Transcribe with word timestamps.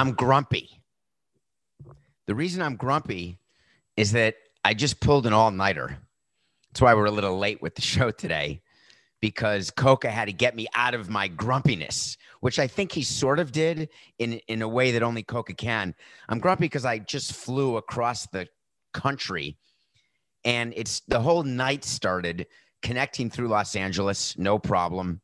I'm 0.00 0.12
grumpy. 0.12 0.80
The 2.26 2.34
reason 2.34 2.62
I'm 2.62 2.76
grumpy 2.76 3.38
is 3.98 4.12
that 4.12 4.36
I 4.64 4.72
just 4.72 4.98
pulled 4.98 5.26
an 5.26 5.34
all 5.34 5.50
nighter. 5.50 5.98
That's 6.70 6.80
why 6.80 6.94
we're 6.94 7.04
a 7.04 7.10
little 7.10 7.36
late 7.36 7.60
with 7.60 7.74
the 7.74 7.82
show 7.82 8.10
today 8.10 8.62
because 9.20 9.70
Coca 9.70 10.10
had 10.10 10.24
to 10.24 10.32
get 10.32 10.56
me 10.56 10.66
out 10.74 10.94
of 10.94 11.10
my 11.10 11.28
grumpiness, 11.28 12.16
which 12.40 12.58
I 12.58 12.66
think 12.66 12.92
he 12.92 13.02
sort 13.02 13.38
of 13.38 13.52
did 13.52 13.90
in, 14.18 14.40
in 14.48 14.62
a 14.62 14.68
way 14.68 14.90
that 14.92 15.02
only 15.02 15.22
Coca 15.22 15.52
can. 15.52 15.94
I'm 16.30 16.38
grumpy 16.38 16.64
because 16.64 16.86
I 16.86 17.00
just 17.00 17.34
flew 17.34 17.76
across 17.76 18.26
the 18.28 18.48
country 18.94 19.58
and 20.46 20.72
it's 20.78 21.00
the 21.08 21.20
whole 21.20 21.42
night 21.42 21.84
started 21.84 22.46
connecting 22.80 23.28
through 23.28 23.48
Los 23.48 23.76
Angeles, 23.76 24.38
no 24.38 24.58
problem. 24.58 25.20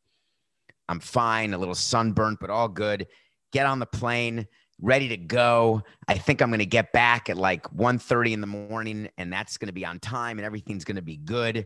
I'm 0.87 0.99
fine, 0.99 1.55
a 1.55 1.57
little 1.57 1.73
sunburnt, 1.73 2.37
but 2.39 2.51
all 2.51 2.69
good. 2.69 3.07
Get 3.51 3.65
on 3.65 3.79
the 3.79 3.87
plane, 3.87 4.45
ready 4.81 5.09
to 5.09 5.17
go. 5.17 5.81
I 6.07 6.17
think 6.17 6.41
I'm 6.41 6.49
going 6.49 6.59
to 6.59 6.65
get 6.65 6.91
back 6.91 7.29
at 7.29 7.37
like 7.37 7.63
1:30 7.75 8.33
in 8.33 8.41
the 8.41 8.47
morning 8.47 9.09
and 9.17 9.31
that's 9.31 9.57
going 9.57 9.67
to 9.67 9.73
be 9.73 9.85
on 9.85 9.99
time 9.99 10.37
and 10.37 10.45
everything's 10.45 10.85
going 10.85 10.97
to 10.97 11.01
be 11.01 11.17
good 11.17 11.65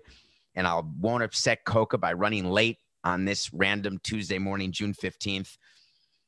and 0.56 0.68
I 0.68 0.82
won't 1.00 1.24
upset 1.24 1.66
Coca 1.66 1.98
by 1.98 2.14
running 2.14 2.46
late 2.46 2.78
on 3.04 3.26
this 3.26 3.54
random 3.54 4.00
Tuesday 4.04 4.38
morning, 4.38 4.72
June 4.72 4.94
15th. 4.94 5.58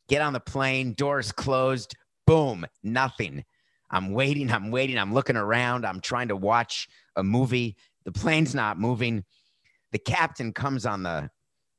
Get 0.10 0.22
on 0.22 0.34
the 0.34 0.40
plane, 0.40 0.94
doors 0.94 1.32
closed, 1.32 1.96
boom, 2.26 2.66
nothing. 2.84 3.44
I'm 3.91 4.12
waiting, 4.12 4.52
I'm 4.52 4.72
waiting, 4.72 4.98
I'm 4.98 5.13
looking 5.13 5.35
around, 5.35 5.85
I'm 5.85 6.02
trying 6.02 6.29
to 6.29 6.35
watch 6.35 6.88
a 7.16 7.24
movie. 7.24 7.77
The 8.05 8.12
plane's 8.12 8.55
not 8.55 8.79
moving. 8.79 9.24
The 9.91 10.00
captain 10.00 10.52
comes 10.52 10.85
on 10.85 11.04
the 11.04 11.29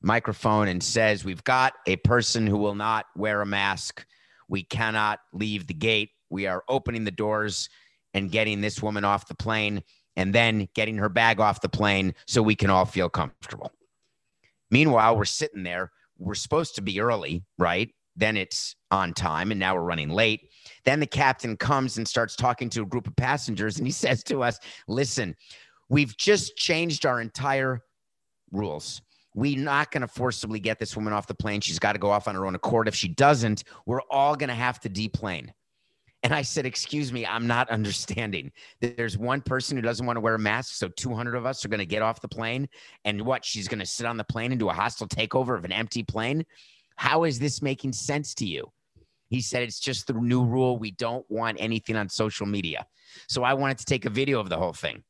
microphone 0.00 0.68
and 0.68 0.82
says, 0.82 1.24
We've 1.24 1.42
got 1.44 1.74
a 1.86 1.96
person 1.96 2.46
who 2.46 2.56
will 2.56 2.76
not 2.76 3.06
wear 3.16 3.40
a 3.40 3.46
mask. 3.46 4.06
We 4.48 4.62
cannot 4.62 5.20
leave 5.32 5.66
the 5.66 5.74
gate. 5.74 6.10
We 6.30 6.46
are 6.46 6.64
opening 6.68 7.04
the 7.04 7.10
doors 7.10 7.68
and 8.12 8.30
getting 8.30 8.60
this 8.60 8.82
woman 8.82 9.04
off 9.04 9.28
the 9.28 9.34
plane 9.34 9.82
and 10.16 10.34
then 10.34 10.68
getting 10.74 10.98
her 10.98 11.08
bag 11.08 11.40
off 11.40 11.60
the 11.60 11.68
plane 11.68 12.14
so 12.26 12.42
we 12.42 12.54
can 12.54 12.70
all 12.70 12.84
feel 12.84 13.08
comfortable. 13.08 13.72
Meanwhile, 14.70 15.16
we're 15.16 15.24
sitting 15.24 15.62
there. 15.62 15.90
We're 16.18 16.34
supposed 16.34 16.76
to 16.76 16.82
be 16.82 17.00
early, 17.00 17.44
right? 17.58 17.90
Then 18.16 18.36
it's 18.36 18.76
on 18.90 19.12
time, 19.12 19.50
and 19.50 19.58
now 19.58 19.74
we're 19.74 19.82
running 19.82 20.08
late. 20.08 20.48
Then 20.84 21.00
the 21.00 21.06
captain 21.06 21.56
comes 21.56 21.98
and 21.98 22.06
starts 22.06 22.36
talking 22.36 22.70
to 22.70 22.82
a 22.82 22.86
group 22.86 23.06
of 23.06 23.16
passengers, 23.16 23.78
and 23.78 23.86
he 23.86 23.92
says 24.04 24.22
to 24.24 24.42
us, 24.42 24.58
Listen, 24.86 25.34
we've 25.88 26.16
just 26.16 26.56
changed 26.56 27.04
our 27.06 27.20
entire 27.20 27.80
rules. 28.52 29.02
We're 29.34 29.58
not 29.58 29.90
going 29.90 30.02
to 30.02 30.08
forcibly 30.08 30.60
get 30.60 30.78
this 30.78 30.96
woman 30.96 31.12
off 31.12 31.26
the 31.26 31.34
plane. 31.34 31.60
She's 31.60 31.80
got 31.80 31.92
to 31.94 31.98
go 31.98 32.10
off 32.10 32.28
on 32.28 32.36
her 32.36 32.46
own 32.46 32.54
accord. 32.54 32.86
If 32.86 32.94
she 32.94 33.08
doesn't, 33.08 33.64
we're 33.84 34.02
all 34.10 34.36
going 34.36 34.48
to 34.48 34.54
have 34.54 34.78
to 34.80 34.88
deplane. 34.88 35.52
And 36.22 36.32
I 36.32 36.42
said, 36.42 36.66
Excuse 36.66 37.12
me, 37.12 37.26
I'm 37.26 37.46
not 37.46 37.68
understanding. 37.70 38.52
There's 38.80 39.18
one 39.18 39.42
person 39.42 39.76
who 39.76 39.82
doesn't 39.82 40.06
want 40.06 40.16
to 40.16 40.20
wear 40.20 40.36
a 40.36 40.38
mask. 40.38 40.74
So 40.76 40.88
200 40.88 41.34
of 41.34 41.46
us 41.46 41.64
are 41.64 41.68
going 41.68 41.80
to 41.80 41.86
get 41.86 42.02
off 42.02 42.20
the 42.20 42.28
plane. 42.28 42.68
And 43.04 43.22
what? 43.22 43.44
She's 43.44 43.68
going 43.68 43.80
to 43.80 43.86
sit 43.86 44.06
on 44.06 44.16
the 44.16 44.24
plane 44.24 44.52
and 44.52 44.58
do 44.58 44.70
a 44.70 44.72
hostile 44.72 45.08
takeover 45.08 45.56
of 45.56 45.64
an 45.64 45.72
empty 45.72 46.02
plane? 46.02 46.44
How 46.96 47.24
is 47.24 47.38
this 47.38 47.60
making 47.60 47.92
sense 47.92 48.34
to 48.36 48.46
you? 48.46 48.70
He 49.28 49.40
said, 49.40 49.62
It's 49.62 49.80
just 49.80 50.06
the 50.06 50.14
new 50.14 50.44
rule. 50.44 50.78
We 50.78 50.92
don't 50.92 51.28
want 51.28 51.58
anything 51.60 51.96
on 51.96 52.08
social 52.08 52.46
media. 52.46 52.86
So 53.28 53.42
I 53.42 53.54
wanted 53.54 53.78
to 53.78 53.84
take 53.84 54.04
a 54.04 54.10
video 54.10 54.40
of 54.40 54.48
the 54.48 54.56
whole 54.56 54.72
thing. 54.72 55.02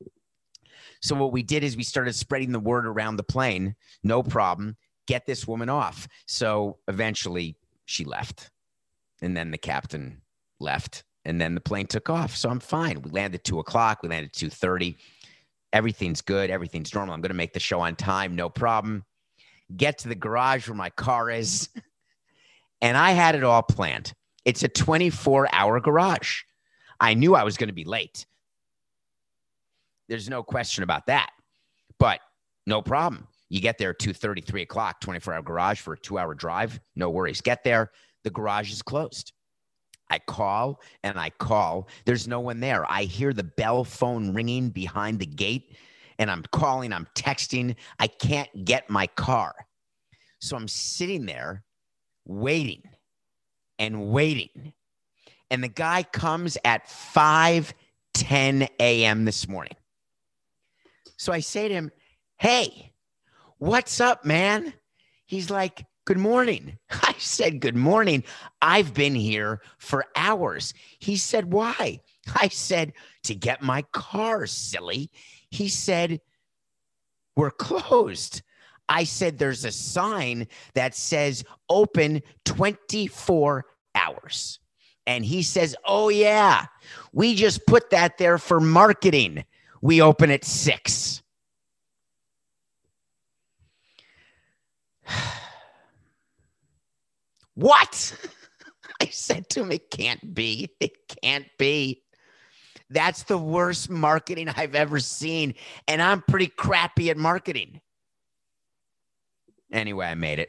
So 1.05 1.15
what 1.15 1.33
we 1.33 1.43
did 1.43 1.63
is 1.63 1.77
we 1.77 1.83
started 1.83 2.15
spreading 2.15 2.51
the 2.51 2.59
word 2.59 2.87
around 2.87 3.17
the 3.17 3.23
plane. 3.23 3.77
No 4.03 4.23
problem. 4.23 4.75
Get 5.07 5.27
this 5.27 5.47
woman 5.47 5.69
off. 5.69 6.09
So 6.27 6.79
eventually 6.89 7.57
she 7.85 8.07
left. 8.07 8.51
And 9.21 9.37
then 9.37 9.51
the 9.51 9.59
captain 9.59 10.23
left, 10.61 11.05
and 11.27 11.39
then 11.39 11.55
the 11.55 11.61
plane 11.61 11.87
took 11.87 12.09
off. 12.09 12.35
So 12.35 12.49
I'm 12.49 12.59
fine. 12.59 13.03
We 13.03 13.11
landed 13.11 13.45
two 13.45 13.59
o'clock. 13.59 14.03
We 14.03 14.09
landed 14.09 14.33
two 14.33 14.49
thirty. 14.49 14.97
Everything's 15.75 16.23
good. 16.23 16.49
Everything's 16.49 16.95
normal. 16.95 17.15
I'm 17.15 17.21
going 17.21 17.29
to 17.31 17.35
make 17.35 17.53
the 17.53 17.61
show 17.61 17.81
on 17.81 17.97
time. 17.97 18.35
No 18.35 18.49
problem. 18.49 19.05
Get 19.77 19.99
to 19.99 20.09
the 20.09 20.15
garage 20.15 20.69
where 20.69 20.77
my 20.77 20.91
car 20.91 21.31
is, 21.31 21.69
and 22.81 22.97
I 22.97 23.13
had 23.13 23.35
it 23.35 23.45
all 23.45 23.63
planned. 23.63 24.15
It's 24.45 24.63
a 24.63 24.69
24 24.69 25.49
hour 25.53 25.81
garage. 25.81 26.43
I 26.99 27.15
knew 27.15 27.35
I 27.35 27.45
was 27.45 27.57
going 27.57 27.69
to 27.69 27.75
be 27.75 27.85
late. 27.85 28.27
There's 30.09 30.29
no 30.29 30.43
question 30.43 30.85
about 30.85 31.07
that. 31.07 31.31
But 31.99 32.21
no 32.67 32.83
problem. 32.83 33.27
You 33.51 33.61
get 33.61 33.79
there 33.79 33.93
2 33.95 34.13
3 34.13 34.63
o'clock, 34.63 35.01
24 35.01 35.35
hour 35.35 35.43
garage 35.43 35.81
for 35.81 35.95
a 35.95 35.99
two 35.99 36.19
hour 36.19 36.35
drive. 36.35 36.81
No 36.97 37.11
worries. 37.11 37.41
Get 37.41 37.63
there. 37.63 37.91
The 38.25 38.31
garage 38.31 38.73
is 38.73 38.83
closed. 38.83 39.33
I 40.11 40.19
call 40.19 40.81
and 41.03 41.19
I 41.19 41.31
call. 41.31 41.89
There's 42.05 42.29
no 42.29 42.41
one 42.41 42.61
there. 42.61 42.91
I 42.91 43.05
hear 43.05 43.33
the 43.33 43.45
bell 43.45 43.85
phone 43.85 44.35
ringing 44.35 44.71
behind 44.71 45.19
the 45.19 45.27
gate 45.27 45.77
and 46.19 46.31
I'm 46.31 46.45
calling, 46.53 46.93
I'm 46.93 47.09
texting. 47.15 47.75
I 47.99 48.07
can't 48.07 48.65
get 48.65 48.89
my 48.91 49.07
car. 49.09 49.55
So 50.41 50.57
I'm 50.57 50.69
sitting 50.69 51.27
there 51.27 51.65
waiting 52.27 52.83
and 53.79 54.11
waiting. 54.11 54.73
And 55.51 55.63
the 55.63 55.69
guy 55.69 56.03
comes 56.03 56.59
at 56.65 56.89
5 56.89 57.75
10 58.15 58.69
a.m. 58.79 59.25
this 59.25 59.49
morning. 59.49 59.75
So 61.17 61.33
I 61.33 61.41
say 61.41 61.69
to 61.69 61.75
him, 61.75 61.91
Hey, 62.39 62.93
what's 63.59 64.01
up, 64.01 64.25
man? 64.25 64.75
He's 65.27 65.51
like, 65.51 65.85
Good 66.05 66.19
morning. 66.19 66.79
I 66.91 67.15
said, 67.19 67.61
Good 67.61 67.77
morning. 67.77 68.25
I've 68.61 68.93
been 68.95 69.15
here 69.15 69.61
for 69.79 70.05
hours. 70.17 70.75
He 70.99 71.17
said, 71.17 71.53
Why? 71.53 72.01
I 72.35 72.49
said, 72.49 72.93
To 73.25 73.35
get 73.35 73.63
my 73.63 73.83
car, 73.93 74.47
silly. 74.47 75.11
He 75.51 75.69
said, 75.69 76.21
We're 77.37 77.51
closed. 77.51 78.43
I 78.89 79.05
said, 79.05 79.39
There's 79.39 79.65
a 79.65 79.73
sign 79.73 80.47
that 80.75 80.95
says 80.95 81.45
open 81.69 82.23
24 82.45 83.65
hours. 83.95 84.59
And 85.07 85.25
he 85.25 85.43
says, 85.43 85.77
Oh, 85.87 86.09
yeah, 86.09 86.67
we 87.13 87.35
just 87.35 87.67
put 87.67 87.91
that 87.91 88.19
there 88.19 88.39
for 88.39 88.61
marketing. 88.61 89.45
We 89.85 90.01
open 90.01 90.31
at 90.31 90.45
six. 90.45 91.23
What? 97.57 98.17
I 99.01 99.07
said 99.07 99.49
to 99.51 99.63
him, 99.63 99.71
It 99.71 99.89
can't 99.89 100.35
be. 100.35 100.71
It 100.81 100.91
can't 101.23 101.47
be. 101.57 102.03
That's 102.91 103.23
the 103.23 103.39
worst 103.39 103.89
marketing 103.89 104.49
I've 104.49 104.75
ever 104.75 104.99
seen. 104.99 105.55
And 105.87 106.03
I'm 106.03 106.23
pretty 106.23 106.49
crappy 106.49 107.11
at 107.11 107.17
marketing. 107.17 107.81
Anyway, 109.71 110.07
I 110.07 110.17
made 110.17 110.41
it. 110.41 110.49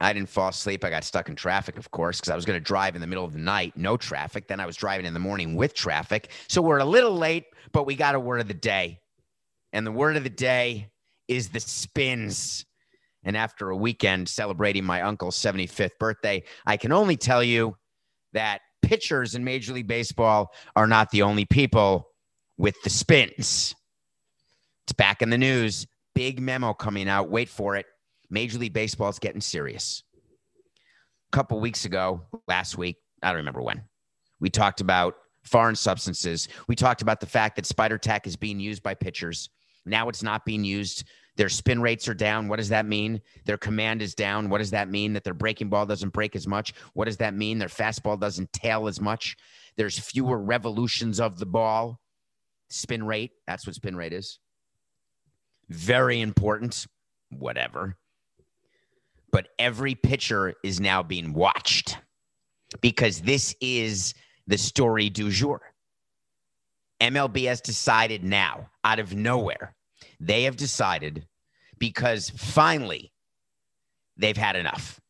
I 0.00 0.12
didn't 0.12 0.28
fall 0.28 0.48
asleep. 0.48 0.84
I 0.84 0.90
got 0.90 1.04
stuck 1.04 1.28
in 1.28 1.36
traffic, 1.36 1.78
of 1.78 1.90
course, 1.90 2.20
because 2.20 2.30
I 2.30 2.36
was 2.36 2.44
going 2.44 2.58
to 2.58 2.64
drive 2.64 2.94
in 2.94 3.00
the 3.00 3.06
middle 3.06 3.24
of 3.24 3.32
the 3.32 3.38
night, 3.38 3.74
no 3.76 3.96
traffic. 3.96 4.48
Then 4.48 4.60
I 4.60 4.66
was 4.66 4.76
driving 4.76 5.06
in 5.06 5.14
the 5.14 5.20
morning 5.20 5.54
with 5.54 5.74
traffic. 5.74 6.30
So 6.48 6.60
we're 6.60 6.78
a 6.78 6.84
little 6.84 7.16
late, 7.16 7.44
but 7.72 7.86
we 7.86 7.94
got 7.94 8.14
a 8.14 8.20
word 8.20 8.40
of 8.40 8.48
the 8.48 8.54
day. 8.54 9.00
And 9.72 9.86
the 9.86 9.92
word 9.92 10.16
of 10.16 10.24
the 10.24 10.30
day 10.30 10.90
is 11.28 11.48
the 11.48 11.60
spins. 11.60 12.66
And 13.22 13.36
after 13.36 13.70
a 13.70 13.76
weekend 13.76 14.28
celebrating 14.28 14.84
my 14.84 15.02
uncle's 15.02 15.36
75th 15.38 15.98
birthday, 15.98 16.42
I 16.66 16.76
can 16.76 16.92
only 16.92 17.16
tell 17.16 17.42
you 17.42 17.76
that 18.32 18.60
pitchers 18.82 19.34
in 19.34 19.44
Major 19.44 19.72
League 19.72 19.86
Baseball 19.86 20.52
are 20.76 20.86
not 20.86 21.10
the 21.10 21.22
only 21.22 21.46
people 21.46 22.08
with 22.58 22.74
the 22.82 22.90
spins. 22.90 23.74
It's 24.84 24.92
back 24.92 25.22
in 25.22 25.30
the 25.30 25.38
news. 25.38 25.86
Big 26.14 26.40
memo 26.40 26.74
coming 26.74 27.08
out. 27.08 27.30
Wait 27.30 27.48
for 27.48 27.76
it. 27.76 27.86
Major 28.30 28.58
League 28.58 28.72
Baseball 28.72 29.08
is 29.08 29.18
getting 29.18 29.40
serious. 29.40 30.02
A 31.32 31.36
couple 31.36 31.60
weeks 31.60 31.84
ago, 31.84 32.22
last 32.48 32.78
week, 32.78 32.96
I 33.22 33.28
don't 33.28 33.38
remember 33.38 33.62
when, 33.62 33.82
we 34.40 34.50
talked 34.50 34.80
about 34.80 35.16
foreign 35.42 35.76
substances. 35.76 36.48
We 36.68 36.76
talked 36.76 37.02
about 37.02 37.20
the 37.20 37.26
fact 37.26 37.56
that 37.56 37.66
Spider 37.66 37.98
Tack 37.98 38.26
is 38.26 38.36
being 38.36 38.60
used 38.60 38.82
by 38.82 38.94
pitchers. 38.94 39.50
Now 39.84 40.08
it's 40.08 40.22
not 40.22 40.44
being 40.44 40.64
used 40.64 41.04
their 41.36 41.48
spin 41.48 41.80
rates 41.80 42.06
are 42.06 42.14
down. 42.14 42.48
What 42.48 42.56
does 42.56 42.68
that 42.68 42.86
mean? 42.86 43.20
Their 43.44 43.58
command 43.58 44.02
is 44.02 44.14
down. 44.14 44.48
What 44.48 44.58
does 44.58 44.70
that 44.70 44.88
mean? 44.88 45.12
That 45.14 45.24
their 45.24 45.34
breaking 45.34 45.68
ball 45.68 45.86
doesn't 45.86 46.12
break 46.12 46.36
as 46.36 46.46
much. 46.46 46.74
What 46.92 47.06
does 47.06 47.16
that 47.16 47.34
mean? 47.34 47.58
Their 47.58 47.68
fastball 47.68 48.18
doesn't 48.18 48.52
tail 48.52 48.86
as 48.86 49.00
much. 49.00 49.36
There's 49.76 49.98
fewer 49.98 50.38
revolutions 50.38 51.18
of 51.18 51.38
the 51.38 51.46
ball. 51.46 52.00
Spin 52.70 53.04
rate, 53.04 53.32
that's 53.46 53.66
what 53.66 53.74
spin 53.74 53.96
rate 53.96 54.12
is. 54.12 54.38
Very 55.68 56.20
important. 56.20 56.86
Whatever. 57.30 57.96
But 59.34 59.48
every 59.58 59.96
pitcher 59.96 60.54
is 60.62 60.78
now 60.78 61.02
being 61.02 61.32
watched 61.32 61.98
because 62.80 63.20
this 63.20 63.52
is 63.60 64.14
the 64.46 64.56
story 64.56 65.10
du 65.10 65.28
jour. 65.28 65.60
MLB 67.00 67.46
has 67.46 67.60
decided 67.60 68.22
now, 68.22 68.70
out 68.84 69.00
of 69.00 69.12
nowhere, 69.16 69.74
they 70.20 70.44
have 70.44 70.56
decided 70.56 71.26
because 71.80 72.30
finally 72.30 73.12
they've 74.16 74.36
had 74.36 74.54
enough. 74.54 75.00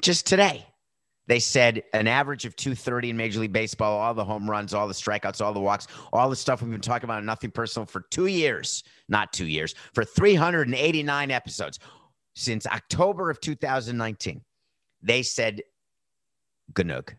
Just 0.00 0.26
today, 0.26 0.64
They 1.28 1.38
said 1.38 1.84
an 1.92 2.08
average 2.08 2.44
of 2.44 2.56
230 2.56 3.10
in 3.10 3.16
Major 3.16 3.40
League 3.40 3.52
Baseball, 3.52 3.98
all 3.98 4.12
the 4.12 4.24
home 4.24 4.50
runs, 4.50 4.74
all 4.74 4.88
the 4.88 4.94
strikeouts, 4.94 5.40
all 5.40 5.52
the 5.52 5.60
walks, 5.60 5.86
all 6.12 6.28
the 6.28 6.36
stuff 6.36 6.62
we've 6.62 6.70
been 6.70 6.80
talking 6.80 7.04
about, 7.04 7.22
nothing 7.24 7.50
personal 7.50 7.86
for 7.86 8.00
two 8.10 8.26
years, 8.26 8.82
not 9.08 9.32
two 9.32 9.46
years, 9.46 9.74
for 9.94 10.04
389 10.04 11.30
episodes 11.30 11.78
since 12.34 12.66
October 12.66 13.30
of 13.30 13.40
2019. 13.40 14.42
They 15.02 15.22
said, 15.22 15.62
Ganug. 16.72 17.14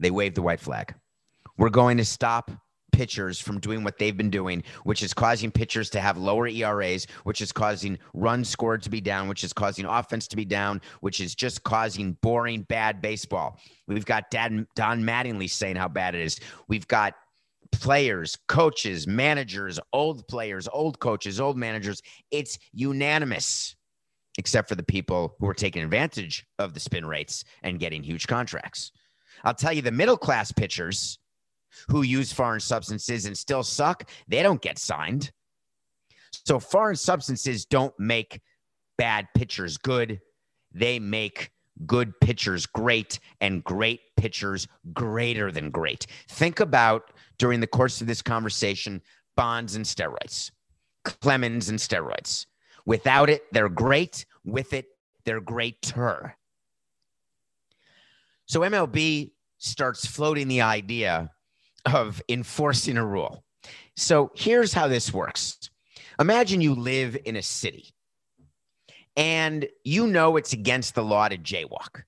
They 0.00 0.10
waved 0.10 0.36
the 0.36 0.42
white 0.42 0.60
flag. 0.60 0.94
We're 1.56 1.70
going 1.70 1.96
to 1.98 2.04
stop 2.04 2.50
pitchers 2.94 3.40
from 3.40 3.58
doing 3.58 3.82
what 3.82 3.98
they've 3.98 4.16
been 4.16 4.30
doing, 4.30 4.62
which 4.84 5.02
is 5.02 5.12
causing 5.12 5.50
pitchers 5.50 5.90
to 5.90 6.00
have 6.00 6.16
lower 6.16 6.46
ERAs, 6.46 7.06
which 7.24 7.40
is 7.40 7.50
causing 7.50 7.98
runs 8.12 8.48
scored 8.48 8.82
to 8.82 8.90
be 8.90 9.00
down, 9.00 9.28
which 9.28 9.42
is 9.42 9.52
causing 9.52 9.84
offense 9.84 10.28
to 10.28 10.36
be 10.36 10.44
down, 10.44 10.80
which 11.00 11.20
is 11.20 11.34
just 11.34 11.64
causing 11.64 12.12
boring, 12.22 12.62
bad 12.62 13.02
baseball. 13.02 13.58
We've 13.88 14.06
got 14.06 14.30
Don, 14.30 14.66
Don 14.76 15.02
Mattingly 15.02 15.50
saying 15.50 15.76
how 15.76 15.88
bad 15.88 16.14
it 16.14 16.22
is. 16.22 16.38
We've 16.68 16.86
got 16.86 17.14
players, 17.80 18.36
coaches, 18.48 19.06
managers, 19.06 19.78
old 19.92 20.26
players, 20.28 20.68
old 20.72 20.98
coaches, 20.98 21.40
old 21.40 21.56
managers. 21.56 22.02
It's 22.30 22.58
unanimous, 22.72 23.76
except 24.38 24.68
for 24.68 24.74
the 24.74 24.82
people 24.82 25.36
who 25.38 25.48
are 25.48 25.54
taking 25.54 25.82
advantage 25.82 26.46
of 26.58 26.74
the 26.74 26.80
spin 26.80 27.06
rates 27.06 27.44
and 27.62 27.78
getting 27.78 28.02
huge 28.02 28.26
contracts. 28.26 28.92
I'll 29.44 29.54
tell 29.54 29.72
you, 29.72 29.82
the 29.82 29.92
middle 29.92 30.16
class 30.16 30.52
pitchers 30.52 31.18
who 31.88 32.02
use 32.02 32.32
foreign 32.32 32.60
substances 32.60 33.26
and 33.26 33.36
still 33.36 33.62
suck, 33.62 34.08
they 34.28 34.42
don't 34.42 34.62
get 34.62 34.78
signed. 34.78 35.32
So 36.46 36.58
foreign 36.58 36.96
substances 36.96 37.64
don't 37.64 37.94
make 37.98 38.40
bad 38.96 39.28
pitchers 39.34 39.76
good. 39.76 40.20
They 40.72 40.98
make 40.98 41.50
good 41.86 42.12
pitchers 42.20 42.66
great 42.66 43.18
and 43.40 43.64
great 43.64 44.00
pitchers 44.16 44.68
greater 44.92 45.50
than 45.50 45.70
great. 45.70 46.06
Think 46.28 46.60
about 46.60 47.10
during 47.38 47.60
the 47.60 47.66
course 47.66 48.00
of 48.00 48.06
this 48.06 48.22
conversation 48.22 49.02
Bonds 49.36 49.74
and 49.74 49.84
steroids, 49.84 50.52
Clemens 51.04 51.68
and 51.68 51.78
steroids. 51.78 52.46
Without 52.86 53.28
it, 53.28 53.42
they're 53.52 53.68
great. 53.68 54.26
With 54.44 54.72
it, 54.72 54.86
they're 55.24 55.40
greater. 55.40 56.36
So 58.46 58.60
MLB 58.60 59.32
starts 59.58 60.06
floating 60.06 60.48
the 60.48 60.60
idea 60.60 61.30
of 61.86 62.22
enforcing 62.28 62.96
a 62.96 63.04
rule. 63.04 63.42
So 63.96 64.30
here's 64.34 64.72
how 64.72 64.88
this 64.88 65.12
works 65.12 65.70
Imagine 66.20 66.60
you 66.60 66.74
live 66.74 67.16
in 67.24 67.36
a 67.36 67.42
city 67.42 67.94
and 69.16 69.66
you 69.84 70.06
know 70.06 70.36
it's 70.36 70.52
against 70.52 70.94
the 70.94 71.02
law 71.02 71.28
to 71.28 71.38
jaywalk, 71.38 72.02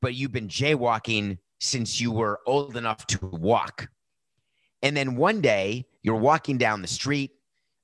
but 0.00 0.14
you've 0.14 0.32
been 0.32 0.48
jaywalking 0.48 1.38
since 1.60 2.00
you 2.00 2.10
were 2.10 2.40
old 2.46 2.76
enough 2.76 3.06
to 3.06 3.26
walk. 3.26 3.88
And 4.84 4.94
then 4.94 5.16
one 5.16 5.40
day 5.40 5.86
you're 6.02 6.14
walking 6.14 6.58
down 6.58 6.82
the 6.82 6.86
street, 6.86 7.32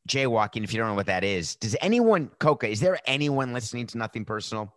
jaywalking. 0.09 0.63
If 0.63 0.73
you 0.73 0.79
don't 0.79 0.89
know 0.89 0.95
what 0.95 1.07
that 1.07 1.25
is, 1.25 1.57
does 1.57 1.75
anyone, 1.81 2.31
Coca, 2.39 2.69
is 2.69 2.79
there 2.79 2.99
anyone 3.07 3.55
listening 3.55 3.87
to 3.89 3.99
Nothing 3.99 4.27
Personal 4.27 4.73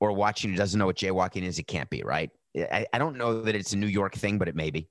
or 0.00 0.12
watching 0.12 0.50
who 0.50 0.56
doesn't 0.56 0.78
know 0.78 0.86
what 0.86 0.96
jaywalking 0.96 1.42
is? 1.42 1.58
It 1.58 1.66
can't 1.66 1.90
be, 1.90 2.02
right? 2.02 2.30
I, 2.56 2.86
I 2.90 2.98
don't 2.98 3.18
know 3.18 3.42
that 3.42 3.54
it's 3.54 3.74
a 3.74 3.76
New 3.76 3.86
York 3.86 4.14
thing, 4.14 4.38
but 4.38 4.48
it 4.48 4.56
may 4.56 4.70
be. 4.70 4.88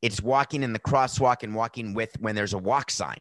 It's 0.00 0.22
walking 0.22 0.62
in 0.62 0.72
the 0.72 0.78
crosswalk 0.78 1.42
and 1.42 1.54
walking 1.54 1.92
with 1.92 2.10
when 2.20 2.36
there's 2.36 2.54
a 2.54 2.58
walk 2.58 2.90
sign. 2.90 3.18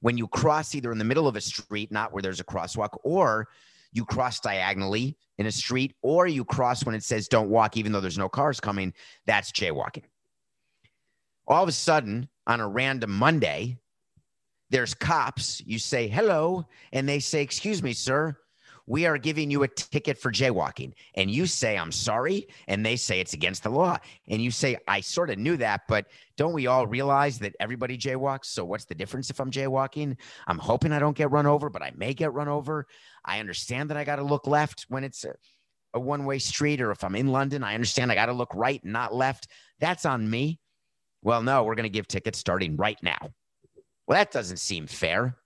When 0.00 0.18
you 0.18 0.26
cross 0.26 0.74
either 0.74 0.90
in 0.90 0.98
the 0.98 1.04
middle 1.04 1.28
of 1.28 1.36
a 1.36 1.40
street, 1.40 1.92
not 1.92 2.12
where 2.12 2.22
there's 2.22 2.40
a 2.40 2.44
crosswalk, 2.44 2.96
or 3.04 3.48
you 3.92 4.04
cross 4.04 4.40
diagonally 4.40 5.16
in 5.38 5.46
a 5.46 5.52
street, 5.52 5.94
or 6.02 6.26
you 6.26 6.44
cross 6.44 6.84
when 6.84 6.96
it 6.96 7.04
says 7.04 7.28
don't 7.28 7.50
walk, 7.50 7.76
even 7.76 7.92
though 7.92 8.00
there's 8.00 8.18
no 8.18 8.28
cars 8.28 8.58
coming, 8.58 8.92
that's 9.26 9.52
jaywalking. 9.52 10.04
All 11.46 11.62
of 11.62 11.68
a 11.68 11.72
sudden, 11.72 12.28
on 12.46 12.60
a 12.60 12.68
random 12.68 13.10
Monday, 13.10 13.78
there's 14.70 14.94
cops. 14.94 15.60
You 15.64 15.78
say 15.78 16.08
hello, 16.08 16.66
and 16.92 17.08
they 17.08 17.20
say, 17.20 17.42
Excuse 17.42 17.82
me, 17.82 17.92
sir 17.92 18.36
we 18.86 19.06
are 19.06 19.18
giving 19.18 19.50
you 19.50 19.62
a 19.62 19.68
ticket 19.68 20.18
for 20.18 20.32
jaywalking. 20.32 20.92
And 21.14 21.30
you 21.30 21.46
say, 21.46 21.78
I'm 21.78 21.92
sorry. 21.92 22.48
And 22.66 22.84
they 22.84 22.96
say 22.96 23.20
it's 23.20 23.32
against 23.32 23.62
the 23.62 23.70
law. 23.70 23.98
And 24.28 24.42
you 24.42 24.50
say, 24.50 24.76
I 24.88 25.00
sort 25.00 25.30
of 25.30 25.38
knew 25.38 25.56
that, 25.58 25.82
but 25.88 26.06
don't 26.36 26.52
we 26.52 26.66
all 26.66 26.86
realize 26.86 27.38
that 27.38 27.54
everybody 27.60 27.96
jaywalks? 27.96 28.46
So 28.46 28.64
what's 28.64 28.84
the 28.84 28.94
difference 28.94 29.30
if 29.30 29.40
I'm 29.40 29.50
jaywalking? 29.50 30.16
I'm 30.46 30.58
hoping 30.58 30.92
I 30.92 30.98
don't 30.98 31.16
get 31.16 31.30
run 31.30 31.46
over, 31.46 31.70
but 31.70 31.82
I 31.82 31.92
may 31.96 32.12
get 32.12 32.32
run 32.32 32.48
over. 32.48 32.86
I 33.24 33.40
understand 33.40 33.90
that 33.90 33.96
I 33.96 34.04
got 34.04 34.16
to 34.16 34.24
look 34.24 34.46
left 34.46 34.86
when 34.88 35.04
it's 35.04 35.24
a, 35.24 35.34
a 35.94 36.00
one 36.00 36.24
way 36.24 36.38
street, 36.38 36.80
or 36.80 36.90
if 36.90 37.04
I'm 37.04 37.14
in 37.14 37.28
London, 37.28 37.62
I 37.62 37.74
understand 37.74 38.10
I 38.10 38.16
got 38.16 38.26
to 38.26 38.32
look 38.32 38.54
right, 38.54 38.84
not 38.84 39.14
left. 39.14 39.46
That's 39.78 40.04
on 40.04 40.28
me. 40.28 40.58
Well, 41.22 41.42
no, 41.42 41.62
we're 41.62 41.76
going 41.76 41.84
to 41.84 41.88
give 41.88 42.08
tickets 42.08 42.38
starting 42.38 42.76
right 42.76 42.98
now. 43.02 43.30
Well, 44.06 44.18
that 44.18 44.32
doesn't 44.32 44.58
seem 44.58 44.86
fair. 44.86 45.36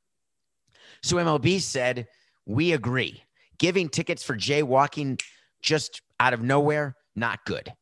So 1.03 1.17
MLB 1.17 1.61
said, 1.61 2.09
we 2.47 2.73
agree. 2.73 3.23
Giving 3.59 3.89
tickets 3.89 4.23
for 4.23 4.37
jaywalking 4.37 5.21
just 5.63 6.01
out 6.19 6.33
of 6.33 6.43
nowhere, 6.43 6.97
not 7.15 7.45
good. 7.45 7.73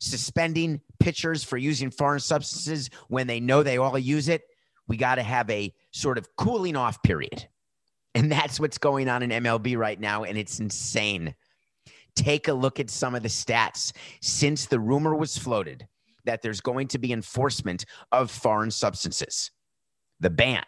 Suspending 0.00 0.80
pitchers 0.98 1.44
for 1.44 1.56
using 1.56 1.90
foreign 1.90 2.20
substances 2.20 2.90
when 3.08 3.26
they 3.26 3.40
know 3.40 3.62
they 3.62 3.78
all 3.78 3.98
use 3.98 4.28
it, 4.28 4.42
we 4.86 4.96
got 4.96 5.16
to 5.16 5.22
have 5.22 5.48
a 5.50 5.72
sort 5.90 6.18
of 6.18 6.28
cooling 6.36 6.76
off 6.76 7.02
period. 7.02 7.46
And 8.14 8.30
that's 8.30 8.58
what's 8.58 8.78
going 8.78 9.08
on 9.08 9.22
in 9.22 9.30
MLB 9.30 9.76
right 9.76 10.00
now. 10.00 10.24
And 10.24 10.36
it's 10.38 10.58
insane. 10.58 11.34
Take 12.16 12.48
a 12.48 12.52
look 12.52 12.80
at 12.80 12.90
some 12.90 13.14
of 13.14 13.22
the 13.22 13.28
stats 13.28 13.92
since 14.20 14.66
the 14.66 14.80
rumor 14.80 15.14
was 15.14 15.38
floated 15.38 15.86
that 16.24 16.42
there's 16.42 16.60
going 16.60 16.88
to 16.88 16.98
be 16.98 17.12
enforcement 17.12 17.84
of 18.12 18.30
foreign 18.30 18.70
substances. 18.70 19.50
The 20.20 20.30
ban 20.30 20.64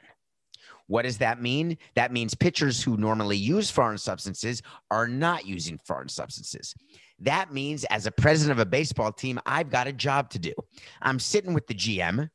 what 0.93 1.03
does 1.03 1.17
that 1.19 1.41
mean? 1.41 1.79
That 1.95 2.13
means 2.13 2.35
pitchers 2.35 2.83
who 2.83 2.99
normally 2.99 3.39
use 3.39 3.71
foreign 3.71 3.97
substances 3.97 4.61
are 4.91 5.09
not 5.09 5.47
using 5.47 5.79
foreign 5.87 6.11
substances. 6.11 6.75
That 7.21 7.51
means, 7.51 7.85
as 7.85 8.06
a 8.06 8.11
president 8.11 8.59
of 8.59 8.67
a 8.67 8.69
baseball 8.69 9.11
team, 9.11 9.41
I've 9.47 9.71
got 9.71 9.87
a 9.87 9.93
job 9.94 10.29
to 10.31 10.39
do. 10.39 10.53
I'm 11.01 11.19
sitting 11.19 11.55
with 11.55 11.67
the 11.67 11.75
GM 11.75 12.29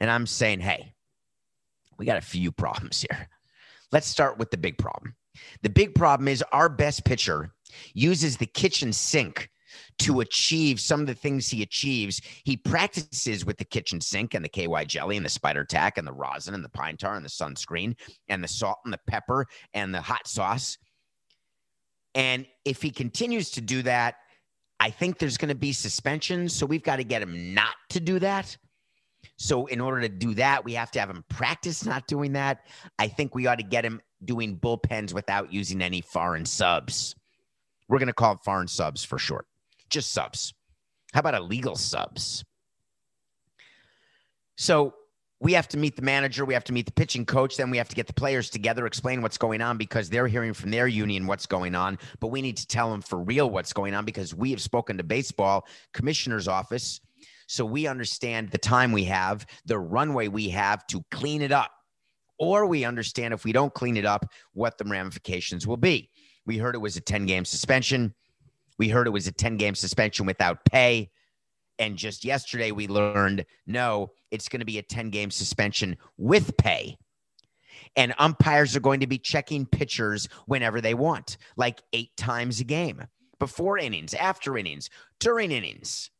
and 0.00 0.10
I'm 0.10 0.26
saying, 0.26 0.58
hey, 0.58 0.92
we 1.98 2.04
got 2.04 2.16
a 2.16 2.22
few 2.22 2.50
problems 2.50 3.02
here. 3.08 3.28
Let's 3.92 4.08
start 4.08 4.38
with 4.38 4.50
the 4.50 4.56
big 4.56 4.76
problem. 4.76 5.14
The 5.62 5.70
big 5.70 5.94
problem 5.94 6.26
is 6.26 6.42
our 6.52 6.68
best 6.68 7.04
pitcher 7.04 7.52
uses 7.94 8.36
the 8.36 8.46
kitchen 8.46 8.92
sink 8.92 9.50
to 10.00 10.20
achieve 10.20 10.80
some 10.80 11.00
of 11.00 11.06
the 11.06 11.14
things 11.14 11.48
he 11.48 11.62
achieves. 11.62 12.20
He 12.44 12.56
practices 12.56 13.44
with 13.44 13.58
the 13.58 13.64
kitchen 13.64 14.00
sink 14.00 14.34
and 14.34 14.44
the 14.44 14.48
KY 14.48 14.84
jelly 14.86 15.16
and 15.16 15.24
the 15.24 15.30
spider 15.30 15.64
tack 15.64 15.98
and 15.98 16.06
the 16.06 16.12
rosin 16.12 16.54
and 16.54 16.64
the 16.64 16.68
pine 16.70 16.96
tar 16.96 17.16
and 17.16 17.24
the 17.24 17.30
sunscreen 17.30 17.94
and 18.28 18.42
the 18.42 18.48
salt 18.48 18.78
and 18.84 18.92
the 18.92 19.00
pepper 19.08 19.46
and 19.74 19.94
the 19.94 20.00
hot 20.00 20.26
sauce. 20.26 20.78
And 22.14 22.46
if 22.64 22.82
he 22.82 22.90
continues 22.90 23.50
to 23.52 23.60
do 23.60 23.82
that, 23.82 24.16
I 24.80 24.90
think 24.90 25.18
there's 25.18 25.36
going 25.36 25.50
to 25.50 25.54
be 25.54 25.72
suspension. 25.72 26.48
So 26.48 26.66
we've 26.66 26.82
got 26.82 26.96
to 26.96 27.04
get 27.04 27.22
him 27.22 27.54
not 27.54 27.74
to 27.90 28.00
do 28.00 28.18
that. 28.18 28.56
So 29.36 29.66
in 29.66 29.80
order 29.80 30.00
to 30.00 30.08
do 30.08 30.34
that, 30.34 30.64
we 30.64 30.72
have 30.74 30.90
to 30.92 31.00
have 31.00 31.10
him 31.10 31.24
practice 31.28 31.84
not 31.84 32.06
doing 32.06 32.32
that. 32.32 32.66
I 32.98 33.08
think 33.08 33.34
we 33.34 33.46
ought 33.46 33.58
to 33.58 33.64
get 33.64 33.84
him 33.84 34.00
doing 34.24 34.58
bullpens 34.58 35.12
without 35.12 35.52
using 35.52 35.82
any 35.82 36.00
foreign 36.00 36.46
subs. 36.46 37.14
We're 37.88 37.98
going 37.98 38.08
to 38.08 38.14
call 38.14 38.34
it 38.34 38.40
foreign 38.44 38.68
subs 38.68 39.04
for 39.04 39.18
short 39.18 39.46
just 39.90 40.12
subs. 40.12 40.54
How 41.12 41.20
about 41.20 41.34
illegal 41.34 41.76
subs? 41.76 42.44
So 44.56 44.94
we 45.40 45.54
have 45.54 45.68
to 45.68 45.78
meet 45.78 45.96
the 45.96 46.02
manager, 46.02 46.44
we 46.44 46.52
have 46.52 46.64
to 46.64 46.72
meet 46.72 46.84
the 46.84 46.92
pitching 46.92 47.24
coach, 47.24 47.56
then 47.56 47.70
we 47.70 47.78
have 47.78 47.88
to 47.88 47.96
get 47.96 48.06
the 48.06 48.12
players 48.12 48.50
together, 48.50 48.86
explain 48.86 49.22
what's 49.22 49.38
going 49.38 49.62
on 49.62 49.78
because 49.78 50.10
they're 50.10 50.26
hearing 50.26 50.52
from 50.52 50.70
their 50.70 50.86
union 50.86 51.26
what's 51.26 51.46
going 51.46 51.74
on. 51.74 51.98
But 52.20 52.28
we 52.28 52.42
need 52.42 52.58
to 52.58 52.66
tell 52.66 52.90
them 52.90 53.00
for 53.00 53.18
real 53.18 53.48
what's 53.48 53.72
going 53.72 53.94
on 53.94 54.04
because 54.04 54.34
we 54.34 54.50
have 54.50 54.60
spoken 54.60 54.98
to 54.98 55.02
baseball 55.02 55.66
commissioner's 55.94 56.46
office. 56.46 57.00
So 57.46 57.64
we 57.64 57.86
understand 57.86 58.50
the 58.50 58.58
time 58.58 58.92
we 58.92 59.04
have, 59.04 59.46
the 59.64 59.78
runway 59.78 60.28
we 60.28 60.50
have 60.50 60.86
to 60.88 61.02
clean 61.10 61.40
it 61.40 61.52
up. 61.52 61.72
Or 62.38 62.66
we 62.66 62.84
understand 62.84 63.34
if 63.34 63.44
we 63.44 63.52
don't 63.52 63.72
clean 63.72 63.96
it 63.96 64.06
up, 64.06 64.26
what 64.52 64.78
the 64.78 64.84
ramifications 64.84 65.66
will 65.66 65.76
be. 65.76 66.10
We 66.46 66.58
heard 66.58 66.74
it 66.74 66.78
was 66.78 66.96
a 66.96 67.00
10 67.00 67.26
game 67.26 67.44
suspension. 67.44 68.14
We 68.80 68.88
heard 68.88 69.06
it 69.06 69.10
was 69.10 69.26
a 69.26 69.32
10 69.32 69.58
game 69.58 69.74
suspension 69.74 70.24
without 70.24 70.64
pay. 70.64 71.10
And 71.78 71.98
just 71.98 72.24
yesterday, 72.24 72.70
we 72.70 72.88
learned 72.88 73.44
no, 73.66 74.12
it's 74.30 74.48
going 74.48 74.60
to 74.60 74.64
be 74.64 74.78
a 74.78 74.82
10 74.82 75.10
game 75.10 75.30
suspension 75.30 75.98
with 76.16 76.56
pay. 76.56 76.96
And 77.94 78.14
umpires 78.16 78.74
are 78.74 78.80
going 78.80 79.00
to 79.00 79.06
be 79.06 79.18
checking 79.18 79.66
pitchers 79.66 80.30
whenever 80.46 80.80
they 80.80 80.94
want, 80.94 81.36
like 81.58 81.82
eight 81.92 82.16
times 82.16 82.60
a 82.60 82.64
game, 82.64 83.04
before 83.38 83.76
innings, 83.76 84.14
after 84.14 84.56
innings, 84.56 84.88
during 85.18 85.50
innings. 85.50 86.10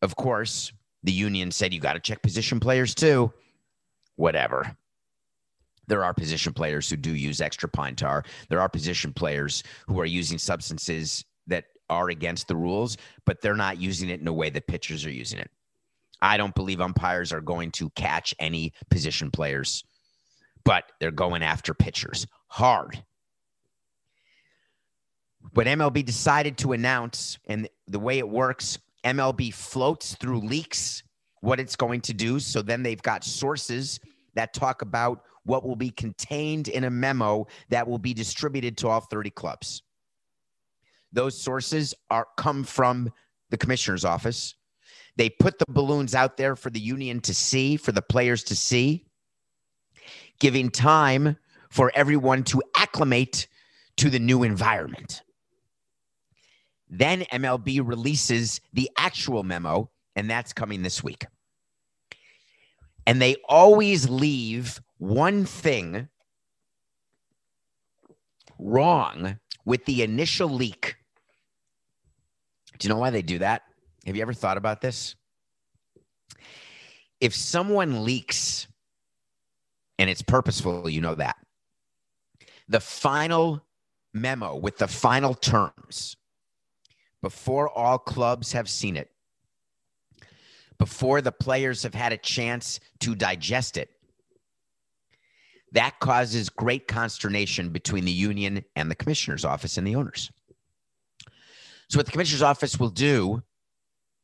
Of 0.00 0.14
course, 0.14 0.72
the 1.02 1.10
union 1.10 1.50
said 1.50 1.74
you 1.74 1.80
got 1.80 1.94
to 1.94 2.00
check 2.00 2.22
position 2.22 2.60
players 2.60 2.94
too. 2.94 3.32
Whatever. 4.14 4.76
There 5.88 6.04
are 6.04 6.14
position 6.14 6.52
players 6.52 6.88
who 6.88 6.96
do 6.96 7.12
use 7.12 7.40
extra 7.40 7.68
pine 7.68 7.96
tar. 7.96 8.22
There 8.48 8.60
are 8.60 8.68
position 8.68 9.12
players 9.12 9.64
who 9.88 9.98
are 9.98 10.06
using 10.06 10.38
substances 10.38 11.24
are 11.92 12.08
against 12.08 12.48
the 12.48 12.56
rules, 12.56 12.96
but 13.24 13.40
they're 13.40 13.54
not 13.54 13.80
using 13.80 14.08
it 14.08 14.20
in 14.20 14.26
a 14.26 14.32
way 14.32 14.50
that 14.50 14.66
pitchers 14.66 15.04
are 15.04 15.10
using 15.10 15.38
it. 15.38 15.50
I 16.20 16.36
don't 16.36 16.54
believe 16.54 16.80
umpires 16.80 17.32
are 17.32 17.40
going 17.40 17.72
to 17.72 17.90
catch 17.90 18.34
any 18.38 18.72
position 18.90 19.30
players, 19.30 19.84
but 20.64 20.84
they're 21.00 21.10
going 21.10 21.42
after 21.42 21.74
pitchers 21.74 22.26
hard. 22.48 23.02
But 25.52 25.66
MLB 25.66 26.04
decided 26.04 26.56
to 26.58 26.72
announce, 26.72 27.38
and 27.46 27.68
the 27.88 27.98
way 27.98 28.18
it 28.18 28.28
works, 28.28 28.78
MLB 29.04 29.52
floats 29.52 30.14
through 30.14 30.40
leaks 30.40 31.02
what 31.40 31.58
it's 31.58 31.76
going 31.76 32.00
to 32.02 32.14
do. 32.14 32.38
So 32.38 32.62
then 32.62 32.82
they've 32.82 33.02
got 33.02 33.24
sources 33.24 34.00
that 34.34 34.54
talk 34.54 34.82
about 34.82 35.24
what 35.44 35.66
will 35.66 35.76
be 35.76 35.90
contained 35.90 36.68
in 36.68 36.84
a 36.84 36.90
memo 36.90 37.46
that 37.68 37.86
will 37.86 37.98
be 37.98 38.14
distributed 38.14 38.76
to 38.78 38.88
all 38.88 39.00
30 39.00 39.30
clubs. 39.30 39.82
Those 41.12 41.40
sources 41.40 41.94
are 42.10 42.26
come 42.36 42.64
from 42.64 43.12
the 43.50 43.56
commissioner's 43.56 44.04
office. 44.04 44.54
They 45.16 45.28
put 45.28 45.58
the 45.58 45.66
balloons 45.68 46.14
out 46.14 46.36
there 46.36 46.56
for 46.56 46.70
the 46.70 46.80
union 46.80 47.20
to 47.20 47.34
see, 47.34 47.76
for 47.76 47.92
the 47.92 48.02
players 48.02 48.42
to 48.44 48.56
see, 48.56 49.04
giving 50.40 50.70
time 50.70 51.36
for 51.70 51.92
everyone 51.94 52.44
to 52.44 52.62
acclimate 52.76 53.46
to 53.96 54.08
the 54.08 54.18
new 54.18 54.42
environment. 54.42 55.22
Then 56.88 57.22
MLB 57.32 57.80
releases 57.82 58.60
the 58.72 58.90
actual 58.96 59.42
memo, 59.42 59.90
and 60.16 60.30
that's 60.30 60.52
coming 60.52 60.82
this 60.82 61.02
week. 61.02 61.26
And 63.06 63.20
they 63.20 63.36
always 63.48 64.08
leave 64.08 64.80
one 64.98 65.44
thing 65.44 66.08
wrong 68.58 69.38
with 69.64 69.84
the 69.86 70.02
initial 70.02 70.48
leak. 70.48 70.96
Do 72.82 72.88
you 72.88 72.94
know 72.94 73.00
why 73.00 73.10
they 73.10 73.22
do 73.22 73.38
that? 73.38 73.62
Have 74.06 74.16
you 74.16 74.22
ever 74.22 74.32
thought 74.32 74.56
about 74.56 74.80
this? 74.80 75.14
If 77.20 77.32
someone 77.32 78.04
leaks 78.04 78.66
and 80.00 80.10
it's 80.10 80.20
purposeful, 80.20 80.90
you 80.90 81.00
know 81.00 81.14
that. 81.14 81.36
The 82.66 82.80
final 82.80 83.64
memo 84.12 84.56
with 84.56 84.78
the 84.78 84.88
final 84.88 85.32
terms 85.32 86.16
before 87.22 87.68
all 87.68 87.98
clubs 87.98 88.50
have 88.50 88.68
seen 88.68 88.96
it, 88.96 89.12
before 90.76 91.20
the 91.20 91.30
players 91.30 91.84
have 91.84 91.94
had 91.94 92.12
a 92.12 92.16
chance 92.16 92.80
to 92.98 93.14
digest 93.14 93.76
it, 93.76 93.90
that 95.70 96.00
causes 96.00 96.48
great 96.48 96.88
consternation 96.88 97.68
between 97.68 98.04
the 98.04 98.10
union 98.10 98.64
and 98.74 98.90
the 98.90 98.96
commissioner's 98.96 99.44
office 99.44 99.78
and 99.78 99.86
the 99.86 99.94
owners. 99.94 100.32
So, 101.92 101.98
what 101.98 102.06
the 102.06 102.12
commissioner's 102.12 102.40
office 102.40 102.80
will 102.80 102.88
do 102.88 103.42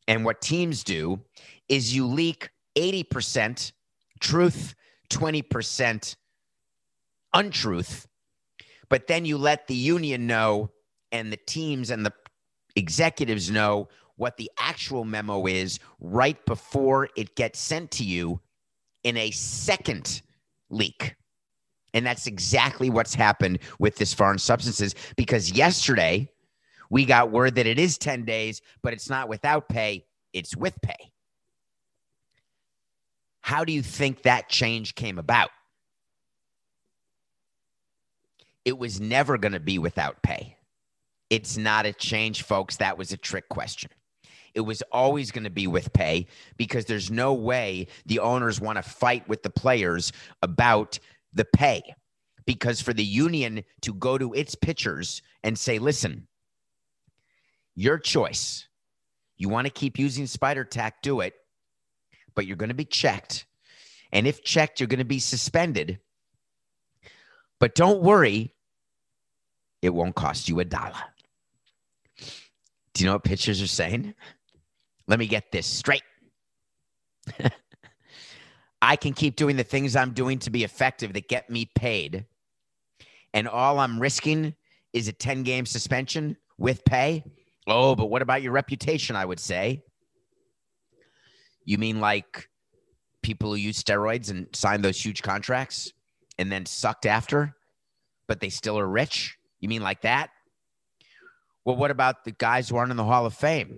and 0.07 0.25
what 0.25 0.41
teams 0.41 0.83
do 0.83 1.21
is 1.69 1.95
you 1.95 2.07
leak 2.07 2.49
80% 2.79 3.73
truth, 4.21 4.75
20% 5.11 6.17
untruth, 7.35 8.09
but 8.89 9.07
then 9.07 9.27
you 9.27 9.37
let 9.37 9.67
the 9.67 9.75
union 9.75 10.27
know 10.27 10.71
and 11.13 11.31
the 11.31 11.37
teams 11.37 11.91
and 11.91 12.07
the 12.07 12.13
executives 12.75 13.51
know 13.51 13.91
what 14.17 14.39
the 14.39 14.51
actual 14.59 15.05
memo 15.05 15.47
is 15.47 15.79
right 16.01 16.43
before 16.47 17.11
it 17.19 17.37
gets 17.37 17.59
sent 17.59 17.91
to 17.91 18.03
you 18.03 18.41
in 19.05 19.15
a 19.19 19.31
second 19.31 20.23
leak. 20.71 21.17
And 21.93 22.07
that's 22.07 22.27
exactly 22.27 22.89
what's 22.89 23.15
happened 23.15 23.59
with 23.79 23.97
this 23.97 24.15
foreign 24.15 24.39
substances 24.39 24.95
because 25.17 25.53
yesterday 25.53 26.31
we 26.91 27.05
got 27.05 27.31
word 27.31 27.57
that 27.57 27.67
it 27.67 27.79
is 27.79 27.99
10 27.99 28.25
days, 28.25 28.63
but 28.83 28.93
it's 28.93 29.11
not 29.11 29.29
without 29.29 29.69
pay, 29.69 30.07
it's 30.33 30.57
with 30.57 30.81
pay. 30.83 31.13
How 33.41 33.65
do 33.65 33.73
you 33.73 33.83
think 33.83 34.23
that 34.23 34.49
change 34.49 34.95
came 34.95 35.19
about? 35.19 35.51
It 38.65 38.79
was 38.79 39.01
never 39.01 39.39
going 39.39 39.53
to 39.53 39.61
be 39.61 39.79
without 39.79 40.23
pay. 40.23 40.57
It's 41.31 41.57
not 41.57 41.87
a 41.87 41.95
change, 41.95 42.43
folks. 42.43 42.77
That 42.77 42.99
was 42.99 43.13
a 43.13 43.17
trick 43.17 43.49
question. 43.49 43.91
It 44.55 44.61
was 44.61 44.83
always 44.93 45.31
going 45.31 45.45
to 45.45 45.51
be 45.51 45.67
with 45.67 45.93
pay 45.95 46.27
because 46.59 46.85
there's 46.85 47.11
no 47.11 47.33
way 47.33 47.87
the 48.05 48.19
owners 48.19 48.61
want 48.61 48.77
to 48.77 48.83
fight 48.83 49.27
with 49.29 49.43
the 49.43 49.51
players 49.51 50.13
about 50.43 50.99
the 51.33 51.47
pay. 51.47 51.83
Because 52.45 52.83
for 52.83 52.93
the 52.93 53.05
union 53.05 53.65
to 53.81 53.95
go 53.95 54.19
to 54.19 54.35
its 54.35 54.55
pitchers 54.55 55.23
and 55.43 55.59
say, 55.59 55.79
listen, 55.79 56.28
your 57.79 57.97
choice. 57.97 58.67
You 59.37 59.49
want 59.49 59.67
to 59.67 59.73
keep 59.73 59.99
using 60.01 60.27
spider 60.27 60.65
tack, 60.65 61.01
do 61.01 61.21
it, 61.21 61.35
but 62.35 62.45
you're 62.45 62.57
going 62.57 62.71
to 62.71 62.75
be 62.75 62.85
checked. 62.85 63.47
And 64.11 64.27
if 64.27 64.43
checked, 64.43 64.81
you're 64.81 64.89
going 64.89 64.99
to 64.99 65.05
be 65.05 65.21
suspended. 65.21 66.01
But 67.61 67.77
don't 67.77 68.03
worry, 68.03 68.55
it 69.81 69.91
won't 69.91 70.17
cost 70.17 70.49
you 70.49 70.59
a 70.59 70.65
dollar. 70.65 70.93
Do 72.95 73.05
you 73.05 73.07
know 73.07 73.13
what 73.13 73.23
pitchers 73.23 73.63
are 73.63 73.69
saying? 73.69 74.13
Let 75.07 75.21
me 75.21 75.29
get 75.29 75.53
this 75.53 75.67
straight. 75.67 76.03
I 78.83 78.97
can 78.97 79.13
keep 79.13 79.37
doing 79.37 79.55
the 79.57 79.63
things 79.63 79.95
I'm 79.95 80.15
doing 80.15 80.41
to 80.41 80.51
be 80.51 80.65
effective 80.65 81.13
that 81.13 81.29
get 81.29 81.49
me 81.49 81.71
paid. 81.77 82.27
And 83.33 83.47
all 83.47 83.79
I'm 83.79 84.01
risking 84.01 84.57
is 84.93 85.07
a 85.07 85.13
10 85.13 85.45
game 85.45 85.65
suspension 85.65 86.37
with 86.59 86.85
pay. 86.85 87.23
Oh, 87.69 87.95
but 87.95 88.07
what 88.07 88.23
about 88.23 88.43
your 88.43 88.53
reputation? 88.53 89.15
I 89.15 89.25
would 89.25 89.41
say. 89.41 89.83
You 91.65 91.77
mean 91.79 92.01
like 92.01 92.49
people 93.23 93.51
who 93.51 93.57
use 93.57 93.83
steroids 93.83 94.31
and 94.31 94.47
sign 94.55 94.81
those 94.81 95.05
huge 95.05 95.23
contracts 95.23 95.93
and 96.39 96.51
then 96.51 96.65
sucked 96.65 97.05
after, 97.05 97.55
but 98.27 98.41
they 98.41 98.49
still 98.49 98.79
are 98.79 98.89
rich? 98.89 99.37
You 99.61 99.69
mean 99.69 99.83
like 99.83 100.01
that? 100.03 100.31
Well, 101.65 101.77
what 101.77 101.91
about 101.91 102.25
the 102.25 102.33
guys 102.33 102.69
who 102.69 102.77
aren't 102.77 102.91
in 102.91 102.97
the 102.97 103.05
Hall 103.05 103.27
of 103.27 103.35
Fame? 103.35 103.77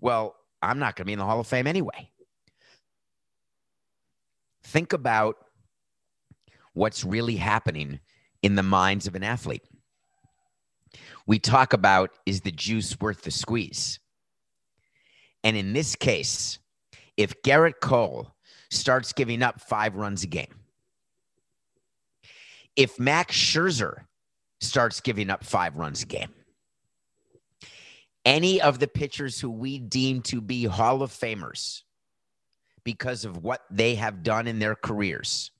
Well, 0.00 0.36
I'm 0.60 0.78
not 0.78 0.96
going 0.96 1.04
to 1.04 1.06
be 1.06 1.14
in 1.14 1.18
the 1.18 1.24
Hall 1.24 1.40
of 1.40 1.46
Fame 1.46 1.66
anyway. 1.66 2.10
Think 4.64 4.92
about 4.92 5.36
what's 6.74 7.02
really 7.02 7.36
happening 7.36 8.00
in 8.42 8.54
the 8.54 8.62
minds 8.62 9.06
of 9.06 9.14
an 9.14 9.24
athlete. 9.24 9.62
We 11.28 11.38
talk 11.38 11.74
about 11.74 12.10
is 12.24 12.40
the 12.40 12.50
juice 12.50 12.98
worth 12.98 13.20
the 13.20 13.30
squeeze? 13.30 14.00
And 15.44 15.58
in 15.58 15.74
this 15.74 15.94
case, 15.94 16.58
if 17.18 17.42
Gerrit 17.42 17.80
Cole 17.82 18.34
starts 18.70 19.12
giving 19.12 19.42
up 19.42 19.60
five 19.60 19.94
runs 19.94 20.24
a 20.24 20.26
game, 20.26 20.60
if 22.76 22.98
Max 22.98 23.36
Scherzer 23.36 24.06
starts 24.62 25.00
giving 25.02 25.28
up 25.28 25.44
five 25.44 25.76
runs 25.76 26.02
a 26.02 26.06
game, 26.06 26.32
any 28.24 28.60
of 28.62 28.78
the 28.78 28.88
pitchers 28.88 29.38
who 29.38 29.50
we 29.50 29.78
deem 29.78 30.22
to 30.22 30.40
be 30.40 30.64
Hall 30.64 31.02
of 31.02 31.10
Famers 31.12 31.82
because 32.84 33.26
of 33.26 33.44
what 33.44 33.64
they 33.70 33.94
have 33.96 34.22
done 34.22 34.46
in 34.46 34.58
their 34.58 34.74
careers. 34.74 35.50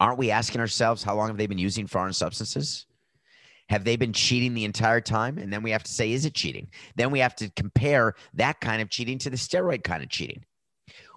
Aren't 0.00 0.18
we 0.18 0.30
asking 0.30 0.62
ourselves 0.62 1.02
how 1.02 1.14
long 1.16 1.28
have 1.28 1.36
they 1.36 1.46
been 1.46 1.58
using 1.58 1.86
foreign 1.86 2.14
substances? 2.14 2.86
Have 3.68 3.84
they 3.84 3.96
been 3.96 4.12
cheating 4.12 4.54
the 4.54 4.64
entire 4.64 5.00
time? 5.00 5.38
And 5.38 5.52
then 5.52 5.62
we 5.62 5.70
have 5.70 5.82
to 5.82 5.92
say, 5.92 6.12
is 6.12 6.24
it 6.24 6.34
cheating? 6.34 6.68
Then 6.96 7.10
we 7.10 7.18
have 7.18 7.36
to 7.36 7.50
compare 7.50 8.14
that 8.34 8.60
kind 8.60 8.80
of 8.80 8.88
cheating 8.88 9.18
to 9.18 9.30
the 9.30 9.36
steroid 9.36 9.84
kind 9.84 10.02
of 10.02 10.08
cheating. 10.08 10.44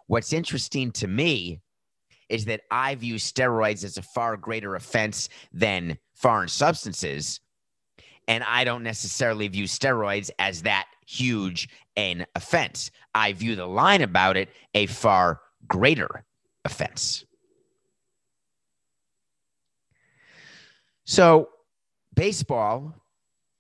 What's 0.08 0.34
interesting 0.34 0.92
to 0.94 1.08
me 1.08 1.62
is 2.28 2.46
that 2.46 2.62
I 2.70 2.96
view 2.96 3.16
steroids 3.16 3.84
as 3.84 3.98
a 3.98 4.02
far 4.02 4.38
greater 4.38 4.76
offense 4.76 5.30
than 5.54 5.98
foreign 6.14 6.48
substances 6.48 7.40
and 8.28 8.44
I 8.44 8.64
don't 8.64 8.84
necessarily 8.84 9.48
view 9.48 9.66
steroids 9.66 10.30
as 10.40 10.62
that 10.62 10.88
huge 11.06 11.70
an 11.98 12.26
offense. 12.36 12.92
I 13.14 13.34
view 13.34 13.56
the 13.56 13.66
line 13.66 14.02
about 14.02 14.38
it 14.38 14.50
a 14.74 14.86
far 14.86 15.42
greater 15.68 16.24
offense. 16.64 17.26
So, 21.04 21.50
baseball 22.22 22.94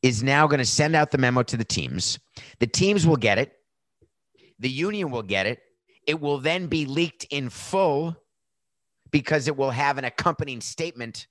is 0.03 0.21
now 0.21 0.45
going 0.45 0.59
to 0.59 0.65
send 0.65 0.95
out 0.95 1.09
the 1.09 1.17
memo 1.17 1.41
to 1.41 1.57
the 1.57 1.65
teams. 1.65 2.19
The 2.59 2.67
teams 2.67 3.07
will 3.07 3.15
get 3.15 3.39
it, 3.39 3.53
the 4.59 4.69
union 4.69 5.09
will 5.09 5.23
get 5.23 5.47
it. 5.47 5.61
It 6.05 6.21
will 6.21 6.37
then 6.37 6.67
be 6.67 6.85
leaked 6.85 7.25
in 7.31 7.49
full 7.49 8.15
because 9.09 9.47
it 9.47 9.57
will 9.57 9.71
have 9.71 9.97
an 9.97 10.05
accompanying 10.05 10.61
statement 10.61 11.25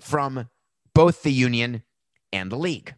from 0.00 0.48
both 0.94 1.22
the 1.22 1.32
union 1.32 1.82
and 2.32 2.50
the 2.50 2.56
league. 2.56 2.94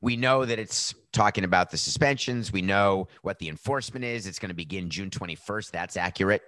We 0.00 0.16
know 0.16 0.44
that 0.44 0.58
it's 0.58 0.92
talking 1.12 1.44
about 1.44 1.70
the 1.70 1.76
suspensions. 1.76 2.52
We 2.52 2.62
know 2.62 3.06
what 3.22 3.38
the 3.38 3.48
enforcement 3.48 4.04
is. 4.04 4.26
It's 4.26 4.40
going 4.40 4.48
to 4.48 4.56
begin 4.56 4.90
June 4.90 5.10
21st. 5.10 5.70
That's 5.70 5.96
accurate. 5.96 6.42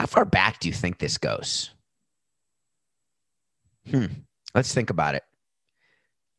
How 0.00 0.06
far 0.06 0.24
back 0.24 0.60
do 0.60 0.68
you 0.68 0.72
think 0.72 0.96
this 0.96 1.18
goes? 1.18 1.72
Hmm. 3.90 4.06
Let's 4.54 4.72
think 4.72 4.88
about 4.88 5.14
it. 5.14 5.22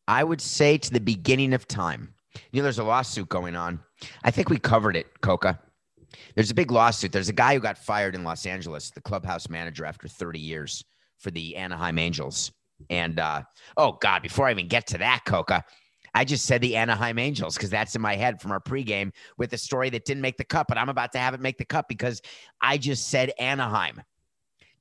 I 0.07 0.23
would 0.23 0.41
say 0.41 0.79
to 0.79 0.91
the 0.91 0.99
beginning 0.99 1.53
of 1.53 1.67
time. 1.67 2.15
You 2.51 2.59
know, 2.59 2.63
there's 2.63 2.79
a 2.79 2.83
lawsuit 2.83 3.29
going 3.29 3.55
on. 3.55 3.79
I 4.23 4.31
think 4.31 4.49
we 4.49 4.57
covered 4.57 4.95
it, 4.95 5.21
Coca. 5.21 5.59
There's 6.33 6.49
a 6.49 6.55
big 6.55 6.71
lawsuit. 6.71 7.11
There's 7.11 7.29
a 7.29 7.33
guy 7.33 7.53
who 7.53 7.59
got 7.59 7.77
fired 7.77 8.15
in 8.15 8.23
Los 8.23 8.47
Angeles, 8.47 8.89
the 8.89 8.99
clubhouse 8.99 9.47
manager, 9.47 9.85
after 9.85 10.07
30 10.07 10.39
years 10.39 10.83
for 11.19 11.29
the 11.29 11.55
Anaheim 11.55 11.99
Angels. 11.99 12.51
And 12.89 13.19
uh, 13.19 13.43
oh 13.77 13.99
God, 14.01 14.23
before 14.23 14.47
I 14.47 14.51
even 14.51 14.69
get 14.69 14.87
to 14.87 14.97
that, 14.97 15.21
Coca, 15.27 15.63
I 16.13 16.25
just 16.25 16.45
said 16.45 16.61
the 16.61 16.75
Anaheim 16.75 17.17
Angels 17.17 17.55
because 17.55 17.69
that's 17.69 17.95
in 17.95 18.01
my 18.01 18.15
head 18.15 18.41
from 18.41 18.51
our 18.51 18.59
pregame 18.59 19.11
with 19.37 19.53
a 19.53 19.57
story 19.57 19.89
that 19.91 20.05
didn't 20.05 20.21
make 20.21 20.37
the 20.37 20.43
cut, 20.43 20.67
but 20.67 20.77
I'm 20.77 20.89
about 20.89 21.13
to 21.13 21.19
have 21.19 21.33
it 21.33 21.39
make 21.39 21.57
the 21.57 21.65
cut 21.65 21.87
because 21.87 22.21
I 22.59 22.77
just 22.77 23.07
said 23.07 23.31
Anaheim. 23.39 24.01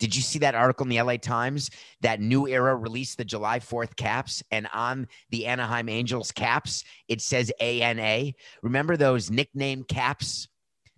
Did 0.00 0.16
you 0.16 0.22
see 0.22 0.38
that 0.40 0.54
article 0.54 0.84
in 0.84 0.88
the 0.88 1.00
LA 1.00 1.18
Times 1.18 1.70
that 2.00 2.20
New 2.20 2.49
Era 2.49 2.75
released 2.75 3.18
the 3.18 3.25
July 3.25 3.60
4th 3.60 3.96
caps 3.96 4.42
and 4.50 4.66
on 4.72 5.06
the 5.28 5.46
Anaheim 5.46 5.88
Angels 5.90 6.32
caps 6.32 6.84
it 7.06 7.20
says 7.20 7.52
ANA? 7.60 8.32
Remember 8.62 8.96
those 8.96 9.30
nickname 9.30 9.84
caps 9.84 10.49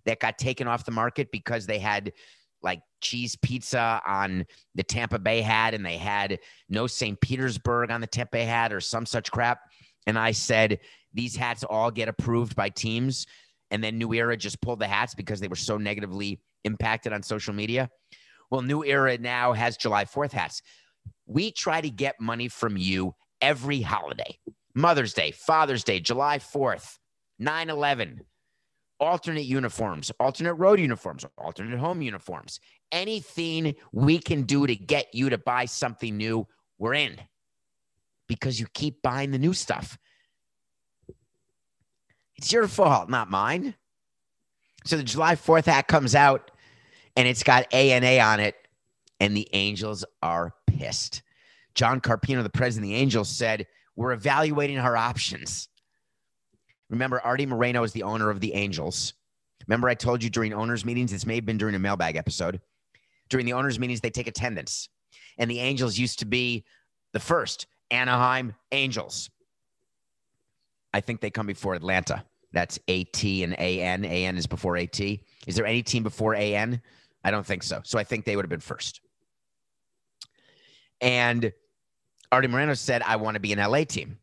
that 0.05 0.19
got 0.19 0.37
taken 0.37 0.67
off 0.67 0.85
the 0.85 0.91
market 0.91 1.31
because 1.31 1.65
they 1.65 1.79
had 1.79 2.13
like 2.61 2.81
cheese 3.01 3.35
pizza 3.35 4.01
on 4.07 4.45
the 4.73 4.83
Tampa 4.83 5.19
Bay 5.19 5.41
hat 5.41 5.73
and 5.73 5.85
they 5.85 5.97
had 5.97 6.39
no 6.69 6.87
St. 6.87 7.19
Petersburg 7.19 7.91
on 7.91 7.99
the 7.99 8.07
Tampa 8.07 8.31
Bay 8.31 8.45
hat 8.45 8.71
or 8.71 8.79
some 8.79 9.05
such 9.05 9.29
crap. 9.31 9.59
And 10.07 10.17
I 10.17 10.31
said, 10.31 10.79
these 11.13 11.35
hats 11.35 11.63
all 11.63 11.91
get 11.91 12.09
approved 12.09 12.55
by 12.55 12.69
teams. 12.69 13.25
And 13.71 13.83
then 13.83 13.97
New 13.97 14.13
Era 14.13 14.35
just 14.37 14.61
pulled 14.61 14.79
the 14.79 14.87
hats 14.87 15.15
because 15.15 15.39
they 15.39 15.47
were 15.47 15.55
so 15.55 15.77
negatively 15.77 16.39
impacted 16.63 17.13
on 17.13 17.23
social 17.23 17.53
media. 17.53 17.89
Well, 18.51 18.61
New 18.61 18.83
Era 18.83 19.17
now 19.17 19.53
has 19.53 19.77
July 19.77 20.05
4th 20.05 20.31
hats. 20.31 20.61
We 21.25 21.51
try 21.51 21.81
to 21.81 21.89
get 21.89 22.19
money 22.19 22.47
from 22.47 22.77
you 22.77 23.15
every 23.41 23.81
holiday 23.81 24.37
Mother's 24.75 25.13
Day, 25.13 25.31
Father's 25.31 25.83
Day, 25.83 25.99
July 25.99 26.39
4th, 26.39 26.97
9 27.39 27.69
11, 27.69 28.21
alternate 28.99 29.45
uniforms, 29.45 30.11
alternate 30.19 30.55
road 30.55 30.79
uniforms, 30.79 31.25
alternate 31.37 31.77
home 31.77 32.01
uniforms. 32.01 32.59
Anything 32.91 33.75
we 33.91 34.17
can 34.17 34.43
do 34.43 34.65
to 34.65 34.75
get 34.75 35.13
you 35.13 35.29
to 35.29 35.37
buy 35.37 35.65
something 35.65 36.17
new, 36.17 36.47
we're 36.79 36.95
in 36.95 37.19
because 38.35 38.59
you 38.59 38.67
keep 38.73 39.01
buying 39.01 39.31
the 39.31 39.39
new 39.39 39.53
stuff. 39.53 39.97
It's 42.35 42.51
your 42.51 42.67
fault, 42.67 43.09
not 43.09 43.29
mine. 43.29 43.75
So 44.85 44.97
the 44.97 45.03
July 45.03 45.35
4th 45.35 45.65
hat 45.65 45.87
comes 45.87 46.15
out 46.15 46.51
and 47.15 47.27
it's 47.27 47.43
got 47.43 47.67
A 47.73 47.91
and 47.91 48.03
A 48.03 48.19
on 48.19 48.39
it, 48.39 48.55
and 49.19 49.37
the 49.37 49.47
Angels 49.53 50.03
are 50.21 50.53
pissed. 50.67 51.21
John 51.75 52.01
Carpino, 52.01 52.43
the 52.43 52.49
president 52.49 52.85
of 52.85 52.95
the 52.95 53.01
Angels, 53.01 53.29
said, 53.29 53.67
We're 53.95 54.13
evaluating 54.13 54.79
our 54.79 54.97
options. 54.97 55.69
Remember, 56.89 57.21
Artie 57.21 57.45
Moreno 57.45 57.83
is 57.83 57.93
the 57.93 58.03
owner 58.03 58.29
of 58.29 58.39
the 58.39 58.53
Angels. 58.53 59.13
Remember, 59.67 59.89
I 59.89 59.95
told 59.95 60.23
you 60.23 60.29
during 60.29 60.53
owners' 60.53 60.85
meetings, 60.85 61.11
this 61.11 61.25
may 61.25 61.35
have 61.35 61.45
been 61.45 61.57
during 61.57 61.75
a 61.75 61.79
mailbag 61.79 62.15
episode. 62.15 62.59
During 63.29 63.45
the 63.45 63.53
owners' 63.53 63.79
meetings, 63.79 64.01
they 64.01 64.09
take 64.09 64.27
attendance. 64.27 64.89
And 65.37 65.49
the 65.49 65.59
Angels 65.59 65.97
used 65.97 66.19
to 66.19 66.25
be 66.25 66.65
the 67.13 67.19
first 67.19 67.67
Anaheim 67.93 68.53
Angels. 68.71 69.29
I 70.93 70.99
think 70.99 71.21
they 71.21 71.29
come 71.29 71.47
before 71.47 71.75
Atlanta. 71.75 72.25
That's 72.51 72.77
AT 72.87 73.23
and 73.23 73.57
AN. 73.59 74.05
AN 74.05 74.37
is 74.37 74.47
before 74.47 74.77
AT. 74.77 74.99
Is 74.99 75.21
there 75.55 75.65
any 75.65 75.81
team 75.81 76.03
before 76.03 76.35
AN? 76.35 76.81
I 77.23 77.31
don't 77.31 77.45
think 77.45 77.63
so. 77.63 77.81
So 77.83 77.97
I 77.97 78.03
think 78.03 78.25
they 78.25 78.35
would 78.35 78.45
have 78.45 78.49
been 78.49 78.59
first. 78.59 79.01
And 81.01 81.51
Artie 82.31 82.47
Moreno 82.47 82.73
said, 82.73 83.01
I 83.03 83.15
want 83.15 83.35
to 83.35 83.39
be 83.39 83.53
an 83.53 83.59
LA 83.59 83.83
team. 83.83 84.17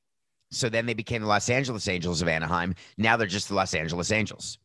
So 0.51 0.69
then 0.69 0.87
they 0.87 0.95
became 0.95 1.23
the 1.23 1.29
Los 1.29 1.49
Angeles 1.49 1.87
Angels 1.89 2.23
of 2.23 2.29
Anaheim. 2.29 2.75
Now 2.99 3.17
they're 3.17 3.27
just 3.27 3.49
the 3.49 3.55
Los 3.55 3.75
Angeles 3.75 4.11
Angels. 4.11 4.59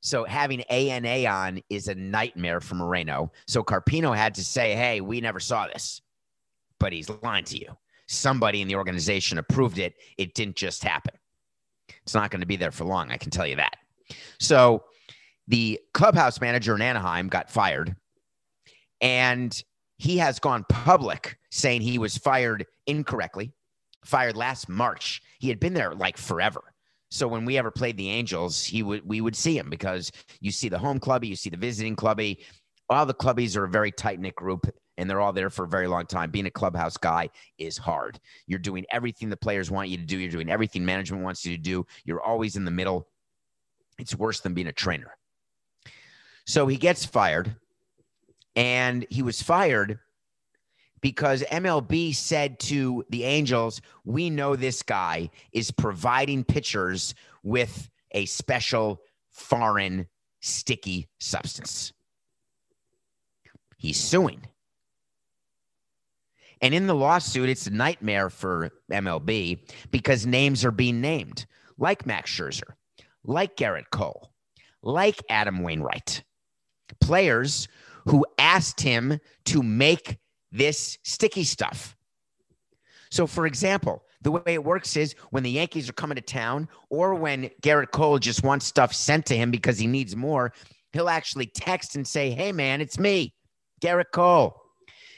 So 0.00 0.24
having 0.24 0.60
ANA 0.62 1.26
on 1.28 1.60
is 1.70 1.88
a 1.88 1.94
nightmare 1.94 2.60
for 2.60 2.74
Moreno. 2.74 3.32
So 3.46 3.62
Carpino 3.62 4.14
had 4.14 4.34
to 4.36 4.44
say, 4.44 4.74
hey, 4.74 5.00
we 5.00 5.20
never 5.20 5.40
saw 5.40 5.66
this, 5.66 6.02
but 6.78 6.92
he's 6.92 7.10
lying 7.22 7.44
to 7.44 7.58
you. 7.58 7.76
Somebody 8.08 8.62
in 8.62 8.68
the 8.68 8.76
organization 8.76 9.38
approved 9.38 9.78
it. 9.78 9.94
It 10.16 10.34
didn't 10.34 10.56
just 10.56 10.82
happen. 10.82 11.14
It's 12.02 12.14
not 12.14 12.30
going 12.30 12.40
to 12.40 12.46
be 12.46 12.56
there 12.56 12.70
for 12.70 12.84
long. 12.84 13.10
I 13.10 13.16
can 13.16 13.30
tell 13.30 13.46
you 13.46 13.56
that. 13.56 13.76
So 14.40 14.84
the 15.46 15.80
clubhouse 15.94 16.40
manager 16.40 16.74
in 16.74 16.82
Anaheim 16.82 17.28
got 17.28 17.50
fired, 17.50 17.94
and 19.00 19.62
he 19.98 20.18
has 20.18 20.38
gone 20.38 20.64
public 20.68 21.38
saying 21.50 21.82
he 21.82 21.98
was 21.98 22.16
fired 22.16 22.66
incorrectly, 22.86 23.52
fired 24.04 24.36
last 24.36 24.68
March. 24.68 25.22
He 25.38 25.48
had 25.48 25.60
been 25.60 25.74
there 25.74 25.94
like 25.94 26.16
forever. 26.16 26.62
So 27.10 27.26
when 27.26 27.44
we 27.44 27.56
ever 27.58 27.70
played 27.70 27.96
the 27.96 28.10
Angels, 28.10 28.64
he 28.64 28.82
would 28.82 29.06
we 29.06 29.20
would 29.20 29.36
see 29.36 29.56
him 29.56 29.70
because 29.70 30.12
you 30.40 30.50
see 30.50 30.68
the 30.68 30.78
home 30.78 31.00
clubby, 31.00 31.28
you 31.28 31.36
see 31.36 31.50
the 31.50 31.56
visiting 31.56 31.96
clubby. 31.96 32.40
All 32.90 33.06
the 33.06 33.14
clubbies 33.14 33.56
are 33.56 33.64
a 33.64 33.68
very 33.68 33.92
tight 33.92 34.18
knit 34.18 34.34
group, 34.34 34.66
and 34.96 35.08
they're 35.08 35.20
all 35.20 35.32
there 35.32 35.50
for 35.50 35.64
a 35.64 35.68
very 35.68 35.86
long 35.86 36.06
time. 36.06 36.30
Being 36.30 36.46
a 36.46 36.50
clubhouse 36.50 36.96
guy 36.96 37.28
is 37.58 37.76
hard. 37.76 38.18
You're 38.46 38.58
doing 38.58 38.86
everything 38.90 39.28
the 39.28 39.36
players 39.36 39.70
want 39.70 39.88
you 39.88 39.96
to 39.96 40.04
do. 40.04 40.18
You're 40.18 40.30
doing 40.30 40.50
everything 40.50 40.84
management 40.84 41.22
wants 41.22 41.44
you 41.44 41.56
to 41.56 41.62
do. 41.62 41.86
You're 42.04 42.22
always 42.22 42.56
in 42.56 42.64
the 42.64 42.70
middle. 42.70 43.08
It's 43.98 44.14
worse 44.14 44.40
than 44.40 44.54
being 44.54 44.68
a 44.68 44.72
trainer. 44.72 45.16
So 46.46 46.66
he 46.66 46.76
gets 46.76 47.04
fired, 47.04 47.56
and 48.56 49.06
he 49.10 49.22
was 49.22 49.42
fired 49.42 49.98
because 51.00 51.42
MLB 51.42 52.14
said 52.14 52.58
to 52.60 53.04
the 53.10 53.24
Angels, 53.24 53.80
We 54.04 54.30
know 54.30 54.56
this 54.56 54.82
guy 54.82 55.30
is 55.52 55.70
providing 55.70 56.44
pitchers 56.44 57.14
with 57.42 57.88
a 58.12 58.26
special 58.26 59.02
foreign 59.30 60.08
sticky 60.40 61.08
substance. 61.18 61.92
He's 63.78 63.98
suing. 63.98 64.42
And 66.60 66.74
in 66.74 66.86
the 66.86 66.94
lawsuit, 66.94 67.48
it's 67.48 67.66
a 67.66 67.72
nightmare 67.72 68.30
for 68.30 68.70
MLB 68.92 69.60
because 69.90 70.26
names 70.26 70.64
are 70.64 70.72
being 70.72 71.00
named, 71.00 71.46
like 71.78 72.04
Max 72.04 72.30
Scherzer, 72.30 72.74
like 73.24 73.56
Gerrit 73.56 73.90
Cole, 73.90 74.32
like 74.82 75.22
Adam 75.30 75.62
Wainwright 75.62 76.24
players 77.00 77.68
who 78.06 78.24
asked 78.38 78.80
him 78.80 79.18
to 79.44 79.62
make 79.62 80.18
this 80.50 80.98
sticky 81.04 81.44
stuff. 81.44 81.96
So, 83.10 83.26
for 83.26 83.46
example, 83.46 84.02
the 84.22 84.32
way 84.32 84.42
it 84.46 84.64
works 84.64 84.96
is 84.96 85.14
when 85.30 85.42
the 85.42 85.50
Yankees 85.50 85.88
are 85.88 85.94
coming 85.94 86.16
to 86.16 86.22
town, 86.22 86.68
or 86.90 87.14
when 87.14 87.50
Garrett 87.60 87.92
Cole 87.92 88.18
just 88.18 88.42
wants 88.42 88.66
stuff 88.66 88.92
sent 88.92 89.26
to 89.26 89.36
him 89.36 89.50
because 89.50 89.78
he 89.78 89.86
needs 89.86 90.16
more, 90.16 90.52
he'll 90.92 91.08
actually 91.08 91.46
text 91.46 91.96
and 91.96 92.06
say, 92.06 92.30
Hey, 92.30 92.52
man, 92.52 92.80
it's 92.80 92.98
me, 92.98 93.34
Gerrit 93.80 94.10
Cole. 94.12 94.60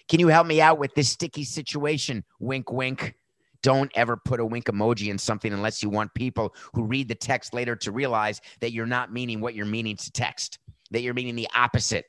Can 0.08 0.20
you 0.20 0.28
help 0.28 0.46
me 0.46 0.60
out 0.60 0.78
with 0.78 0.94
this 0.94 1.08
sticky 1.08 1.44
situation? 1.44 2.24
Wink, 2.40 2.72
wink. 2.72 3.14
Don't 3.62 3.92
ever 3.94 4.16
put 4.16 4.40
a 4.40 4.44
wink 4.44 4.66
emoji 4.66 5.08
in 5.08 5.18
something 5.18 5.52
unless 5.52 5.82
you 5.82 5.90
want 5.90 6.14
people 6.14 6.54
who 6.72 6.84
read 6.84 7.08
the 7.08 7.14
text 7.14 7.52
later 7.52 7.76
to 7.76 7.92
realize 7.92 8.40
that 8.60 8.72
you're 8.72 8.86
not 8.86 9.12
meaning 9.12 9.40
what 9.40 9.54
you're 9.54 9.66
meaning 9.66 9.96
to 9.96 10.10
text 10.10 10.58
that 10.90 11.02
you're 11.02 11.14
meaning 11.14 11.36
the 11.36 11.48
opposite 11.54 12.06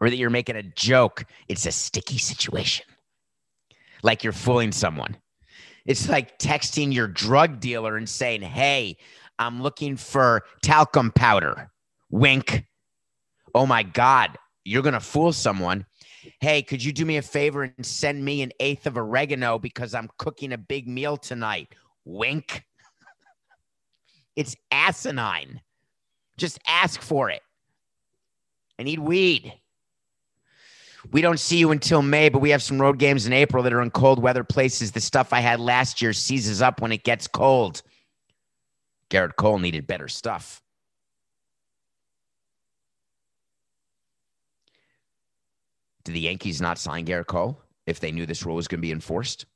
or 0.00 0.10
that 0.10 0.16
you're 0.16 0.30
making 0.30 0.56
a 0.56 0.62
joke. 0.62 1.24
It's 1.48 1.66
a 1.66 1.72
sticky 1.72 2.18
situation. 2.18 2.86
Like 4.02 4.22
you're 4.22 4.32
fooling 4.32 4.72
someone. 4.72 5.16
It's 5.86 6.08
like 6.08 6.38
texting 6.38 6.92
your 6.92 7.08
drug 7.08 7.60
dealer 7.60 7.96
and 7.96 8.08
saying, 8.08 8.42
Hey, 8.42 8.98
I'm 9.38 9.62
looking 9.62 9.96
for 9.96 10.44
talcum 10.62 11.10
powder. 11.12 11.70
Wink. 12.10 12.64
Oh 13.54 13.66
my 13.66 13.82
God, 13.82 14.38
you're 14.64 14.82
going 14.82 14.94
to 14.94 15.00
fool 15.00 15.32
someone. 15.32 15.86
Hey, 16.40 16.62
could 16.62 16.82
you 16.82 16.92
do 16.92 17.04
me 17.04 17.16
a 17.16 17.22
favor 17.22 17.62
and 17.62 17.84
send 17.84 18.24
me 18.24 18.42
an 18.42 18.52
eighth 18.60 18.86
of 18.86 18.96
oregano 18.96 19.58
because 19.58 19.94
I'm 19.94 20.10
cooking 20.18 20.52
a 20.52 20.58
big 20.58 20.88
meal 20.88 21.16
tonight? 21.16 21.68
Wink. 22.04 22.64
It's 24.36 24.54
asinine. 24.70 25.60
Just 26.36 26.60
ask 26.64 27.02
for 27.02 27.28
it. 27.28 27.42
I 28.78 28.84
need 28.84 29.00
weed. 29.00 29.52
We 31.10 31.22
don't 31.22 31.40
see 31.40 31.58
you 31.58 31.70
until 31.70 32.02
May, 32.02 32.28
but 32.28 32.40
we 32.40 32.50
have 32.50 32.62
some 32.62 32.80
road 32.80 32.98
games 32.98 33.26
in 33.26 33.32
April 33.32 33.62
that 33.62 33.72
are 33.72 33.82
in 33.82 33.90
cold 33.90 34.22
weather 34.22 34.44
places. 34.44 34.92
The 34.92 35.00
stuff 35.00 35.32
I 35.32 35.40
had 35.40 35.58
last 35.58 36.02
year 36.02 36.12
seizes 36.12 36.62
up 36.62 36.80
when 36.80 36.92
it 36.92 37.02
gets 37.02 37.26
cold. 37.26 37.82
Gerrit 39.10 39.36
Cole 39.36 39.58
needed 39.58 39.86
better 39.86 40.08
stuff. 40.08 40.62
Did 46.08 46.14
the 46.14 46.20
Yankees 46.20 46.60
not 46.60 46.78
sign 46.78 47.04
Gerrit 47.04 47.26
Cole 47.26 47.60
if 47.86 48.00
they 48.00 48.10
knew 48.10 48.26
this 48.26 48.44
rule 48.44 48.56
was 48.56 48.66
going 48.66 48.80
to 48.80 48.86
be 48.86 48.92
enforced? 48.92 49.46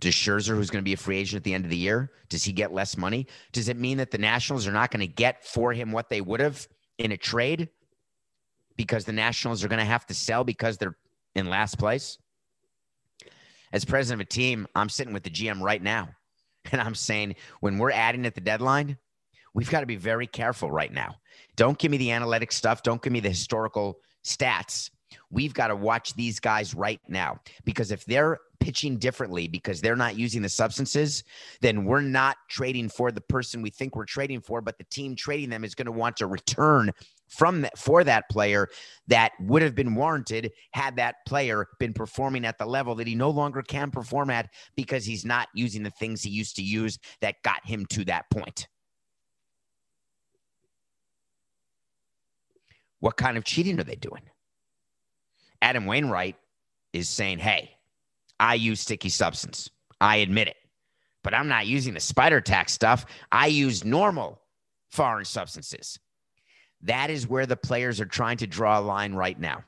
Does 0.00 0.14
Scherzer, 0.14 0.54
who's 0.54 0.70
going 0.70 0.82
to 0.82 0.88
be 0.88 0.92
a 0.92 0.96
free 0.96 1.18
agent 1.18 1.38
at 1.38 1.44
the 1.44 1.54
end 1.54 1.64
of 1.64 1.70
the 1.70 1.76
year, 1.76 2.12
does 2.28 2.44
he 2.44 2.52
get 2.52 2.72
less 2.72 2.96
money? 2.96 3.26
Does 3.52 3.68
it 3.68 3.76
mean 3.76 3.98
that 3.98 4.10
the 4.10 4.18
Nationals 4.18 4.66
are 4.66 4.72
not 4.72 4.90
going 4.90 5.00
to 5.00 5.12
get 5.12 5.44
for 5.44 5.72
him 5.72 5.90
what 5.92 6.08
they 6.08 6.20
would 6.20 6.40
have 6.40 6.68
in 6.98 7.12
a 7.12 7.16
trade? 7.16 7.68
because 8.78 9.04
the 9.04 9.12
Nationals 9.12 9.62
are 9.62 9.68
going 9.68 9.80
to 9.80 9.84
have 9.84 10.06
to 10.06 10.14
sell 10.14 10.44
because 10.44 10.78
they're 10.78 10.96
in 11.34 11.50
last 11.50 11.78
place. 11.78 12.16
As 13.72 13.84
president 13.84 14.22
of 14.22 14.26
a 14.26 14.30
team, 14.30 14.66
I'm 14.74 14.88
sitting 14.88 15.12
with 15.12 15.24
the 15.24 15.30
GM 15.30 15.60
right 15.60 15.82
now. 15.82 16.08
And 16.70 16.82
I'm 16.82 16.94
saying 16.94 17.36
when 17.60 17.78
we're 17.78 17.92
adding 17.92 18.26
at 18.26 18.34
the 18.34 18.42
deadline, 18.42 18.98
we've 19.54 19.70
got 19.70 19.80
to 19.80 19.86
be 19.86 19.96
very 19.96 20.26
careful 20.26 20.70
right 20.70 20.92
now. 20.92 21.16
Don't 21.56 21.78
give 21.78 21.90
me 21.90 21.96
the 21.96 22.10
analytic 22.10 22.52
stuff. 22.52 22.82
Don't 22.82 23.00
give 23.00 23.10
me 23.10 23.20
the 23.20 23.30
historical 23.30 24.00
stats. 24.22 24.90
We've 25.30 25.54
got 25.54 25.68
to 25.68 25.76
watch 25.76 26.14
these 26.14 26.40
guys 26.40 26.74
right 26.74 27.00
now 27.08 27.40
because 27.64 27.90
if 27.90 28.04
they're 28.04 28.38
pitching 28.60 28.98
differently 28.98 29.48
because 29.48 29.80
they're 29.80 29.96
not 29.96 30.16
using 30.16 30.42
the 30.42 30.48
substances, 30.48 31.24
then 31.60 31.84
we're 31.84 32.00
not 32.00 32.36
trading 32.48 32.88
for 32.88 33.12
the 33.12 33.20
person 33.20 33.62
we 33.62 33.70
think 33.70 33.94
we're 33.94 34.04
trading 34.04 34.40
for, 34.40 34.60
but 34.60 34.78
the 34.78 34.84
team 34.84 35.14
trading 35.14 35.50
them 35.50 35.64
is 35.64 35.74
going 35.74 35.86
to 35.86 35.92
want 35.92 36.16
to 36.16 36.26
return 36.26 36.90
from 37.28 37.60
that 37.60 37.78
for 37.78 38.04
that 38.04 38.28
player 38.30 38.68
that 39.06 39.32
would 39.40 39.62
have 39.62 39.74
been 39.74 39.94
warranted 39.94 40.50
had 40.72 40.96
that 40.96 41.16
player 41.26 41.66
been 41.78 41.92
performing 41.92 42.44
at 42.44 42.58
the 42.58 42.64
level 42.66 42.94
that 42.94 43.06
he 43.06 43.14
no 43.14 43.30
longer 43.30 43.62
can 43.62 43.90
perform 43.90 44.30
at 44.30 44.48
because 44.76 45.04
he's 45.04 45.24
not 45.24 45.48
using 45.54 45.82
the 45.82 45.90
things 45.90 46.22
he 46.22 46.30
used 46.30 46.56
to 46.56 46.62
use 46.62 46.98
that 47.20 47.36
got 47.42 47.64
him 47.64 47.84
to 47.86 48.04
that 48.04 48.24
point. 48.30 48.66
What 53.00 53.16
kind 53.16 53.36
of 53.36 53.44
cheating 53.44 53.78
are 53.78 53.84
they 53.84 53.94
doing? 53.94 54.22
Adam 55.62 55.86
Wainwright 55.86 56.36
is 56.92 57.08
saying, 57.08 57.38
Hey, 57.38 57.70
I 58.40 58.54
use 58.54 58.80
sticky 58.80 59.08
substance. 59.08 59.70
I 60.00 60.16
admit 60.16 60.48
it, 60.48 60.56
but 61.24 61.34
I'm 61.34 61.48
not 61.48 61.66
using 61.66 61.94
the 61.94 62.00
spider 62.00 62.40
tack 62.40 62.68
stuff. 62.68 63.06
I 63.32 63.48
use 63.48 63.84
normal 63.84 64.40
foreign 64.90 65.24
substances. 65.24 65.98
That 66.82 67.10
is 67.10 67.26
where 67.26 67.46
the 67.46 67.56
players 67.56 68.00
are 68.00 68.06
trying 68.06 68.36
to 68.38 68.46
draw 68.46 68.78
a 68.78 68.80
line 68.80 69.14
right 69.14 69.38
now. 69.38 69.64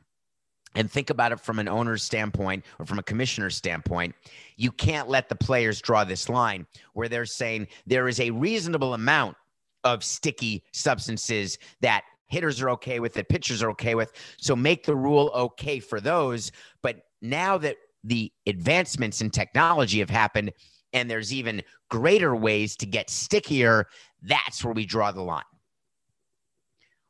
And 0.77 0.89
think 0.89 1.11
about 1.11 1.33
it 1.33 1.41
from 1.41 1.59
an 1.59 1.67
owner's 1.67 2.05
standpoint 2.05 2.65
or 2.79 2.87
from 2.87 3.01
a 3.01 3.03
commissioner's 3.03 3.57
standpoint. 3.57 4.15
You 4.57 4.71
can't 4.71 5.09
let 5.09 5.29
the 5.29 5.35
players 5.35 5.81
draw 5.81 6.05
this 6.05 6.29
line 6.29 6.67
where 6.93 7.09
they're 7.09 7.27
saying 7.27 7.67
there 7.87 8.07
is 8.07 8.21
a 8.21 8.31
reasonable 8.31 8.95
amount 8.95 9.37
of 9.83 10.05
sticky 10.05 10.63
substances 10.73 11.59
that 11.81 12.05
hitters 12.31 12.63
are 12.63 12.71
okay 12.71 13.01
with, 13.01 13.17
it, 13.17 13.29
pitchers 13.29 13.63
are 13.63 13.71
okay 13.71 13.95
with. 13.95 14.13
So 14.39 14.57
make 14.57 14.87
the 14.87 14.97
rule 14.97 15.31
okay 15.35 15.81
for 15.81 16.01
those. 16.01 16.51
But 16.83 17.03
now 17.21 17.59
that 17.59 17.77
the 18.05 18.33
advancements 18.47 19.21
in 19.21 19.31
technology 19.31 19.99
have 19.99 20.11
happened 20.11 20.53
and 20.93 21.11
there's 21.11 21.33
even 21.33 21.63
greater 21.91 22.35
ways 22.35 22.77
to 22.77 22.87
get 22.87 23.11
stickier, 23.11 23.87
that's 24.23 24.65
where 24.65 24.73
we 24.73 24.87
draw 24.87 25.13
the 25.13 25.23
line. 25.23 25.43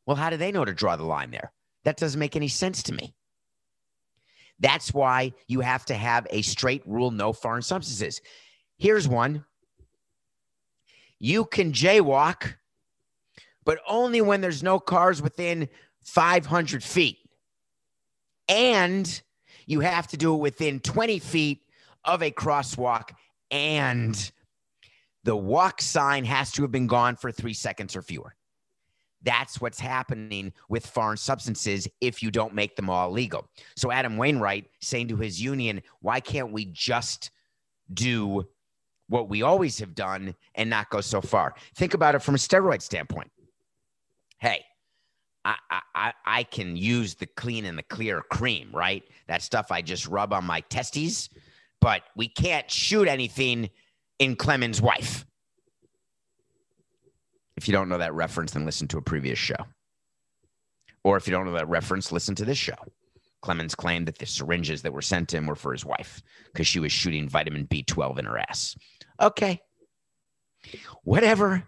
Well, 0.07 0.17
how 0.17 0.31
do 0.31 0.37
they 0.37 0.51
know 0.51 0.65
to 0.65 0.75
draw 0.75 0.97
the 0.97 1.05
line 1.05 1.31
there? 1.31 1.53
That 1.85 1.97
doesn't 1.97 2.19
make 2.19 2.37
any 2.37 2.49
sense 2.49 2.83
to 2.85 2.95
me. 2.95 3.15
That's 4.59 4.93
why 4.93 5.33
you 5.49 5.61
have 5.61 5.87
to 5.87 5.95
have 5.95 6.27
a 6.31 6.43
straight 6.43 6.83
rule 6.87 7.11
no 7.11 7.33
foreign 7.33 7.63
substances. 7.63 8.21
Here's 8.79 9.09
one 9.09 9.45
you 11.19 11.45
can 11.45 11.73
jaywalk, 11.73 12.55
but 13.65 13.79
only 13.89 14.21
when 14.21 14.41
there's 14.41 14.63
no 14.63 14.79
cars 14.79 15.21
within 15.23 15.69
500 16.05 16.83
feet. 16.83 17.19
And 18.49 19.23
you 19.67 19.81
have 19.81 20.09
to 20.09 20.17
do 20.17 20.35
it 20.35 20.39
within 20.39 20.81
20 20.81 21.19
feet 21.19 21.63
of 22.05 22.23
a 22.23 22.31
crosswalk. 22.31 23.11
And 23.51 24.33
the 25.25 25.37
walk 25.37 25.83
sign 25.83 26.25
has 26.25 26.51
to 26.53 26.63
have 26.63 26.73
been 26.73 26.87
gone 26.87 27.17
for 27.17 27.31
three 27.31 27.55
seconds 27.55 27.95
or 27.95 28.03
fewer. 28.03 28.35
That's 29.23 29.61
what's 29.61 29.79
happening 29.79 30.53
with 30.69 30.87
foreign 30.87 31.19
substances 31.19 31.87
if 32.01 32.23
you 32.23 32.31
don't 32.31 32.55
make 32.55 32.75
them 32.77 32.89
all 32.89 33.11
legal. 33.11 33.49
So 33.77 33.91
Adam 33.93 34.17
Wainwright 34.17 34.67
saying 34.81 35.09
to 35.09 35.17
his 35.17 35.41
union, 35.41 35.83
why 36.01 36.21
can't 36.21 36.53
we 36.53 36.65
just 36.65 37.31
do 37.93 38.49
what 39.09 39.29
we 39.29 39.43
always 39.43 39.79
have 39.81 39.95
done 39.95 40.35
and 40.55 40.71
not 40.71 40.89
go 40.89 41.03
so 41.03 41.21
far? 41.21 41.55
Think 41.75 41.93
about 41.93 42.15
it 42.15 42.23
from 42.23 42.35
a 42.35 42.39
steroid 42.39 42.81
standpoint. 42.81 43.31
Hey, 44.41 44.65
I, 45.45 45.57
I, 45.95 46.13
I 46.25 46.43
can 46.45 46.77
use 46.77 47.15
the 47.15 47.27
clean 47.27 47.65
and 47.65 47.79
the 47.79 47.83
clear 47.83 48.23
cream, 48.31 48.71
right? 48.73 49.03
That 49.29 49.43
stuff 49.43 49.71
I 49.71 49.83
just 49.83 50.07
rub 50.07 50.33
on 50.33 50.45
my 50.45 50.61
testes, 50.61 51.31
but 51.81 52.03
we 52.17 52.29
can't 52.29 52.71
shoot 52.71 53.09
anything 53.09 53.71
in 54.19 54.37
Clemens' 54.37 54.83
wife. 54.83 55.25
If 57.57 57.69
you 57.69 57.73
don't 57.73 57.89
know 57.89 57.99
that 57.99 58.15
reference, 58.15 58.53
then 58.53 58.65
listen 58.65 58.89
to 58.89 58.99
a 58.99 59.03
previous 59.03 59.39
show. 59.39 59.67
Or 61.05 61.17
if 61.17 61.27
you 61.27 61.33
don't 61.33 61.47
know 61.47 61.53
that 61.53 61.69
reference, 61.69 62.13
listen 62.13 62.35
to 62.37 62.45
this 62.45 62.59
show. 62.59 62.77
Clemens 63.43 63.75
claimed 63.75 64.07
that 64.09 64.19
the 64.19 64.27
syringes 64.27 64.83
that 64.83 64.93
were 64.93 65.03
sent 65.03 65.29
to 65.31 65.39
him 65.39 65.47
were 65.47 65.55
for 65.55 65.73
his 65.73 65.85
wife 65.85 66.23
because 66.53 66.67
she 66.67 66.81
was 66.81 66.93
shooting 66.93 67.29
vitamin 67.29 67.67
B12 67.67 68.19
in 68.19 68.27
her 68.27 68.39
ass. 68.39 68.77
Okay. 69.21 69.61
Whatever. 71.05 71.65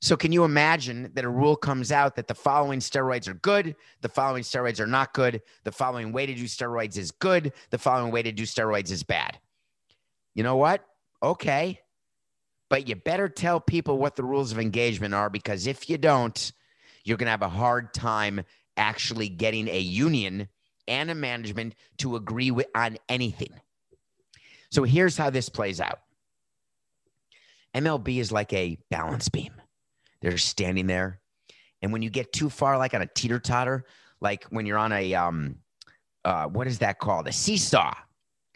So, 0.00 0.16
can 0.16 0.30
you 0.30 0.44
imagine 0.44 1.10
that 1.14 1.24
a 1.24 1.28
rule 1.28 1.56
comes 1.56 1.90
out 1.90 2.14
that 2.16 2.28
the 2.28 2.34
following 2.34 2.78
steroids 2.78 3.26
are 3.26 3.34
good, 3.34 3.74
the 4.00 4.08
following 4.08 4.44
steroids 4.44 4.78
are 4.78 4.86
not 4.86 5.12
good, 5.12 5.42
the 5.64 5.72
following 5.72 6.12
way 6.12 6.24
to 6.24 6.34
do 6.34 6.44
steroids 6.44 6.96
is 6.96 7.10
good, 7.10 7.52
the 7.70 7.78
following 7.78 8.12
way 8.12 8.22
to 8.22 8.30
do 8.30 8.44
steroids 8.44 8.92
is 8.92 9.02
bad? 9.02 9.38
You 10.34 10.44
know 10.44 10.56
what? 10.56 10.84
Okay 11.20 11.80
but 12.68 12.88
you 12.88 12.94
better 12.94 13.28
tell 13.28 13.60
people 13.60 13.98
what 13.98 14.16
the 14.16 14.22
rules 14.22 14.52
of 14.52 14.58
engagement 14.58 15.14
are 15.14 15.30
because 15.30 15.66
if 15.66 15.88
you 15.88 15.98
don't, 15.98 16.52
you're 17.04 17.16
going 17.16 17.26
to 17.26 17.30
have 17.30 17.42
a 17.42 17.48
hard 17.48 17.94
time 17.94 18.42
actually 18.76 19.28
getting 19.28 19.68
a 19.68 19.78
union 19.78 20.48
and 20.86 21.10
a 21.10 21.14
management 21.14 21.74
to 21.98 22.16
agree 22.16 22.50
with, 22.50 22.66
on 22.74 22.98
anything. 23.08 23.52
So 24.70 24.84
here's 24.84 25.16
how 25.16 25.30
this 25.30 25.48
plays 25.48 25.80
out 25.80 26.00
MLB 27.74 28.18
is 28.18 28.30
like 28.32 28.52
a 28.52 28.78
balance 28.90 29.28
beam. 29.28 29.52
They're 30.20 30.38
standing 30.38 30.86
there. 30.86 31.20
And 31.82 31.92
when 31.92 32.02
you 32.02 32.10
get 32.10 32.32
too 32.32 32.50
far, 32.50 32.76
like 32.76 32.94
on 32.94 33.02
a 33.02 33.06
teeter 33.06 33.38
totter, 33.38 33.84
like 34.20 34.44
when 34.50 34.66
you're 34.66 34.78
on 34.78 34.92
a, 34.92 35.14
um, 35.14 35.56
uh, 36.24 36.46
what 36.46 36.66
is 36.66 36.78
that 36.80 36.98
called? 36.98 37.28
A 37.28 37.32
seesaw. 37.32 37.94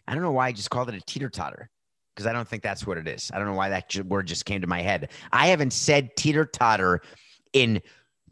I 0.07 0.13
don't 0.13 0.23
know 0.23 0.31
why 0.31 0.47
I 0.47 0.51
just 0.51 0.69
called 0.69 0.89
it 0.89 0.95
a 0.95 1.01
teeter 1.01 1.29
totter 1.29 1.69
because 2.13 2.27
I 2.27 2.33
don't 2.33 2.47
think 2.47 2.61
that's 2.61 2.85
what 2.85 2.97
it 2.97 3.07
is. 3.07 3.31
I 3.33 3.37
don't 3.37 3.47
know 3.47 3.53
why 3.53 3.69
that 3.69 3.95
word 4.05 4.27
just 4.27 4.45
came 4.45 4.61
to 4.61 4.67
my 4.67 4.81
head. 4.81 5.09
I 5.31 5.47
haven't 5.47 5.71
said 5.71 6.15
teeter 6.15 6.45
totter 6.45 7.01
in 7.53 7.81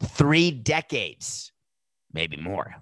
three 0.02 0.50
decades, 0.50 1.52
maybe 2.12 2.36
more. 2.36 2.74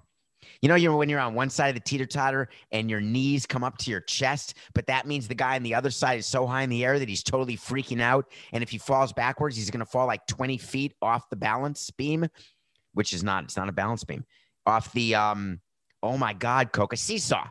You 0.61 0.69
know, 0.69 0.75
you're 0.75 0.95
when 0.95 1.09
you're 1.09 1.19
on 1.19 1.33
one 1.33 1.49
side 1.49 1.69
of 1.69 1.75
the 1.75 1.81
teeter 1.81 2.05
totter 2.05 2.49
and 2.71 2.89
your 2.89 3.01
knees 3.01 3.45
come 3.45 3.63
up 3.63 3.77
to 3.79 3.91
your 3.91 4.01
chest, 4.01 4.55
but 4.73 4.87
that 4.87 5.07
means 5.07 5.27
the 5.27 5.35
guy 5.35 5.55
on 5.55 5.63
the 5.63 5.73
other 5.73 5.91
side 5.91 6.19
is 6.19 6.25
so 6.25 6.45
high 6.45 6.63
in 6.63 6.69
the 6.69 6.85
air 6.85 6.99
that 6.99 7.09
he's 7.09 7.23
totally 7.23 7.57
freaking 7.57 8.01
out. 8.01 8.31
And 8.51 8.63
if 8.63 8.69
he 8.69 8.77
falls 8.77 9.13
backwards, 9.13 9.55
he's 9.55 9.69
going 9.71 9.79
to 9.79 9.85
fall 9.85 10.07
like 10.07 10.25
20 10.27 10.57
feet 10.57 10.93
off 11.01 11.29
the 11.29 11.35
balance 11.35 11.89
beam, 11.91 12.27
which 12.93 13.13
is 13.13 13.23
not, 13.23 13.45
it's 13.45 13.57
not 13.57 13.69
a 13.69 13.73
balance 13.73 14.03
beam, 14.03 14.25
off 14.65 14.91
the, 14.93 15.15
um, 15.15 15.59
oh 16.03 16.17
my 16.17 16.33
God, 16.33 16.71
Coca 16.71 16.97
seesaw. 16.97 17.47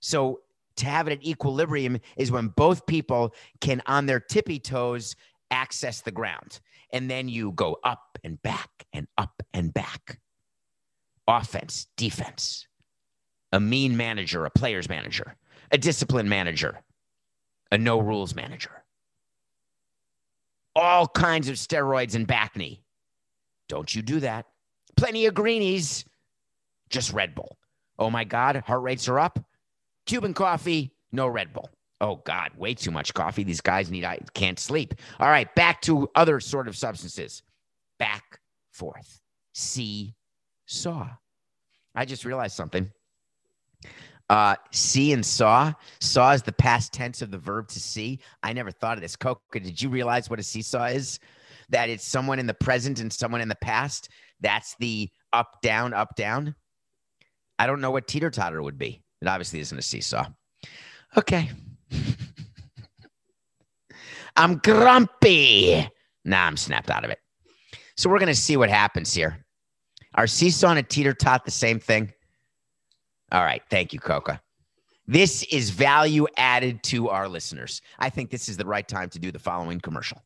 So 0.00 0.40
to 0.76 0.86
have 0.86 1.08
it 1.08 1.12
at 1.12 1.24
equilibrium 1.24 1.98
is 2.16 2.30
when 2.30 2.48
both 2.48 2.86
people 2.86 3.34
can, 3.60 3.82
on 3.86 4.06
their 4.06 4.20
tippy 4.20 4.58
toes, 4.58 5.16
access 5.50 6.00
the 6.00 6.12
ground. 6.12 6.60
And 6.92 7.10
then 7.10 7.28
you 7.28 7.52
go 7.52 7.78
up 7.84 8.18
and 8.24 8.40
back 8.42 8.70
and 8.92 9.06
up 9.18 9.42
and 9.52 9.74
back. 9.74 10.18
Offense, 11.28 11.86
defense, 11.98 12.66
a 13.52 13.60
mean 13.60 13.96
manager, 13.96 14.46
a 14.46 14.50
player's 14.50 14.88
manager, 14.88 15.36
a 15.70 15.76
discipline 15.76 16.28
manager, 16.28 16.80
a 17.70 17.76
no 17.76 18.00
rules 18.00 18.34
manager. 18.34 18.82
All 20.74 21.06
kinds 21.06 21.48
of 21.50 21.56
steroids 21.56 22.14
and 22.14 22.26
back 22.26 22.56
knee. 22.56 22.82
Don't 23.68 23.94
you 23.94 24.00
do 24.00 24.20
that. 24.20 24.46
Plenty 24.96 25.26
of 25.26 25.34
greenies, 25.34 26.04
just 26.88 27.12
Red 27.12 27.34
Bull. 27.34 27.58
Oh 27.98 28.08
my 28.08 28.24
God, 28.24 28.56
heart 28.56 28.82
rates 28.82 29.06
are 29.08 29.18
up. 29.18 29.38
Cuban 30.06 30.32
coffee, 30.32 30.92
no 31.12 31.28
Red 31.28 31.52
Bull. 31.52 31.68
Oh 32.00 32.22
God, 32.24 32.52
way 32.56 32.74
too 32.74 32.90
much 32.90 33.12
coffee. 33.12 33.42
These 33.42 33.60
guys 33.60 33.90
need 33.90 34.04
I 34.04 34.20
can't 34.32 34.58
sleep. 34.58 34.94
All 35.20 35.28
right, 35.28 35.52
back 35.54 35.82
to 35.82 36.08
other 36.14 36.40
sort 36.40 36.68
of 36.68 36.76
substances. 36.76 37.42
Back, 37.98 38.40
forth. 38.70 39.20
See, 39.52 40.14
saw. 40.68 41.08
I 41.94 42.04
just 42.04 42.24
realized 42.24 42.54
something. 42.54 42.90
Uh, 44.30 44.54
see 44.70 45.12
and 45.12 45.24
saw. 45.24 45.72
Saw 46.00 46.32
is 46.32 46.42
the 46.42 46.52
past 46.52 46.92
tense 46.92 47.22
of 47.22 47.30
the 47.30 47.38
verb 47.38 47.68
to 47.68 47.80
see. 47.80 48.20
I 48.42 48.52
never 48.52 48.70
thought 48.70 48.98
of 48.98 49.02
this. 49.02 49.16
Coca, 49.16 49.58
did 49.58 49.80
you 49.80 49.88
realize 49.88 50.28
what 50.28 50.38
a 50.38 50.42
seesaw 50.42 50.84
is? 50.86 51.18
That 51.70 51.88
it's 51.88 52.04
someone 52.04 52.38
in 52.38 52.46
the 52.46 52.54
present 52.54 53.00
and 53.00 53.12
someone 53.12 53.40
in 53.40 53.48
the 53.48 53.56
past. 53.56 54.10
That's 54.40 54.76
the 54.78 55.10
up, 55.32 55.60
down, 55.62 55.94
up, 55.94 56.14
down. 56.14 56.54
I 57.58 57.66
don't 57.66 57.80
know 57.80 57.90
what 57.90 58.06
teeter 58.06 58.30
totter 58.30 58.62
would 58.62 58.78
be. 58.78 59.02
It 59.20 59.28
obviously 59.28 59.60
isn't 59.60 59.78
a 59.78 59.82
seesaw. 59.82 60.26
Okay. 61.16 61.50
I'm 64.36 64.58
grumpy. 64.58 65.88
Nah, 66.24 66.44
I'm 66.44 66.56
snapped 66.56 66.90
out 66.90 67.04
of 67.04 67.10
it. 67.10 67.18
So 67.96 68.08
we're 68.08 68.20
going 68.20 68.28
to 68.28 68.34
see 68.34 68.56
what 68.56 68.70
happens 68.70 69.12
here. 69.12 69.44
Are 70.14 70.26
seesaw 70.26 70.72
and 70.72 70.88
teeter 70.88 71.12
tot 71.12 71.44
the 71.44 71.50
same 71.50 71.78
thing? 71.80 72.12
All 73.30 73.44
right. 73.44 73.62
Thank 73.70 73.92
you, 73.92 74.00
Coca. 74.00 74.40
This 75.06 75.42
is 75.44 75.70
value 75.70 76.26
added 76.36 76.82
to 76.84 77.08
our 77.08 77.28
listeners. 77.28 77.80
I 77.98 78.10
think 78.10 78.30
this 78.30 78.48
is 78.48 78.58
the 78.58 78.66
right 78.66 78.86
time 78.86 79.08
to 79.10 79.18
do 79.18 79.32
the 79.32 79.38
following 79.38 79.80
commercial. 79.80 80.22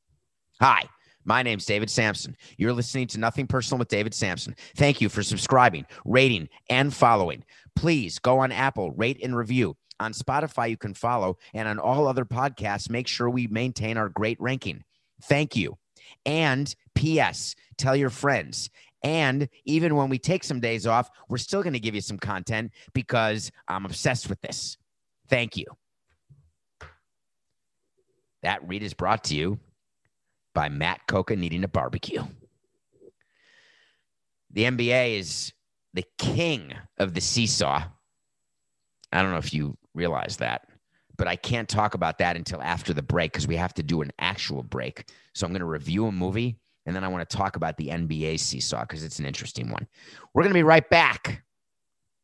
Hi, 0.61 0.83
my 1.25 1.43
name's 1.45 1.67
David 1.67 1.89
Samson. 1.89 2.37
You're 2.57 2.73
listening 2.73 3.07
to 3.09 3.21
Nothing 3.21 3.47
Personal 3.47 3.79
with 3.79 3.87
David 3.87 4.13
Samson. 4.13 4.57
Thank 4.77 5.01
you 5.01 5.09
for 5.09 5.23
subscribing, 5.23 5.87
rating, 6.05 6.49
and 6.69 6.93
following. 6.93 7.45
Please 7.77 8.19
go 8.19 8.41
on 8.41 8.51
Apple, 8.51 8.91
rate 8.91 9.21
and 9.23 9.37
review. 9.37 9.77
On 10.01 10.13
Spotify, 10.13 10.69
you 10.71 10.77
can 10.77 10.95
follow, 10.95 11.39
and 11.55 11.69
on 11.69 11.79
all 11.79 12.09
other 12.09 12.25
podcasts, 12.25 12.91
make 12.91 13.07
sure 13.07 13.31
we 13.31 13.47
maintain 13.47 13.97
our 13.97 14.09
great 14.09 14.41
ranking. 14.41 14.83
Thank 15.23 15.55
you. 15.55 15.79
And 16.27 16.75
P.S. 16.97 17.55
Tell 17.79 17.95
your 17.95 18.11
friends. 18.11 18.69
And 19.03 19.49
even 19.65 19.97
when 19.97 20.09
we 20.09 20.19
take 20.19 20.45
some 20.45 20.61
days 20.61 20.87
off, 20.87 21.11
we're 21.29 21.39
still 21.39 21.63
going 21.63 21.73
to 21.73 21.81
give 21.81 21.95
you 21.95 22.01
some 22.01 22.19
content 22.19 22.73
because 22.93 23.51
I'm 23.67 23.85
obsessed 23.85 24.29
with 24.29 24.41
this. 24.41 24.77
Thank 25.29 25.57
you. 25.57 25.67
That 28.43 28.67
read 28.67 28.83
is 28.83 28.95
brought 28.95 29.25
to 29.25 29.35
you 29.35 29.59
by 30.55 30.69
Matt 30.69 31.07
Coca 31.07 31.37
needing 31.37 31.65
a 31.65 31.69
barbecue. 31.69 32.23
The 34.51 34.65
NBA 34.65 35.19
is 35.19 35.53
the 35.95 36.05
king 36.19 36.75
of 36.99 37.15
the 37.15 37.21
seesaw. 37.21 37.85
I 39.13 39.23
don't 39.23 39.31
know 39.31 39.39
if 39.39 39.55
you 39.55 39.77
realize 39.95 40.39
that, 40.39 40.69
but 41.17 41.29
I 41.29 41.37
can't 41.37 41.69
talk 41.69 41.95
about 41.95 42.19
that 42.19 42.37
until 42.37 42.61
after 42.63 42.93
the 42.93 43.03
break 43.03 43.33
because 43.33 43.47
we 43.47 43.57
have 43.57 43.75
to 43.75 43.83
do 43.83 44.03
an 44.03 44.13
actual 44.19 44.63
break. 44.63 45.11
So 45.35 45.47
I'm 45.47 45.53
going 45.53 45.61
to 45.61 45.67
review 45.67 46.07
a 46.07 46.13
movie 46.13 46.59
and 46.87 46.95
then 46.95 47.05
I 47.05 47.09
want 47.09 47.29
to 47.29 47.37
talk 47.37 47.57
about 47.57 47.77
the 47.77 47.89
NBA 47.89 48.41
seesaw 48.41 48.83
because 48.83 49.05
it's 49.05 49.19
an 49.19 49.27
interesting 49.27 49.71
one. 49.71 49.87
We're 50.35 50.43
going 50.43 50.51
to 50.51 50.59
be 50.59 50.63
right 50.63 50.89
back. 50.89 51.45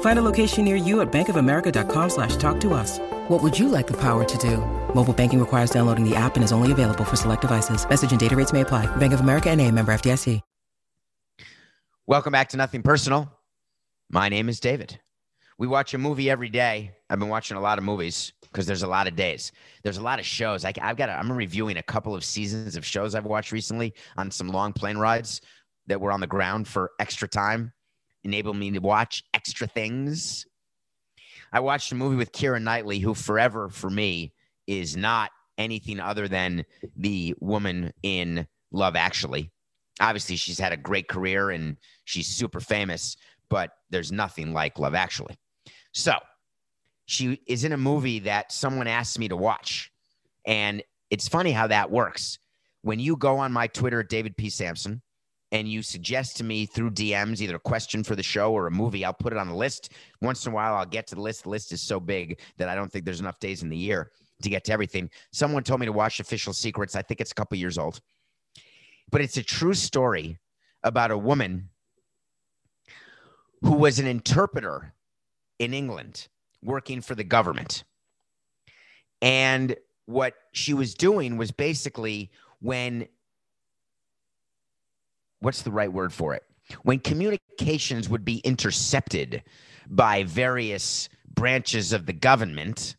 Find 0.00 0.18
a 0.18 0.22
location 0.22 0.64
near 0.64 0.76
you 0.76 1.02
at 1.02 1.12
bankofamerica.com 1.12 2.10
slash 2.10 2.36
talk 2.36 2.58
to 2.60 2.72
us. 2.72 2.98
What 3.28 3.42
would 3.42 3.58
you 3.58 3.68
like 3.68 3.86
the 3.86 3.96
power 4.00 4.24
to 4.24 4.38
do? 4.38 4.58
Mobile 4.94 5.12
banking 5.12 5.40
requires 5.40 5.70
downloading 5.70 6.08
the 6.08 6.16
app 6.16 6.36
and 6.36 6.44
is 6.44 6.52
only 6.52 6.72
available 6.72 7.04
for 7.04 7.16
select 7.16 7.42
devices. 7.42 7.86
Message 7.86 8.12
and 8.12 8.20
data 8.20 8.34
rates 8.34 8.52
may 8.54 8.62
apply. 8.62 8.86
Bank 8.96 9.12
of 9.12 9.20
America 9.20 9.50
and 9.50 9.60
a 9.60 9.70
member 9.70 9.92
FDIC. 9.92 10.40
Welcome 12.08 12.30
back 12.30 12.50
to 12.50 12.56
Nothing 12.56 12.82
Personal. 12.82 13.28
My 14.10 14.28
name 14.28 14.48
is 14.48 14.60
David. 14.60 15.00
We 15.58 15.66
watch 15.66 15.92
a 15.92 15.98
movie 15.98 16.30
every 16.30 16.48
day. 16.48 16.92
I've 17.10 17.18
been 17.18 17.28
watching 17.28 17.56
a 17.56 17.60
lot 17.60 17.78
of 17.78 17.84
movies 17.84 18.32
because 18.42 18.64
there's 18.64 18.84
a 18.84 18.86
lot 18.86 19.08
of 19.08 19.16
days. 19.16 19.50
There's 19.82 19.96
a 19.96 20.02
lot 20.02 20.20
of 20.20 20.24
shows. 20.24 20.64
I, 20.64 20.72
have 20.78 20.96
got. 20.96 21.08
A, 21.08 21.14
I'm 21.14 21.32
reviewing 21.32 21.78
a 21.78 21.82
couple 21.82 22.14
of 22.14 22.22
seasons 22.22 22.76
of 22.76 22.86
shows 22.86 23.16
I've 23.16 23.26
watched 23.26 23.50
recently 23.50 23.92
on 24.16 24.30
some 24.30 24.46
long 24.46 24.72
plane 24.72 24.98
rides 24.98 25.40
that 25.88 26.00
were 26.00 26.12
on 26.12 26.20
the 26.20 26.28
ground 26.28 26.68
for 26.68 26.92
extra 27.00 27.26
time, 27.26 27.72
enable 28.26 28.54
me 28.54 28.70
to 28.72 28.80
watch 28.80 29.24
extra 29.32 29.66
things. 29.66 30.46
I 31.52 31.60
watched 31.60 31.92
a 31.92 31.94
movie 31.94 32.16
with 32.16 32.32
Keira 32.32 32.62
Knightley, 32.62 32.98
who 32.98 33.14
forever 33.14 33.68
for 33.68 33.88
me 33.88 34.32
is 34.66 34.96
not 34.96 35.30
anything 35.56 36.00
other 36.00 36.28
than 36.28 36.64
the 36.96 37.34
woman 37.40 37.92
in 38.02 38.46
Love 38.72 38.96
Actually 38.96 39.50
obviously 40.00 40.36
she's 40.36 40.58
had 40.58 40.72
a 40.72 40.76
great 40.76 41.08
career 41.08 41.50
and 41.50 41.76
she's 42.04 42.26
super 42.26 42.60
famous, 42.60 43.16
but 43.48 43.70
there's 43.90 44.12
nothing 44.12 44.52
like 44.52 44.78
Love 44.78 44.94
Actually. 44.94 45.36
So 45.92 46.14
she 47.06 47.40
is 47.46 47.64
in 47.64 47.72
a 47.72 47.76
movie 47.76 48.20
that 48.20 48.52
someone 48.52 48.86
asked 48.86 49.18
me 49.18 49.28
to 49.28 49.36
watch. 49.36 49.90
And 50.44 50.82
it's 51.10 51.28
funny 51.28 51.52
how 51.52 51.66
that 51.68 51.90
works. 51.90 52.38
When 52.82 53.00
you 53.00 53.16
go 53.16 53.38
on 53.38 53.52
my 53.52 53.66
Twitter 53.68 54.02
David 54.02 54.36
P. 54.36 54.50
Samson 54.50 55.02
and 55.52 55.68
you 55.68 55.82
suggest 55.82 56.36
to 56.38 56.44
me 56.44 56.66
through 56.66 56.90
DMs 56.90 57.40
either 57.40 57.56
a 57.56 57.60
question 57.60 58.02
for 58.02 58.16
the 58.16 58.22
show 58.22 58.52
or 58.52 58.66
a 58.66 58.70
movie, 58.70 59.04
I'll 59.04 59.12
put 59.12 59.32
it 59.32 59.38
on 59.38 59.48
the 59.48 59.54
list. 59.54 59.92
Once 60.20 60.44
in 60.44 60.52
a 60.52 60.54
while, 60.54 60.74
I'll 60.74 60.86
get 60.86 61.06
to 61.08 61.14
the 61.14 61.20
list. 61.20 61.44
The 61.44 61.50
list 61.50 61.72
is 61.72 61.82
so 61.82 62.00
big 62.00 62.40
that 62.56 62.68
I 62.68 62.74
don't 62.74 62.90
think 62.90 63.04
there's 63.04 63.20
enough 63.20 63.38
days 63.38 63.62
in 63.62 63.68
the 63.68 63.76
year 63.76 64.10
to 64.42 64.50
get 64.50 64.64
to 64.64 64.72
everything. 64.72 65.08
Someone 65.32 65.62
told 65.62 65.80
me 65.80 65.86
to 65.86 65.92
watch 65.92 66.20
Official 66.20 66.52
Secrets. 66.52 66.96
I 66.96 67.02
think 67.02 67.20
it's 67.20 67.30
a 67.32 67.34
couple 67.34 67.56
years 67.56 67.78
old 67.78 68.00
but 69.10 69.20
it's 69.20 69.36
a 69.36 69.42
true 69.42 69.74
story 69.74 70.38
about 70.82 71.10
a 71.10 71.18
woman 71.18 71.68
who 73.62 73.72
was 73.72 73.98
an 73.98 74.06
interpreter 74.06 74.94
in 75.58 75.72
England 75.72 76.28
working 76.62 77.00
for 77.00 77.14
the 77.14 77.24
government. 77.24 77.84
And 79.22 79.76
what 80.06 80.34
she 80.52 80.74
was 80.74 80.94
doing 80.94 81.36
was 81.36 81.50
basically 81.50 82.30
when, 82.60 83.08
what's 85.40 85.62
the 85.62 85.70
right 85.70 85.92
word 85.92 86.12
for 86.12 86.34
it? 86.34 86.42
When 86.82 86.98
communications 86.98 88.08
would 88.08 88.24
be 88.24 88.38
intercepted 88.38 89.42
by 89.88 90.24
various 90.24 91.08
branches 91.28 91.92
of 91.92 92.06
the 92.06 92.12
government 92.12 92.96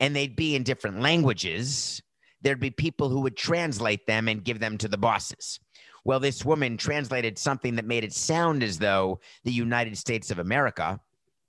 and 0.00 0.14
they'd 0.14 0.36
be 0.36 0.54
in 0.54 0.62
different 0.64 1.00
languages 1.00 2.02
there'd 2.40 2.60
be 2.60 2.70
people 2.70 3.08
who 3.08 3.20
would 3.20 3.36
translate 3.36 4.06
them 4.06 4.28
and 4.28 4.44
give 4.44 4.60
them 4.60 4.78
to 4.78 4.88
the 4.88 4.98
bosses. 4.98 5.58
Well, 6.04 6.20
this 6.20 6.44
woman 6.44 6.76
translated 6.76 7.38
something 7.38 7.74
that 7.76 7.84
made 7.84 8.04
it 8.04 8.12
sound 8.12 8.62
as 8.62 8.78
though 8.78 9.20
the 9.44 9.52
United 9.52 9.98
States 9.98 10.30
of 10.30 10.38
America 10.38 11.00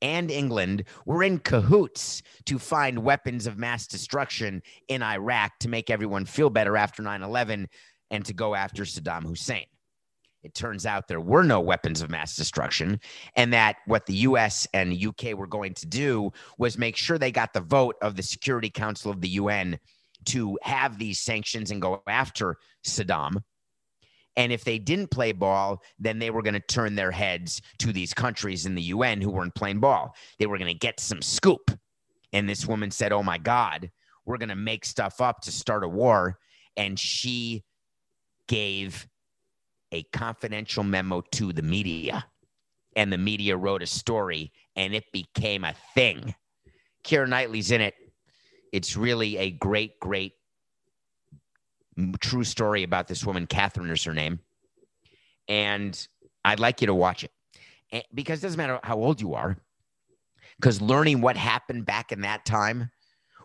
and 0.02 0.32
England 0.32 0.84
were 1.06 1.24
in 1.24 1.40
cahoots 1.40 2.22
to 2.46 2.58
find 2.58 3.04
weapons 3.04 3.48
of 3.48 3.58
mass 3.58 3.86
destruction 3.86 4.62
in 4.88 5.04
Iraq 5.04 5.52
to 5.60 5.70
make 5.70 5.90
everyone 5.90 6.26
feel 6.26 6.50
better 6.50 6.78
after 6.78 7.02
9 7.02 7.22
11 7.22 7.68
and 8.12 8.26
to 8.26 8.34
go 8.34 8.56
after 8.56 8.84
Saddam 8.84 9.24
Hussein. 9.24 9.66
It 10.44 10.56
turns 10.56 10.86
out 10.86 11.08
there 11.08 11.20
were 11.20 11.44
no 11.44 11.60
weapons 11.60 12.02
of 12.02 12.10
mass 12.10 12.36
destruction, 12.36 13.00
and 13.36 13.52
that 13.54 13.78
what 13.86 14.06
the 14.06 14.16
US 14.16 14.68
and 14.74 14.94
UK 14.94 15.34
were 15.34 15.48
going 15.48 15.74
to 15.76 15.86
do 15.86 16.32
was 16.58 16.78
make 16.78 16.96
sure 16.96 17.18
they 17.18 17.32
got 17.32 17.54
the 17.54 17.62
vote 17.62 17.96
of 18.02 18.16
the 18.16 18.24
Security 18.24 18.70
Council 18.70 19.12
of 19.12 19.22
the 19.22 19.30
UN 19.30 19.80
to 20.26 20.58
have 20.62 20.98
these 20.98 21.20
sanctions 21.20 21.72
and 21.72 21.82
go 21.82 22.02
after 22.08 22.58
Saddam. 22.86 23.42
And 24.36 24.54
if 24.54 24.64
they 24.64 24.80
didn't 24.80 25.12
play 25.12 25.34
ball, 25.34 25.82
then 25.98 26.20
they 26.20 26.30
were 26.30 26.42
going 26.42 26.54
to 26.54 26.60
turn 26.62 26.96
their 26.96 27.12
heads 27.12 27.62
to 27.80 27.92
these 27.92 28.14
countries 28.14 28.66
in 28.66 28.76
the 28.76 28.84
UN 28.84 29.22
who 29.22 29.32
weren't 29.32 29.56
playing 29.56 29.80
ball. 29.80 30.16
They 30.38 30.46
were 30.46 30.58
going 30.58 30.72
to 30.72 30.80
get 30.80 31.00
some 31.00 31.22
scoop. 31.22 31.72
And 32.32 32.48
this 32.48 32.66
woman 32.66 32.92
said, 32.92 33.12
Oh 33.12 33.24
my 33.24 33.38
God, 33.38 33.92
we're 34.26 34.38
going 34.38 34.50
to 34.50 34.56
make 34.56 34.86
stuff 34.86 35.20
up 35.20 35.42
to 35.42 35.52
start 35.52 35.84
a 35.84 35.90
war. 35.90 36.38
And 36.78 36.98
she 36.98 37.64
gave 38.48 39.08
a 39.92 40.04
confidential 40.04 40.84
memo 40.84 41.22
to 41.32 41.54
the 41.54 41.62
media. 41.62 42.26
And 42.96 43.14
the 43.14 43.18
media 43.18 43.56
wrote 43.56 43.84
a 43.84 43.88
story 43.88 44.52
and 44.76 44.94
it 44.94 45.06
became 45.14 45.64
a 45.64 45.76
thing. 45.94 46.34
Keira 47.04 47.30
Knightley's 47.30 47.72
in 47.72 47.82
it 47.82 47.94
it's 48.72 48.96
really 48.96 49.38
a 49.38 49.52
great, 49.52 50.00
great 50.00 50.34
true 52.20 52.44
story 52.44 52.84
about 52.84 53.08
this 53.08 53.26
woman. 53.26 53.48
Katharine 53.48 53.90
is 53.90 54.04
her 54.04 54.14
name. 54.14 54.40
And 55.48 56.08
I'd 56.46 56.60
like 56.60 56.82
you 56.82 56.88
to 56.88 56.94
watch 56.94 57.24
it 57.24 58.06
because 58.14 58.40
it 58.40 58.44
doesn't 58.44 58.58
matter 58.58 58.80
how 58.84 58.98
old 58.98 59.20
you 59.20 59.34
are, 59.34 59.58
because 60.60 60.80
learning 60.82 61.22
what 61.22 61.36
happened 61.36 61.86
back 61.86 62.12
in 62.12 62.22
that 62.22 62.46
time 62.46 62.92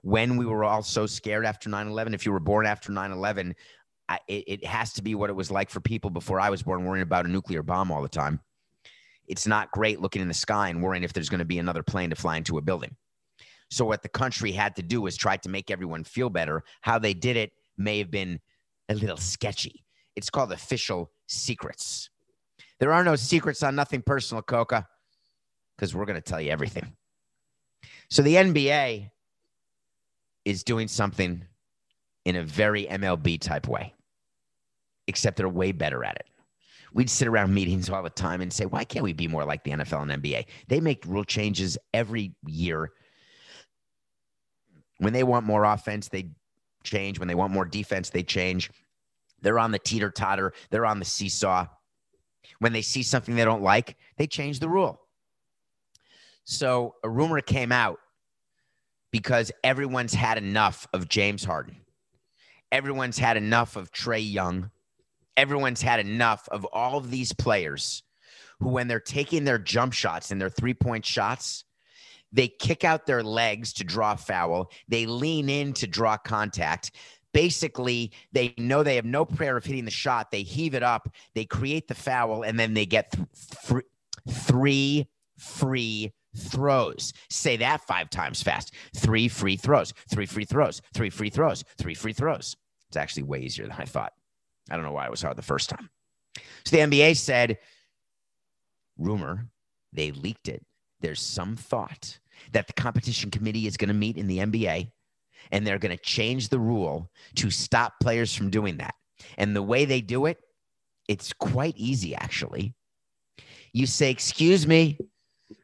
when 0.02 0.36
we 0.36 0.44
were 0.44 0.64
all 0.64 0.82
so 0.82 1.06
scared 1.06 1.46
after 1.46 1.70
9 1.70 1.88
11, 1.88 2.12
if 2.12 2.26
you 2.26 2.32
were 2.32 2.40
born 2.40 2.66
after 2.66 2.92
9 2.92 3.10
11, 3.10 3.54
it, 4.28 4.44
it 4.46 4.64
has 4.64 4.92
to 4.94 5.02
be 5.02 5.14
what 5.14 5.30
it 5.30 5.34
was 5.34 5.50
like 5.50 5.70
for 5.70 5.80
people 5.80 6.10
before 6.10 6.40
I 6.40 6.50
was 6.50 6.62
born, 6.62 6.84
worrying 6.84 7.02
about 7.02 7.26
a 7.26 7.28
nuclear 7.28 7.62
bomb 7.62 7.90
all 7.90 8.02
the 8.02 8.08
time. 8.08 8.40
It's 9.26 9.46
not 9.46 9.70
great 9.70 10.00
looking 10.00 10.20
in 10.20 10.28
the 10.28 10.34
sky 10.34 10.68
and 10.68 10.82
worrying 10.82 11.02
if 11.02 11.12
there's 11.12 11.30
going 11.30 11.38
to 11.38 11.44
be 11.44 11.58
another 11.58 11.82
plane 11.82 12.10
to 12.10 12.16
fly 12.16 12.36
into 12.36 12.58
a 12.58 12.60
building. 12.60 12.94
So 13.70 13.84
what 13.84 14.02
the 14.02 14.08
country 14.08 14.52
had 14.52 14.76
to 14.76 14.82
do 14.82 15.00
was 15.00 15.16
try 15.16 15.36
to 15.38 15.48
make 15.48 15.70
everyone 15.70 16.04
feel 16.04 16.28
better. 16.28 16.62
How 16.82 16.98
they 16.98 17.14
did 17.14 17.36
it 17.36 17.52
may 17.78 17.98
have 17.98 18.10
been 18.10 18.40
a 18.88 18.94
little 18.94 19.16
sketchy. 19.16 19.84
It's 20.14 20.30
called 20.30 20.52
official 20.52 21.10
secrets. 21.26 22.10
There 22.78 22.92
are 22.92 23.02
no 23.02 23.16
secrets 23.16 23.62
on 23.62 23.74
nothing 23.74 24.02
personal, 24.02 24.42
Coca, 24.42 24.86
because 25.76 25.94
we're 25.94 26.04
going 26.04 26.20
to 26.20 26.22
tell 26.22 26.40
you 26.40 26.50
everything. 26.50 26.92
So 28.10 28.22
the 28.22 28.34
NBA 28.34 29.10
is 30.44 30.62
doing 30.62 30.88
something 30.88 31.44
in 32.24 32.36
a 32.36 32.42
very 32.42 32.86
MLB 32.86 33.40
type 33.40 33.68
way, 33.68 33.94
except 35.06 35.36
they're 35.36 35.48
way 35.48 35.72
better 35.72 36.04
at 36.04 36.16
it. 36.16 36.26
We'd 36.92 37.10
sit 37.10 37.28
around 37.28 37.52
meetings 37.52 37.90
all 37.90 38.02
the 38.02 38.10
time 38.10 38.40
and 38.40 38.52
say, 38.52 38.66
why 38.66 38.84
can't 38.84 39.02
we 39.02 39.12
be 39.12 39.26
more 39.26 39.44
like 39.44 39.64
the 39.64 39.72
NFL 39.72 40.08
and 40.08 40.22
NBA? 40.22 40.46
They 40.68 40.80
make 40.80 41.04
rule 41.06 41.24
changes 41.24 41.76
every 41.92 42.34
year. 42.46 42.92
When 44.98 45.12
they 45.12 45.24
want 45.24 45.44
more 45.44 45.64
offense, 45.64 46.08
they 46.08 46.30
change. 46.84 47.18
When 47.18 47.26
they 47.26 47.34
want 47.34 47.52
more 47.52 47.64
defense, 47.64 48.10
they 48.10 48.22
change. 48.22 48.70
They're 49.42 49.58
on 49.58 49.72
the 49.72 49.78
teeter 49.78 50.10
totter, 50.10 50.52
they're 50.70 50.86
on 50.86 51.00
the 51.00 51.04
seesaw. 51.04 51.66
When 52.60 52.72
they 52.72 52.82
see 52.82 53.02
something 53.02 53.34
they 53.34 53.44
don't 53.44 53.62
like, 53.62 53.96
they 54.16 54.26
change 54.26 54.60
the 54.60 54.68
rule. 54.68 55.00
So 56.44 56.94
a 57.02 57.08
rumor 57.10 57.40
came 57.40 57.72
out 57.72 57.98
because 59.10 59.50
everyone's 59.62 60.14
had 60.14 60.38
enough 60.38 60.86
of 60.92 61.08
James 61.08 61.44
Harden. 61.44 61.76
Everyone's 62.74 63.18
had 63.18 63.36
enough 63.36 63.76
of 63.76 63.92
Trae 63.92 64.32
Young. 64.32 64.68
Everyone's 65.36 65.80
had 65.80 66.00
enough 66.00 66.48
of 66.50 66.64
all 66.72 66.98
of 66.98 67.08
these 67.08 67.32
players 67.32 68.02
who, 68.58 68.70
when 68.70 68.88
they're 68.88 68.98
taking 68.98 69.44
their 69.44 69.60
jump 69.60 69.92
shots 69.92 70.32
and 70.32 70.40
their 70.40 70.50
three 70.50 70.74
point 70.74 71.06
shots, 71.06 71.62
they 72.32 72.48
kick 72.48 72.82
out 72.82 73.06
their 73.06 73.22
legs 73.22 73.74
to 73.74 73.84
draw 73.84 74.16
foul. 74.16 74.72
They 74.88 75.06
lean 75.06 75.48
in 75.48 75.72
to 75.74 75.86
draw 75.86 76.16
contact. 76.16 76.90
Basically, 77.32 78.10
they 78.32 78.52
know 78.58 78.82
they 78.82 78.96
have 78.96 79.04
no 79.04 79.24
prayer 79.24 79.56
of 79.56 79.64
hitting 79.64 79.84
the 79.84 79.92
shot. 79.92 80.32
They 80.32 80.42
heave 80.42 80.74
it 80.74 80.82
up, 80.82 81.08
they 81.36 81.44
create 81.44 81.86
the 81.86 81.94
foul, 81.94 82.42
and 82.42 82.58
then 82.58 82.74
they 82.74 82.86
get 82.86 83.12
th- 83.12 83.28
th- 83.68 83.84
three 84.28 85.06
free 85.38 86.12
throws. 86.36 87.12
Say 87.30 87.56
that 87.58 87.82
five 87.82 88.10
times 88.10 88.42
fast. 88.42 88.74
Three 88.96 89.28
free 89.28 89.56
throws, 89.56 89.92
three 90.10 90.26
free 90.26 90.44
throws, 90.44 90.82
three 90.92 91.10
free 91.10 91.30
throws, 91.30 91.62
three 91.78 91.94
free 91.94 92.12
throws. 92.12 92.56
It's 92.94 93.02
actually 93.02 93.24
way 93.24 93.40
easier 93.40 93.66
than 93.66 93.74
I 93.76 93.86
thought. 93.86 94.12
I 94.70 94.76
don't 94.76 94.84
know 94.84 94.92
why 94.92 95.04
it 95.04 95.10
was 95.10 95.20
hard 95.20 95.36
the 95.36 95.42
first 95.42 95.68
time. 95.68 95.90
So 96.64 96.76
the 96.76 96.82
NBA 96.82 97.16
said, 97.16 97.58
rumor, 98.96 99.48
they 99.92 100.12
leaked 100.12 100.46
it. 100.46 100.64
There's 101.00 101.20
some 101.20 101.56
thought 101.56 102.20
that 102.52 102.68
the 102.68 102.72
competition 102.72 103.32
committee 103.32 103.66
is 103.66 103.76
going 103.76 103.88
to 103.88 103.94
meet 103.94 104.16
in 104.16 104.28
the 104.28 104.38
NBA 104.38 104.92
and 105.50 105.66
they're 105.66 105.80
going 105.80 105.96
to 105.96 106.02
change 106.04 106.50
the 106.50 106.60
rule 106.60 107.10
to 107.34 107.50
stop 107.50 107.94
players 108.00 108.32
from 108.32 108.48
doing 108.48 108.76
that. 108.76 108.94
And 109.38 109.56
the 109.56 109.62
way 109.62 109.86
they 109.86 110.00
do 110.00 110.26
it, 110.26 110.38
it's 111.08 111.32
quite 111.32 111.76
easy, 111.76 112.14
actually. 112.14 112.76
You 113.72 113.86
say, 113.86 114.12
Excuse 114.12 114.68
me. 114.68 114.98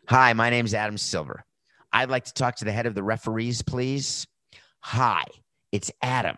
Hi, 0.08 0.32
my 0.32 0.50
name's 0.50 0.74
Adam 0.74 0.98
Silver. 0.98 1.44
I'd 1.92 2.10
like 2.10 2.24
to 2.24 2.34
talk 2.34 2.56
to 2.56 2.64
the 2.64 2.72
head 2.72 2.86
of 2.86 2.96
the 2.96 3.04
referees, 3.04 3.62
please. 3.62 4.26
Hi, 4.80 5.24
it's 5.70 5.92
Adam. 6.02 6.36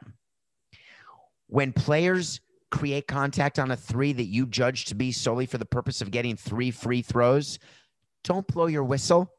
When 1.52 1.74
players 1.74 2.40
create 2.70 3.06
contact 3.06 3.58
on 3.58 3.70
a 3.70 3.76
three 3.76 4.14
that 4.14 4.24
you 4.24 4.46
judge 4.46 4.86
to 4.86 4.94
be 4.94 5.12
solely 5.12 5.44
for 5.44 5.58
the 5.58 5.66
purpose 5.66 6.00
of 6.00 6.10
getting 6.10 6.34
three 6.34 6.70
free 6.70 7.02
throws, 7.02 7.58
don't 8.24 8.46
blow 8.46 8.68
your 8.68 8.84
whistle. 8.84 9.30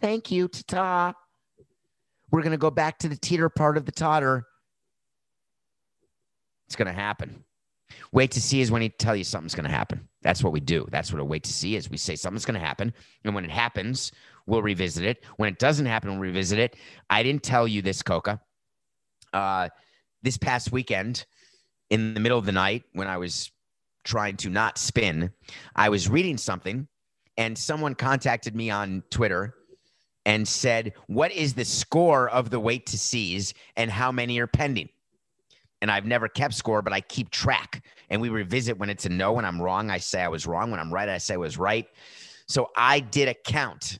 Thank 0.00 0.30
you, 0.30 0.48
ta 0.48 0.62
ta. 0.66 1.14
We're 2.30 2.40
going 2.40 2.52
to 2.52 2.56
go 2.56 2.70
back 2.70 2.98
to 3.00 3.10
the 3.10 3.16
teeter 3.16 3.50
part 3.50 3.76
of 3.76 3.84
the 3.84 3.92
totter. 3.92 4.46
It's 6.66 6.76
going 6.76 6.88
to 6.88 6.94
happen. 6.94 7.44
Wait 8.10 8.30
to 8.30 8.40
see 8.40 8.62
is 8.62 8.70
when 8.70 8.80
he 8.80 8.88
tell 8.88 9.14
you 9.14 9.22
something's 9.22 9.54
going 9.54 9.68
to 9.68 9.70
happen. 9.70 10.08
That's 10.22 10.42
what 10.42 10.54
we 10.54 10.60
do. 10.60 10.88
That's 10.90 11.12
what 11.12 11.20
a 11.20 11.24
wait 11.26 11.44
to 11.44 11.52
see 11.52 11.76
is. 11.76 11.90
We 11.90 11.98
say 11.98 12.16
something's 12.16 12.46
going 12.46 12.58
to 12.58 12.66
happen, 12.66 12.94
and 13.22 13.34
when 13.34 13.44
it 13.44 13.50
happens, 13.50 14.12
we'll 14.46 14.62
revisit 14.62 15.04
it. 15.04 15.26
When 15.36 15.52
it 15.52 15.58
doesn't 15.58 15.84
happen, 15.84 16.12
we'll 16.12 16.20
revisit 16.20 16.58
it. 16.58 16.76
I 17.10 17.22
didn't 17.22 17.42
tell 17.42 17.68
you 17.68 17.82
this, 17.82 18.00
Coca. 18.00 18.40
Uh, 19.34 19.68
this 20.22 20.38
past 20.38 20.72
weekend, 20.72 21.26
in 21.90 22.14
the 22.14 22.20
middle 22.20 22.38
of 22.38 22.46
the 22.46 22.52
night, 22.52 22.84
when 22.92 23.08
I 23.08 23.18
was 23.18 23.50
trying 24.04 24.36
to 24.38 24.48
not 24.48 24.78
spin, 24.78 25.30
I 25.76 25.88
was 25.88 26.08
reading 26.08 26.38
something, 26.38 26.88
and 27.36 27.56
someone 27.56 27.94
contacted 27.94 28.54
me 28.54 28.70
on 28.70 29.02
Twitter 29.10 29.54
and 30.24 30.46
said, 30.46 30.94
What 31.06 31.32
is 31.32 31.54
the 31.54 31.64
score 31.64 32.28
of 32.28 32.50
the 32.50 32.60
wait 32.60 32.86
to 32.86 32.98
sees 32.98 33.54
and 33.76 33.90
how 33.90 34.12
many 34.12 34.38
are 34.38 34.46
pending? 34.46 34.88
And 35.82 35.90
I've 35.90 36.04
never 36.04 36.28
kept 36.28 36.54
score, 36.54 36.82
but 36.82 36.92
I 36.92 37.00
keep 37.00 37.30
track. 37.30 37.82
And 38.10 38.20
we 38.20 38.28
revisit 38.28 38.78
when 38.78 38.90
it's 38.90 39.06
a 39.06 39.08
no. 39.08 39.32
When 39.32 39.44
I'm 39.46 39.60
wrong, 39.60 39.90
I 39.90 39.98
say 39.98 40.22
I 40.22 40.28
was 40.28 40.46
wrong. 40.46 40.70
When 40.70 40.78
I'm 40.78 40.92
right, 40.92 41.08
I 41.08 41.18
say 41.18 41.34
I 41.34 41.38
was 41.38 41.56
right. 41.56 41.86
So 42.46 42.70
I 42.76 43.00
did 43.00 43.28
a 43.28 43.34
count 43.34 43.98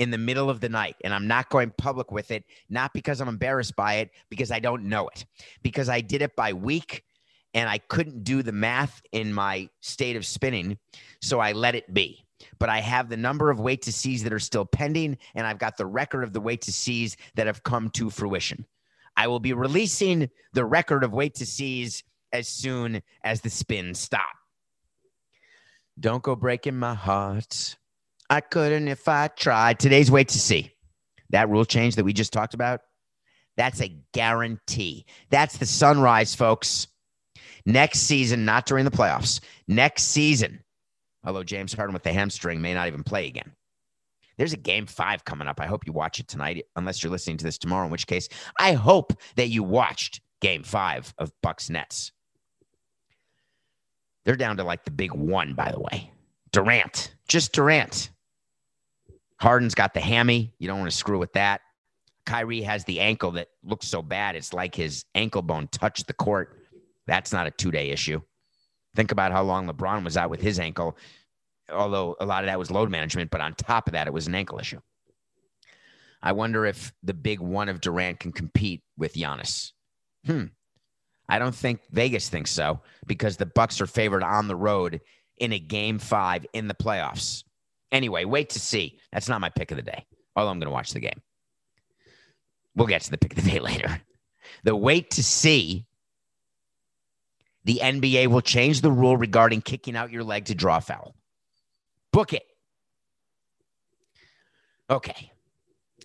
in 0.00 0.10
the 0.10 0.18
middle 0.18 0.50
of 0.50 0.60
the 0.60 0.68
night, 0.68 0.96
and 1.04 1.14
I'm 1.14 1.28
not 1.28 1.50
going 1.50 1.72
public 1.76 2.10
with 2.10 2.30
it, 2.30 2.44
not 2.68 2.92
because 2.92 3.20
I'm 3.20 3.28
embarrassed 3.28 3.76
by 3.76 3.96
it, 3.96 4.10
because 4.30 4.50
I 4.50 4.58
don't 4.58 4.84
know 4.84 5.08
it, 5.08 5.26
because 5.62 5.88
I 5.88 6.00
did 6.00 6.22
it 6.22 6.34
by 6.34 6.52
week 6.52 7.04
and 7.52 7.68
I 7.68 7.78
couldn't 7.78 8.24
do 8.24 8.42
the 8.42 8.52
math 8.52 9.02
in 9.12 9.32
my 9.32 9.68
state 9.80 10.16
of 10.16 10.24
spinning. 10.24 10.78
So 11.20 11.40
I 11.40 11.52
let 11.52 11.74
it 11.74 11.92
be 11.92 12.24
but 12.58 12.68
I 12.68 12.80
have 12.80 13.08
the 13.08 13.16
number 13.16 13.50
of 13.50 13.60
wait 13.60 13.82
to 13.82 13.92
sees 13.92 14.22
that 14.22 14.32
are 14.32 14.38
still 14.38 14.64
pending, 14.64 15.18
and 15.34 15.46
I've 15.46 15.58
got 15.58 15.76
the 15.76 15.86
record 15.86 16.24
of 16.24 16.32
the 16.32 16.40
wait 16.40 16.62
to 16.62 16.72
sees 16.72 17.16
that 17.34 17.46
have 17.46 17.62
come 17.62 17.90
to 17.90 18.10
fruition. 18.10 18.66
I 19.16 19.26
will 19.26 19.40
be 19.40 19.52
releasing 19.52 20.30
the 20.52 20.64
record 20.64 21.04
of 21.04 21.12
wait 21.12 21.34
to 21.36 21.46
sees 21.46 22.04
as 22.32 22.48
soon 22.48 23.02
as 23.24 23.40
the 23.40 23.50
spin 23.50 23.94
stop. 23.94 24.28
Don't 25.98 26.22
go 26.22 26.36
breaking 26.36 26.78
my 26.78 26.94
heart. 26.94 27.76
I 28.30 28.40
couldn't 28.40 28.86
if 28.86 29.08
I 29.08 29.26
tried. 29.28 29.80
Today's 29.80 30.10
wait 30.10 30.28
to 30.28 30.38
see. 30.38 30.72
That 31.30 31.48
rule 31.48 31.64
change 31.64 31.96
that 31.96 32.04
we 32.04 32.12
just 32.12 32.32
talked 32.32 32.54
about, 32.54 32.80
that's 33.56 33.82
a 33.82 33.94
guarantee. 34.12 35.04
That's 35.30 35.58
the 35.58 35.66
sunrise, 35.66 36.34
folks. 36.34 36.86
Next 37.66 38.00
season, 38.00 38.44
not 38.44 38.66
during 38.66 38.84
the 38.84 38.90
playoffs, 38.90 39.40
next 39.68 40.04
season, 40.04 40.64
although 41.24 41.42
James 41.42 41.74
Harden 41.74 41.92
with 41.92 42.04
the 42.04 42.12
hamstring 42.12 42.62
may 42.62 42.72
not 42.72 42.86
even 42.86 43.04
play 43.04 43.26
again. 43.26 43.52
There's 44.38 44.54
a 44.54 44.58
game 44.58 44.86
five 44.86 45.24
coming 45.24 45.46
up. 45.46 45.60
I 45.60 45.66
hope 45.66 45.86
you 45.86 45.92
watch 45.92 46.20
it 46.20 46.28
tonight, 46.28 46.64
unless 46.76 47.02
you're 47.02 47.12
listening 47.12 47.36
to 47.38 47.44
this 47.44 47.58
tomorrow, 47.58 47.84
in 47.84 47.90
which 47.90 48.06
case 48.06 48.28
I 48.58 48.72
hope 48.72 49.12
that 49.36 49.48
you 49.48 49.62
watched 49.62 50.20
game 50.40 50.62
five 50.62 51.12
of 51.18 51.32
Bucks 51.42 51.68
Nets. 51.68 52.12
They're 54.24 54.36
down 54.36 54.56
to 54.56 54.64
like 54.64 54.84
the 54.84 54.90
big 54.90 55.12
one, 55.12 55.54
by 55.54 55.70
the 55.70 55.80
way. 55.80 56.10
Durant, 56.52 57.14
just 57.28 57.52
Durant. 57.52 58.10
Harden's 59.40 59.74
got 59.74 59.94
the 59.94 60.00
hammy. 60.00 60.52
You 60.58 60.68
don't 60.68 60.78
want 60.78 60.90
to 60.90 60.96
screw 60.96 61.18
with 61.18 61.32
that. 61.32 61.62
Kyrie 62.26 62.62
has 62.62 62.84
the 62.84 63.00
ankle 63.00 63.32
that 63.32 63.48
looks 63.64 63.88
so 63.88 64.02
bad. 64.02 64.36
It's 64.36 64.52
like 64.52 64.74
his 64.74 65.04
ankle 65.14 65.42
bone 65.42 65.68
touched 65.68 66.06
the 66.06 66.12
court. 66.12 66.58
That's 67.06 67.32
not 67.32 67.46
a 67.46 67.50
two 67.50 67.70
day 67.70 67.90
issue. 67.90 68.20
Think 68.94 69.12
about 69.12 69.32
how 69.32 69.42
long 69.42 69.66
LeBron 69.66 70.04
was 70.04 70.16
out 70.16 70.30
with 70.30 70.40
his 70.40 70.60
ankle, 70.60 70.96
although 71.72 72.16
a 72.20 72.26
lot 72.26 72.44
of 72.44 72.48
that 72.48 72.58
was 72.58 72.70
load 72.70 72.90
management, 72.90 73.30
but 73.30 73.40
on 73.40 73.54
top 73.54 73.86
of 73.86 73.92
that, 73.92 74.06
it 74.06 74.12
was 74.12 74.26
an 74.26 74.34
ankle 74.34 74.58
issue. 74.58 74.80
I 76.22 76.32
wonder 76.32 76.66
if 76.66 76.92
the 77.02 77.14
big 77.14 77.40
one 77.40 77.68
of 77.68 77.80
Durant 77.80 78.20
can 78.20 78.32
compete 78.32 78.82
with 78.98 79.14
Giannis. 79.14 79.72
Hmm. 80.26 80.46
I 81.28 81.38
don't 81.38 81.54
think 81.54 81.80
Vegas 81.92 82.28
thinks 82.28 82.50
so 82.50 82.80
because 83.06 83.36
the 83.36 83.46
Bucks 83.46 83.80
are 83.80 83.86
favored 83.86 84.22
on 84.22 84.48
the 84.48 84.56
road 84.56 85.00
in 85.38 85.52
a 85.52 85.58
game 85.58 85.98
five 85.98 86.44
in 86.52 86.68
the 86.68 86.74
playoffs. 86.74 87.44
Anyway, 87.92 88.24
wait 88.24 88.50
to 88.50 88.60
see. 88.60 88.98
That's 89.12 89.28
not 89.28 89.40
my 89.40 89.48
pick 89.48 89.70
of 89.70 89.76
the 89.76 89.82
day, 89.82 90.06
although 90.36 90.50
I'm 90.50 90.58
going 90.58 90.66
to 90.66 90.72
watch 90.72 90.92
the 90.92 91.00
game. 91.00 91.20
We'll 92.76 92.86
get 92.86 93.02
to 93.02 93.10
the 93.10 93.18
pick 93.18 93.36
of 93.36 93.44
the 93.44 93.50
day 93.50 93.60
later. 93.60 94.00
The 94.64 94.76
wait 94.76 95.10
to 95.12 95.22
see 95.22 95.86
the 97.64 97.80
NBA 97.82 98.28
will 98.28 98.40
change 98.40 98.80
the 98.80 98.90
rule 98.90 99.16
regarding 99.16 99.60
kicking 99.60 99.96
out 99.96 100.10
your 100.10 100.24
leg 100.24 100.46
to 100.46 100.54
draw 100.54 100.80
foul. 100.80 101.14
Book 102.12 102.32
it. 102.32 102.42
Okay. 104.88 105.30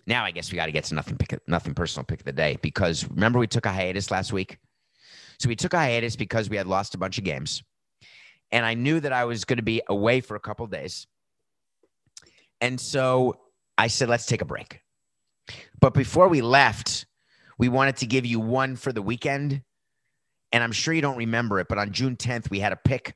Now 0.06 0.24
I 0.24 0.30
guess 0.30 0.52
we 0.52 0.56
got 0.56 0.66
to 0.66 0.72
get 0.72 0.84
to 0.84 0.94
nothing 0.94 1.16
pick 1.16 1.40
nothing 1.48 1.74
personal 1.74 2.04
pick 2.04 2.20
of 2.20 2.26
the 2.26 2.32
day 2.32 2.58
because 2.62 3.08
remember 3.08 3.38
we 3.38 3.48
took 3.48 3.66
a 3.66 3.72
hiatus 3.72 4.10
last 4.10 4.32
week. 4.32 4.58
So 5.38 5.48
we 5.48 5.56
took 5.56 5.74
a 5.74 5.78
hiatus 5.78 6.16
because 6.16 6.48
we 6.48 6.56
had 6.56 6.66
lost 6.66 6.94
a 6.94 6.98
bunch 6.98 7.18
of 7.18 7.24
games. 7.24 7.62
And 8.52 8.64
I 8.64 8.74
knew 8.74 9.00
that 9.00 9.12
I 9.12 9.24
was 9.24 9.44
going 9.44 9.56
to 9.56 9.62
be 9.62 9.82
away 9.88 10.20
for 10.20 10.36
a 10.36 10.40
couple 10.40 10.66
days. 10.66 11.06
And 12.60 12.80
so 12.80 13.40
I 13.78 13.88
said 13.88 14.08
let's 14.08 14.26
take 14.26 14.42
a 14.42 14.46
break. 14.46 14.80
But 15.80 15.94
before 15.94 16.28
we 16.28 16.40
left, 16.40 17.06
we 17.58 17.68
wanted 17.68 17.96
to 17.98 18.06
give 18.06 18.26
you 18.26 18.40
one 18.40 18.76
for 18.76 18.92
the 18.92 19.02
weekend 19.02 19.62
and 20.52 20.62
I'm 20.62 20.72
sure 20.72 20.94
you 20.94 21.02
don't 21.02 21.16
remember 21.16 21.58
it, 21.60 21.68
but 21.68 21.78
on 21.78 21.92
June 21.92 22.16
10th, 22.16 22.50
we 22.50 22.60
had 22.60 22.72
a 22.72 22.76
pick 22.76 23.14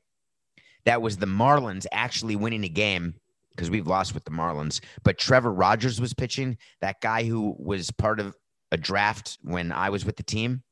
that 0.85 1.01
was 1.01 1.17
the 1.17 1.25
Marlins 1.25 1.85
actually 1.91 2.35
winning 2.35 2.63
a 2.63 2.69
game 2.69 3.15
because 3.51 3.69
we've 3.69 3.87
lost 3.87 4.13
with 4.13 4.25
the 4.25 4.31
Marlins. 4.31 4.79
But 5.03 5.17
Trevor 5.17 5.51
Rogers 5.51 5.99
was 5.99 6.13
pitching, 6.13 6.57
that 6.81 7.01
guy 7.01 7.23
who 7.23 7.55
was 7.57 7.91
part 7.91 8.19
of 8.19 8.35
a 8.71 8.77
draft 8.77 9.37
when 9.41 9.71
I 9.71 9.89
was 9.89 10.05
with 10.05 10.17
the 10.17 10.23
team. 10.23 10.63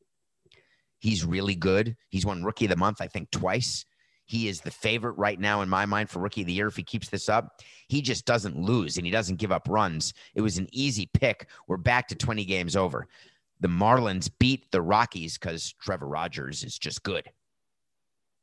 He's 1.00 1.26
really 1.26 1.56
good. 1.56 1.96
He's 2.10 2.26
won 2.26 2.44
Rookie 2.44 2.66
of 2.66 2.72
the 2.72 2.78
Month, 2.78 3.02
I 3.02 3.08
think, 3.08 3.32
twice. 3.32 3.86
He 4.30 4.48
is 4.48 4.62
the 4.62 4.70
favorite 4.70 5.18
right 5.18 5.40
now 5.40 5.64
in 5.64 5.70
my 5.70 5.88
mind 5.88 6.08
for 6.08 6.20
Rookie 6.20 6.42
of 6.42 6.48
the 6.48 6.54
Year 6.54 6.68
if 6.68 6.76
he 6.76 6.84
keeps 6.84 7.10
this 7.10 7.30
up. 7.30 7.62
He 7.88 8.00
just 8.00 8.26
doesn't 8.26 8.56
lose 8.56 8.98
and 8.98 9.06
he 9.08 9.12
doesn't 9.12 9.38
give 9.38 9.52
up 9.52 9.68
runs. 9.68 10.14
It 10.36 10.42
was 10.42 10.60
an 10.60 10.68
easy 10.72 11.10
pick. 11.16 11.48
We're 11.68 11.78
back 11.78 12.08
to 12.10 12.16
20 12.16 12.46
games 12.46 12.76
over. 12.76 13.08
The 13.60 13.68
Marlins 13.68 14.30
beat 14.38 14.72
the 14.72 14.84
Rockies 14.84 15.40
because 15.40 15.74
Trevor 15.82 16.08
Rogers 16.08 16.64
is 16.64 16.78
just 16.78 17.02
good. 17.02 17.28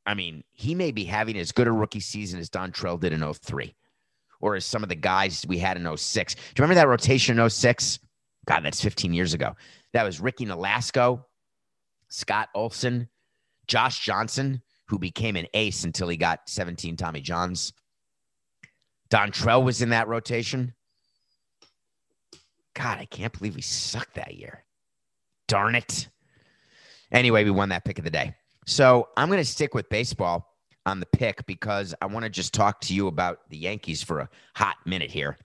I 0.06 0.14
mean, 0.14 0.42
he 0.50 0.74
may 0.74 0.90
be 0.90 1.04
having 1.04 1.38
as 1.38 1.52
good 1.52 1.68
a 1.68 1.72
rookie 1.72 2.00
season 2.00 2.40
as 2.40 2.50
Dontrelle 2.50 2.98
did 2.98 3.12
in 3.12 3.32
03 3.32 3.72
or 4.40 4.56
as 4.56 4.64
some 4.64 4.82
of 4.82 4.88
the 4.88 4.96
guys 4.96 5.44
we 5.46 5.58
had 5.58 5.76
in 5.76 5.96
06. 5.96 6.34
Do 6.34 6.40
you 6.40 6.62
remember 6.64 6.74
that 6.74 6.88
rotation 6.88 7.38
in 7.38 7.48
06? 7.48 8.00
God, 8.48 8.64
that's 8.64 8.82
15 8.82 9.12
years 9.12 9.34
ago. 9.34 9.54
That 9.92 10.02
was 10.02 10.20
Ricky 10.20 10.46
Nolasco, 10.46 11.22
Scott 12.08 12.48
Olsen, 12.56 13.08
Josh 13.68 14.00
Johnson, 14.00 14.62
who 14.88 14.98
became 14.98 15.36
an 15.36 15.46
ace 15.54 15.84
until 15.84 16.08
he 16.08 16.16
got 16.16 16.48
17 16.48 16.96
Tommy 16.96 17.20
Johns. 17.20 17.72
Dontrelle 19.10 19.64
was 19.64 19.82
in 19.82 19.90
that 19.90 20.08
rotation. 20.08 20.74
God, 22.74 22.98
I 22.98 23.06
can't 23.06 23.32
believe 23.32 23.56
we 23.56 23.62
sucked 23.62 24.14
that 24.14 24.34
year. 24.34 24.64
Darn 25.48 25.74
it. 25.74 26.08
Anyway, 27.12 27.44
we 27.44 27.50
won 27.50 27.68
that 27.70 27.84
pick 27.84 27.98
of 27.98 28.04
the 28.04 28.10
day. 28.10 28.34
So 28.66 29.08
I'm 29.16 29.28
going 29.28 29.38
to 29.38 29.44
stick 29.44 29.74
with 29.74 29.88
baseball 29.88 30.52
on 30.84 31.00
the 31.00 31.06
pick 31.06 31.44
because 31.46 31.94
I 32.00 32.06
want 32.06 32.24
to 32.24 32.30
just 32.30 32.52
talk 32.52 32.80
to 32.82 32.94
you 32.94 33.06
about 33.06 33.48
the 33.48 33.56
Yankees 33.56 34.02
for 34.02 34.20
a 34.20 34.28
hot 34.54 34.76
minute 34.84 35.10
here. 35.10 35.38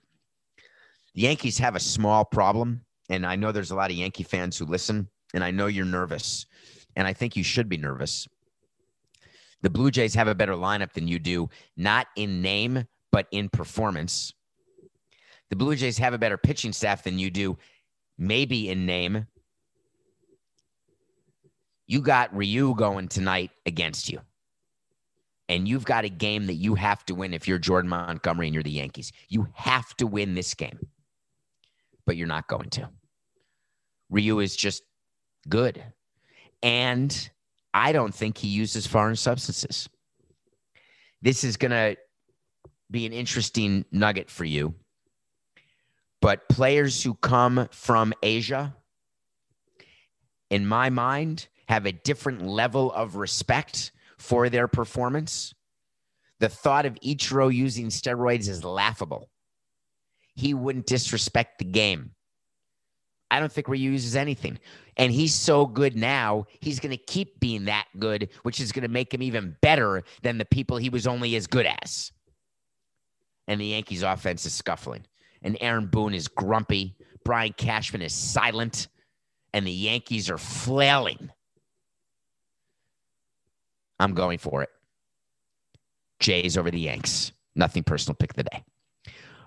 The 1.14 1.22
Yankees 1.22 1.58
have 1.58 1.76
a 1.76 1.80
small 1.80 2.24
problem, 2.24 2.84
and 3.08 3.26
I 3.26 3.36
know 3.36 3.52
there's 3.52 3.70
a 3.70 3.76
lot 3.76 3.90
of 3.90 3.96
Yankee 3.96 4.22
fans 4.22 4.58
who 4.58 4.64
listen, 4.64 5.08
and 5.34 5.44
I 5.44 5.50
know 5.50 5.66
you're 5.66 5.84
nervous, 5.84 6.46
and 6.96 7.06
I 7.06 7.12
think 7.12 7.36
you 7.36 7.44
should 7.44 7.68
be 7.68 7.76
nervous. 7.76 8.26
The 9.62 9.70
Blue 9.70 9.90
Jays 9.90 10.14
have 10.14 10.28
a 10.28 10.34
better 10.34 10.54
lineup 10.54 10.92
than 10.92 11.08
you 11.08 11.18
do, 11.18 11.48
not 11.76 12.08
in 12.16 12.42
name, 12.42 12.84
but 13.10 13.26
in 13.30 13.48
performance. 13.48 14.32
The 15.50 15.56
Blue 15.56 15.76
Jays 15.76 15.98
have 15.98 16.14
a 16.14 16.18
better 16.18 16.36
pitching 16.36 16.72
staff 16.72 17.04
than 17.04 17.18
you 17.18 17.30
do, 17.30 17.56
maybe 18.18 18.68
in 18.68 18.86
name, 18.86 19.26
you 21.86 22.00
got 22.00 22.34
Ryu 22.34 22.74
going 22.74 23.08
tonight 23.08 23.50
against 23.66 24.10
you. 24.10 24.20
And 25.48 25.68
you've 25.68 25.84
got 25.84 26.06
a 26.06 26.08
game 26.08 26.46
that 26.46 26.54
you 26.54 26.74
have 26.74 27.04
to 27.06 27.14
win 27.14 27.34
if 27.34 27.46
you're 27.46 27.58
Jordan 27.58 27.90
Montgomery 27.90 28.46
and 28.46 28.54
you're 28.54 28.62
the 28.62 28.70
Yankees. 28.70 29.12
You 29.28 29.48
have 29.52 29.94
to 29.96 30.06
win 30.06 30.34
this 30.34 30.54
game, 30.54 30.78
but 32.06 32.16
you're 32.16 32.26
not 32.26 32.48
going 32.48 32.70
to. 32.70 32.88
Ryu 34.08 34.38
is 34.38 34.56
just 34.56 34.82
good. 35.48 35.84
And 36.62 37.30
I 37.74 37.92
don't 37.92 38.14
think 38.14 38.38
he 38.38 38.48
uses 38.48 38.86
foreign 38.86 39.16
substances. 39.16 39.88
This 41.22 41.44
is 41.44 41.56
going 41.56 41.70
to 41.70 41.96
be 42.90 43.06
an 43.06 43.12
interesting 43.12 43.84
nugget 43.90 44.30
for 44.30 44.44
you. 44.44 44.74
But 46.20 46.48
players 46.48 47.02
who 47.02 47.14
come 47.14 47.68
from 47.72 48.12
Asia, 48.22 48.76
in 50.50 50.66
my 50.66 50.90
mind, 50.90 51.48
have 51.68 51.86
a 51.86 51.92
different 51.92 52.46
level 52.46 52.92
of 52.92 53.16
respect 53.16 53.92
for 54.18 54.48
their 54.48 54.68
performance. 54.68 55.54
The 56.38 56.48
thought 56.48 56.86
of 56.86 56.98
Ichiro 57.00 57.52
using 57.52 57.88
steroids 57.88 58.48
is 58.48 58.62
laughable. 58.62 59.30
He 60.34 60.54
wouldn't 60.54 60.86
disrespect 60.86 61.58
the 61.58 61.64
game. 61.64 62.12
I 63.32 63.40
don't 63.40 63.50
think 63.50 63.66
Ryu 63.66 63.90
uses 63.90 64.14
anything. 64.14 64.58
And 64.98 65.10
he's 65.10 65.32
so 65.32 65.64
good 65.64 65.96
now, 65.96 66.44
he's 66.60 66.78
going 66.78 66.90
to 66.90 67.02
keep 67.02 67.40
being 67.40 67.64
that 67.64 67.86
good, 67.98 68.28
which 68.42 68.60
is 68.60 68.72
going 68.72 68.82
to 68.82 68.88
make 68.88 69.12
him 69.12 69.22
even 69.22 69.56
better 69.62 70.02
than 70.20 70.36
the 70.36 70.44
people 70.44 70.76
he 70.76 70.90
was 70.90 71.06
only 71.06 71.34
as 71.34 71.46
good 71.46 71.66
as. 71.82 72.12
And 73.48 73.58
the 73.58 73.64
Yankees' 73.64 74.02
offense 74.02 74.44
is 74.44 74.52
scuffling. 74.52 75.06
And 75.40 75.56
Aaron 75.62 75.86
Boone 75.86 76.12
is 76.12 76.28
grumpy. 76.28 76.94
Brian 77.24 77.54
Cashman 77.54 78.02
is 78.02 78.12
silent. 78.12 78.88
And 79.54 79.66
the 79.66 79.72
Yankees 79.72 80.28
are 80.28 80.38
flailing. 80.38 81.30
I'm 83.98 84.12
going 84.12 84.38
for 84.38 84.62
it. 84.62 84.70
Jays 86.20 86.58
over 86.58 86.70
the 86.70 86.80
Yanks. 86.80 87.32
Nothing 87.56 87.82
personal 87.82 88.14
pick 88.14 88.32
of 88.32 88.36
the 88.36 88.44
day. 88.44 88.62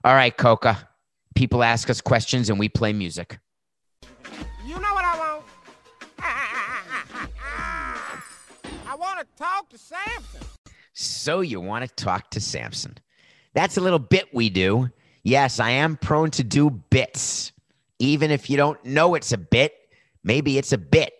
All 0.03 0.15
right, 0.15 0.35
Coca. 0.35 0.89
People 1.35 1.61
ask 1.61 1.87
us 1.91 2.01
questions 2.01 2.49
and 2.49 2.57
we 2.57 2.67
play 2.67 2.93
music. 2.93 3.37
To 9.75 9.83
Samson. 9.83 10.41
So 10.93 11.41
you 11.41 11.59
want 11.59 11.85
to 11.85 12.03
talk 12.03 12.29
to 12.31 12.39
Samson. 12.39 12.97
That's 13.53 13.75
a 13.75 13.81
little 13.81 13.99
bit 13.99 14.33
we 14.33 14.49
do. 14.49 14.89
Yes, 15.23 15.59
I 15.59 15.71
am 15.71 15.97
prone 15.97 16.31
to 16.31 16.43
do 16.43 16.69
bits. 16.69 17.51
Even 17.99 18.31
if 18.31 18.49
you 18.49 18.55
don't 18.55 18.83
know 18.85 19.15
it's 19.15 19.33
a 19.33 19.37
bit, 19.37 19.73
maybe 20.23 20.57
it's 20.57 20.71
a 20.71 20.77
bit. 20.77 21.13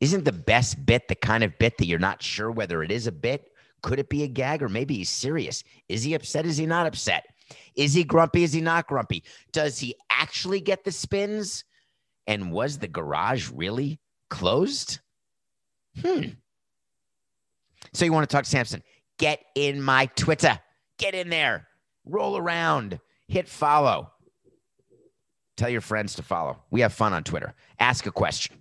Isn't 0.00 0.24
the 0.24 0.32
best 0.32 0.86
bit 0.86 1.08
the 1.08 1.14
kind 1.14 1.44
of 1.44 1.58
bit 1.58 1.76
that 1.78 1.86
you're 1.86 1.98
not 1.98 2.22
sure 2.22 2.50
whether 2.50 2.82
it 2.82 2.90
is 2.90 3.06
a 3.06 3.12
bit? 3.12 3.50
Could 3.82 3.98
it 3.98 4.08
be 4.08 4.22
a 4.22 4.28
gag 4.28 4.62
or 4.62 4.70
maybe 4.70 4.94
he's 4.94 5.10
serious? 5.10 5.62
Is 5.90 6.02
he 6.02 6.14
upset? 6.14 6.46
Is 6.46 6.56
he 6.56 6.64
not 6.64 6.86
upset? 6.86 7.24
Is 7.74 7.92
he 7.92 8.04
grumpy? 8.04 8.42
Is 8.42 8.54
he 8.54 8.62
not 8.62 8.86
grumpy? 8.86 9.22
Does 9.52 9.78
he 9.78 9.94
actually 10.10 10.60
get 10.60 10.84
the 10.84 10.92
spins? 10.92 11.64
And 12.26 12.52
was 12.52 12.78
the 12.78 12.88
garage 12.88 13.50
really 13.50 13.98
closed? 14.30 15.00
Hmm. 16.00 16.28
So 17.92 18.04
you 18.04 18.12
want 18.12 18.28
to 18.28 18.34
talk 18.34 18.44
to 18.44 18.50
Samson? 18.50 18.82
Get 19.18 19.44
in 19.54 19.82
my 19.82 20.06
Twitter. 20.16 20.58
Get 20.98 21.14
in 21.14 21.28
there. 21.28 21.66
Roll 22.04 22.36
around. 22.36 23.00
Hit 23.28 23.48
follow. 23.48 24.10
Tell 25.56 25.68
your 25.68 25.80
friends 25.80 26.14
to 26.14 26.22
follow. 26.22 26.62
We 26.70 26.80
have 26.80 26.92
fun 26.92 27.12
on 27.12 27.22
Twitter. 27.22 27.54
Ask 27.78 28.06
a 28.06 28.12
question. 28.12 28.56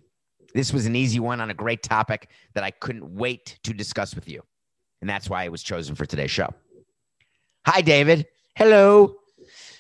This 0.53 0.73
was 0.73 0.85
an 0.85 0.95
easy 0.95 1.19
one 1.19 1.39
on 1.39 1.49
a 1.49 1.53
great 1.53 1.83
topic 1.83 2.29
that 2.55 2.63
I 2.63 2.71
couldn't 2.71 3.15
wait 3.15 3.59
to 3.63 3.73
discuss 3.73 4.15
with 4.15 4.27
you. 4.27 4.41
And 5.01 5.09
that's 5.09 5.29
why 5.29 5.43
it 5.43 5.51
was 5.51 5.63
chosen 5.63 5.95
for 5.95 6.05
today's 6.05 6.31
show. 6.31 6.49
Hi, 7.65 7.81
David. 7.81 8.27
Hello. 8.55 9.15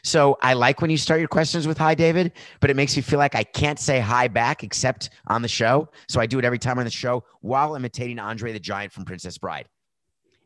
So 0.03 0.37
I 0.41 0.53
like 0.53 0.81
when 0.81 0.89
you 0.89 0.97
start 0.97 1.19
your 1.19 1.27
questions 1.27 1.67
with 1.67 1.77
hi, 1.77 1.95
David, 1.95 2.31
but 2.59 2.69
it 2.69 2.75
makes 2.75 2.95
me 2.95 3.01
feel 3.01 3.19
like 3.19 3.35
I 3.35 3.43
can't 3.43 3.79
say 3.79 3.99
hi 3.99 4.27
back 4.27 4.63
except 4.63 5.09
on 5.27 5.41
the 5.41 5.47
show. 5.47 5.89
So 6.07 6.21
I 6.21 6.25
do 6.25 6.39
it 6.39 6.45
every 6.45 6.59
time 6.59 6.79
on 6.79 6.85
the 6.85 6.91
show 6.91 7.23
while 7.41 7.75
imitating 7.75 8.19
Andre 8.19 8.53
the 8.53 8.59
Giant 8.59 8.91
from 8.91 9.05
Princess 9.05 9.37
Bride. 9.37 9.67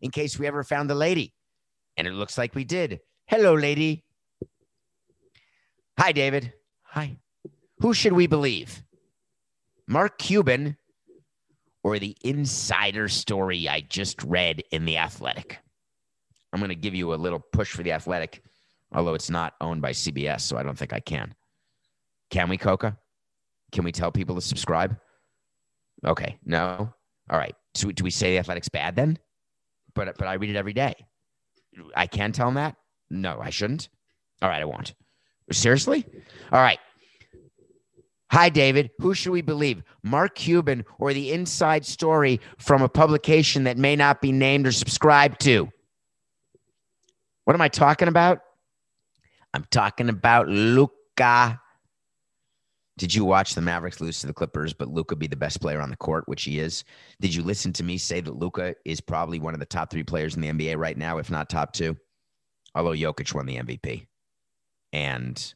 In 0.01 0.11
case 0.11 0.37
we 0.37 0.47
ever 0.47 0.63
found 0.63 0.89
the 0.89 0.95
lady. 0.95 1.33
And 1.97 2.07
it 2.07 2.13
looks 2.13 2.37
like 2.37 2.55
we 2.55 2.63
did. 2.63 2.99
Hello, 3.27 3.53
lady. 3.53 4.03
Hi, 5.99 6.11
David. 6.11 6.53
Hi. 6.83 7.17
Who 7.79 7.93
should 7.93 8.13
we 8.13 8.27
believe? 8.27 8.83
Mark 9.87 10.17
Cuban 10.17 10.77
or 11.83 11.99
the 11.99 12.17
insider 12.23 13.07
story 13.07 13.67
I 13.67 13.81
just 13.81 14.23
read 14.23 14.63
in 14.71 14.85
The 14.85 14.97
Athletic? 14.97 15.59
I'm 16.51 16.59
going 16.59 16.69
to 16.69 16.75
give 16.75 16.95
you 16.95 17.13
a 17.13 17.15
little 17.15 17.39
push 17.39 17.71
for 17.71 17.83
The 17.83 17.91
Athletic, 17.91 18.43
although 18.93 19.13
it's 19.13 19.29
not 19.29 19.53
owned 19.61 19.81
by 19.81 19.91
CBS, 19.91 20.41
so 20.41 20.57
I 20.57 20.63
don't 20.63 20.77
think 20.77 20.93
I 20.93 20.99
can. 20.99 21.33
Can 22.29 22.49
we, 22.49 22.57
Coca? 22.57 22.97
Can 23.71 23.83
we 23.83 23.91
tell 23.91 24.11
people 24.11 24.35
to 24.35 24.41
subscribe? 24.41 24.97
Okay, 26.05 26.37
no. 26.45 26.93
All 27.29 27.37
right. 27.37 27.55
So 27.75 27.91
do 27.91 28.03
we 28.03 28.11
say 28.11 28.31
The 28.31 28.39
Athletic's 28.39 28.69
bad 28.69 28.95
then? 28.95 29.17
But 29.95 30.17
but 30.17 30.27
I 30.27 30.33
read 30.33 30.49
it 30.49 30.55
every 30.55 30.73
day. 30.73 30.93
I 31.95 32.07
can 32.07 32.31
tell 32.31 32.47
them 32.47 32.55
that? 32.55 32.75
No, 33.09 33.39
I 33.41 33.49
shouldn't. 33.49 33.89
All 34.41 34.49
right, 34.49 34.61
I 34.61 34.65
won't. 34.65 34.93
Seriously? 35.51 36.05
All 36.51 36.61
right. 36.61 36.79
Hi, 38.31 38.49
David. 38.49 38.89
Who 38.97 39.13
should 39.13 39.31
we 39.31 39.41
believe? 39.41 39.83
Mark 40.01 40.35
Cuban 40.35 40.85
or 40.97 41.13
the 41.13 41.31
inside 41.31 41.85
story 41.85 42.41
from 42.57 42.81
a 42.81 42.89
publication 42.89 43.65
that 43.65 43.77
may 43.77 43.95
not 43.95 44.21
be 44.21 44.31
named 44.31 44.65
or 44.65 44.71
subscribed 44.71 45.39
to? 45.41 45.69
What 47.45 47.53
am 47.53 47.61
I 47.61 47.67
talking 47.67 48.07
about? 48.07 48.39
I'm 49.53 49.65
talking 49.69 50.09
about 50.09 50.47
Luka. 50.47 51.59
Did 52.97 53.13
you 53.13 53.25
watch 53.25 53.55
the 53.55 53.61
Mavericks 53.61 54.01
lose 54.01 54.19
to 54.21 54.27
the 54.27 54.33
Clippers, 54.33 54.73
but 54.73 54.87
Luka 54.87 55.15
be 55.15 55.27
the 55.27 55.35
best 55.35 55.61
player 55.61 55.81
on 55.81 55.89
the 55.89 55.97
court, 55.97 56.27
which 56.27 56.43
he 56.43 56.59
is? 56.59 56.83
Did 57.19 57.33
you 57.33 57.43
listen 57.43 57.73
to 57.73 57.83
me 57.83 57.97
say 57.97 58.21
that 58.21 58.35
Luka 58.35 58.75
is 58.85 59.01
probably 59.01 59.39
one 59.39 59.53
of 59.53 59.59
the 59.59 59.65
top 59.65 59.89
three 59.89 60.03
players 60.03 60.35
in 60.35 60.41
the 60.41 60.49
NBA 60.49 60.77
right 60.77 60.97
now, 60.97 61.17
if 61.17 61.31
not 61.31 61.49
top 61.49 61.73
two? 61.73 61.97
Although 62.75 62.91
Jokic 62.91 63.33
won 63.33 63.45
the 63.45 63.57
MVP. 63.57 64.05
And 64.91 65.53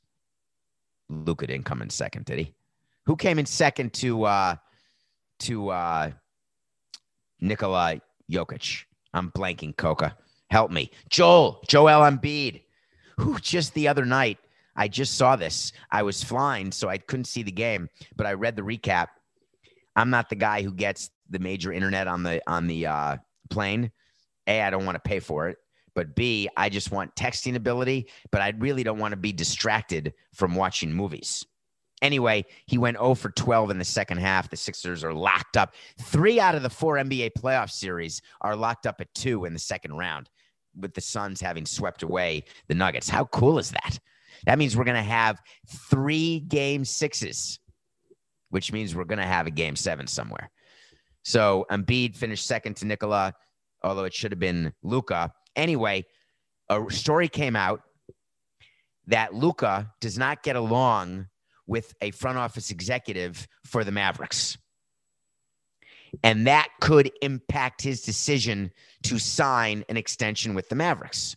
Luka 1.10 1.48
didn't 1.48 1.66
come 1.66 1.82
in 1.82 1.90
second, 1.90 2.26
did 2.26 2.40
he? 2.40 2.54
Who 3.06 3.16
came 3.16 3.40
in 3.40 3.46
second 3.46 3.94
to 3.94 4.24
uh 4.24 4.56
to 5.40 5.70
uh 5.70 6.12
Nikola 7.40 8.02
Jokic? 8.30 8.84
I'm 9.14 9.32
blanking, 9.32 9.76
Coca. 9.78 10.18
Help 10.50 10.72
me. 10.72 10.92
Joel, 11.10 11.62
Joel 11.68 12.02
Embiid, 12.02 12.62
who 13.18 13.40
just 13.40 13.74
the 13.74 13.88
other 13.88 14.06
night, 14.06 14.38
I 14.76 14.88
just 14.88 15.16
saw 15.18 15.36
this. 15.36 15.74
I 15.92 16.04
was 16.04 16.24
flying, 16.24 16.72
so 16.72 16.88
I 16.88 16.98
couldn't 16.98 17.26
see 17.26 17.44
the 17.44 17.52
game, 17.52 17.90
but 18.16 18.28
I 18.28 18.34
read 18.34 18.56
the 18.56 18.62
recap. 18.62 19.08
I'm 19.96 20.12
not 20.12 20.30
the 20.30 20.36
guy 20.36 20.62
who 20.62 20.72
gets 20.72 21.10
the 21.30 21.40
major 21.40 21.74
internet 21.74 22.08
on 22.08 22.24
the 22.24 22.42
on 22.48 22.68
the 22.68 22.86
uh, 22.86 23.18
plane. 23.50 23.92
A, 24.46 24.62
I 24.62 24.70
don't 24.70 24.86
want 24.86 24.96
to 24.96 25.10
pay 25.10 25.20
for 25.20 25.50
it. 25.50 25.58
But 25.96 26.16
B, 26.16 26.48
I 26.56 26.70
just 26.70 26.92
want 26.92 27.16
texting 27.16 27.56
ability, 27.56 28.08
but 28.32 28.40
I 28.42 28.54
really 28.60 28.84
don't 28.84 29.00
want 29.00 29.14
to 29.14 29.18
be 29.18 29.34
distracted 29.34 30.14
from 30.32 30.54
watching 30.54 30.94
movies. 30.94 31.44
Anyway, 32.04 32.46
he 32.68 32.78
went 32.78 32.98
0 32.98 33.16
for 33.16 33.32
12 33.32 33.72
in 33.72 33.80
the 33.80 33.86
second 33.86 34.20
half. 34.20 34.50
The 34.50 34.58
Sixers 34.58 35.04
are 35.04 35.14
locked 35.14 35.58
up. 35.58 35.74
Three 36.00 36.40
out 36.40 36.54
of 36.54 36.62
the 36.62 36.70
four 36.70 36.98
NBA 36.98 37.32
playoff 37.36 37.72
series 37.72 38.22
are 38.42 38.56
locked 38.56 38.86
up 38.86 39.02
at 39.02 39.12
two 39.16 39.46
in 39.46 39.54
the 39.54 39.60
second 39.60 39.98
round, 39.98 40.30
with 40.80 40.94
the 40.94 41.02
Suns 41.02 41.42
having 41.42 41.66
swept 41.66 42.04
away 42.04 42.44
the 42.68 42.76
Nuggets. 42.76 43.10
How 43.10 43.26
cool 43.26 43.60
is 43.60 43.72
that? 43.72 44.00
That 44.46 44.60
means 44.60 44.78
we're 44.78 44.84
going 44.84 44.96
to 44.96 45.02
have 45.02 45.42
three 45.90 46.40
game 46.42 46.86
sixes, 46.86 47.60
which 48.50 48.72
means 48.72 48.96
we're 48.96 49.06
going 49.06 49.20
to 49.20 49.26
have 49.26 49.48
a 49.48 49.52
game 49.52 49.76
seven 49.76 50.08
somewhere. 50.08 50.50
So 51.24 51.66
Embiid 51.72 52.16
finished 52.16 52.46
second 52.46 52.78
to 52.78 52.86
Nikola, 52.86 53.34
although 53.84 54.06
it 54.06 54.14
should 54.14 54.32
have 54.32 54.40
been 54.40 54.74
Luka. 54.84 55.34
Anyway, 55.56 56.06
a 56.70 56.84
story 56.90 57.28
came 57.28 57.56
out 57.56 57.82
that 59.08 59.34
Luka 59.34 59.92
does 60.00 60.18
not 60.18 60.44
get 60.44 60.56
along 60.56 61.28
with 61.66 61.94
a 62.02 62.12
front 62.12 62.38
office 62.38 62.72
executive 62.72 63.48
for 63.66 63.84
the 63.84 63.92
Mavericks. 63.92 64.58
And 66.24 66.48
that 66.48 66.70
could 66.80 67.12
impact 67.22 67.82
his 67.82 68.02
decision 68.02 68.72
to 69.04 69.20
sign 69.20 69.84
an 69.90 69.98
extension 69.98 70.54
with 70.54 70.70
the 70.70 70.76
Mavericks. 70.76 71.36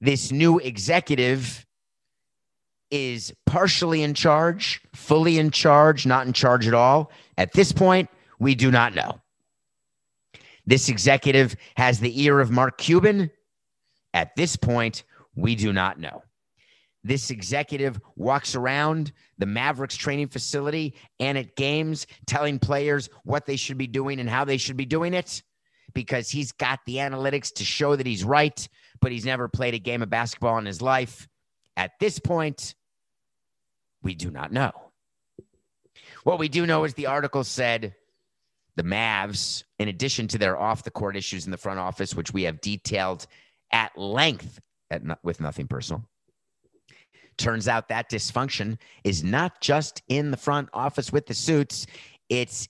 This 0.00 0.30
new 0.30 0.58
executive 0.58 1.66
is 2.90 3.32
partially 3.46 4.02
in 4.02 4.14
charge, 4.14 4.80
fully 4.94 5.38
in 5.38 5.50
charge, 5.50 6.06
not 6.06 6.26
in 6.26 6.32
charge 6.32 6.66
at 6.66 6.74
all. 6.74 7.10
At 7.36 7.52
this 7.52 7.72
point, 7.72 8.08
we 8.38 8.54
do 8.54 8.70
not 8.70 8.94
know. 8.94 9.20
This 10.66 10.88
executive 10.88 11.56
has 11.76 12.00
the 12.00 12.22
ear 12.22 12.40
of 12.40 12.50
Mark 12.50 12.78
Cuban. 12.78 13.30
At 14.14 14.36
this 14.36 14.56
point, 14.56 15.02
we 15.34 15.54
do 15.54 15.72
not 15.72 15.98
know. 15.98 16.22
This 17.04 17.30
executive 17.30 18.00
walks 18.16 18.54
around 18.54 19.12
the 19.38 19.46
Mavericks 19.46 19.96
training 19.96 20.28
facility 20.28 20.94
and 21.20 21.38
at 21.38 21.56
games 21.56 22.06
telling 22.26 22.58
players 22.58 23.08
what 23.24 23.46
they 23.46 23.56
should 23.56 23.78
be 23.78 23.86
doing 23.86 24.20
and 24.20 24.28
how 24.28 24.44
they 24.44 24.56
should 24.56 24.76
be 24.76 24.84
doing 24.84 25.14
it 25.14 25.42
because 25.94 26.30
he's 26.30 26.52
got 26.52 26.80
the 26.86 26.96
analytics 26.96 27.52
to 27.54 27.64
show 27.64 27.96
that 27.96 28.06
he's 28.06 28.24
right, 28.24 28.68
but 29.00 29.12
he's 29.12 29.24
never 29.24 29.48
played 29.48 29.74
a 29.74 29.78
game 29.78 30.02
of 30.02 30.10
basketball 30.10 30.58
in 30.58 30.66
his 30.66 30.82
life. 30.82 31.28
At 31.76 31.92
this 32.00 32.18
point, 32.18 32.74
we 34.02 34.14
do 34.14 34.30
not 34.30 34.52
know. 34.52 34.72
What 36.24 36.38
we 36.38 36.48
do 36.48 36.66
know 36.66 36.84
is 36.84 36.94
the 36.94 37.06
article 37.06 37.44
said 37.44 37.94
the 38.76 38.82
Mavs, 38.82 39.64
in 39.78 39.88
addition 39.88 40.28
to 40.28 40.38
their 40.38 40.58
off 40.58 40.82
the 40.82 40.90
court 40.90 41.16
issues 41.16 41.46
in 41.46 41.50
the 41.50 41.56
front 41.56 41.78
office, 41.78 42.14
which 42.14 42.32
we 42.32 42.44
have 42.44 42.60
detailed 42.60 43.26
at 43.72 43.96
length 43.96 44.60
at, 44.90 45.02
with 45.24 45.40
nothing 45.40 45.66
personal, 45.66 46.04
turns 47.38 47.68
out 47.68 47.88
that 47.88 48.10
dysfunction 48.10 48.78
is 49.04 49.24
not 49.24 49.60
just 49.60 50.02
in 50.08 50.30
the 50.30 50.36
front 50.36 50.68
office 50.72 51.12
with 51.12 51.26
the 51.26 51.34
suits, 51.34 51.86
it's 52.28 52.68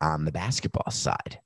on 0.00 0.24
the 0.24 0.32
basketball 0.32 0.90
side. 0.90 1.40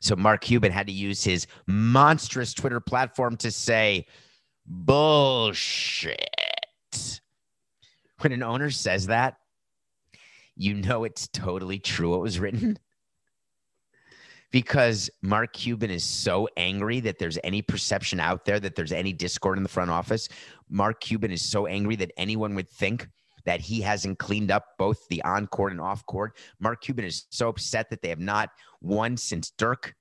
So 0.00 0.16
Mark 0.16 0.40
Cuban 0.40 0.72
had 0.72 0.86
to 0.88 0.92
use 0.92 1.22
his 1.22 1.46
monstrous 1.66 2.54
Twitter 2.54 2.80
platform 2.80 3.36
to 3.36 3.50
say, 3.50 4.06
bullshit. 4.66 6.18
When 8.20 8.32
an 8.32 8.42
owner 8.42 8.70
says 8.70 9.06
that, 9.06 9.36
you 10.56 10.74
know 10.74 11.04
it's 11.04 11.28
totally 11.28 11.78
true 11.78 12.10
what 12.10 12.20
was 12.20 12.38
written. 12.38 12.78
Because 14.52 15.10
Mark 15.22 15.52
Cuban 15.54 15.90
is 15.90 16.04
so 16.04 16.48
angry 16.56 17.00
that 17.00 17.18
there's 17.18 17.38
any 17.42 17.62
perception 17.62 18.20
out 18.20 18.44
there 18.44 18.60
that 18.60 18.76
there's 18.76 18.92
any 18.92 19.12
discord 19.12 19.56
in 19.56 19.64
the 19.64 19.68
front 19.68 19.90
office. 19.90 20.28
Mark 20.68 21.00
Cuban 21.00 21.32
is 21.32 21.42
so 21.42 21.66
angry 21.66 21.96
that 21.96 22.12
anyone 22.16 22.54
would 22.54 22.68
think 22.68 23.08
that 23.44 23.60
he 23.60 23.80
hasn't 23.80 24.18
cleaned 24.18 24.50
up 24.50 24.66
both 24.78 25.08
the 25.08 25.22
on 25.24 25.46
court 25.48 25.72
and 25.72 25.80
off 25.80 26.06
court. 26.06 26.36
Mark 26.60 26.80
Cuban 26.82 27.04
is 27.04 27.26
so 27.30 27.48
upset 27.48 27.90
that 27.90 28.02
they 28.02 28.08
have 28.08 28.20
not 28.20 28.50
won 28.80 29.16
since 29.16 29.50
Dirk. 29.58 29.94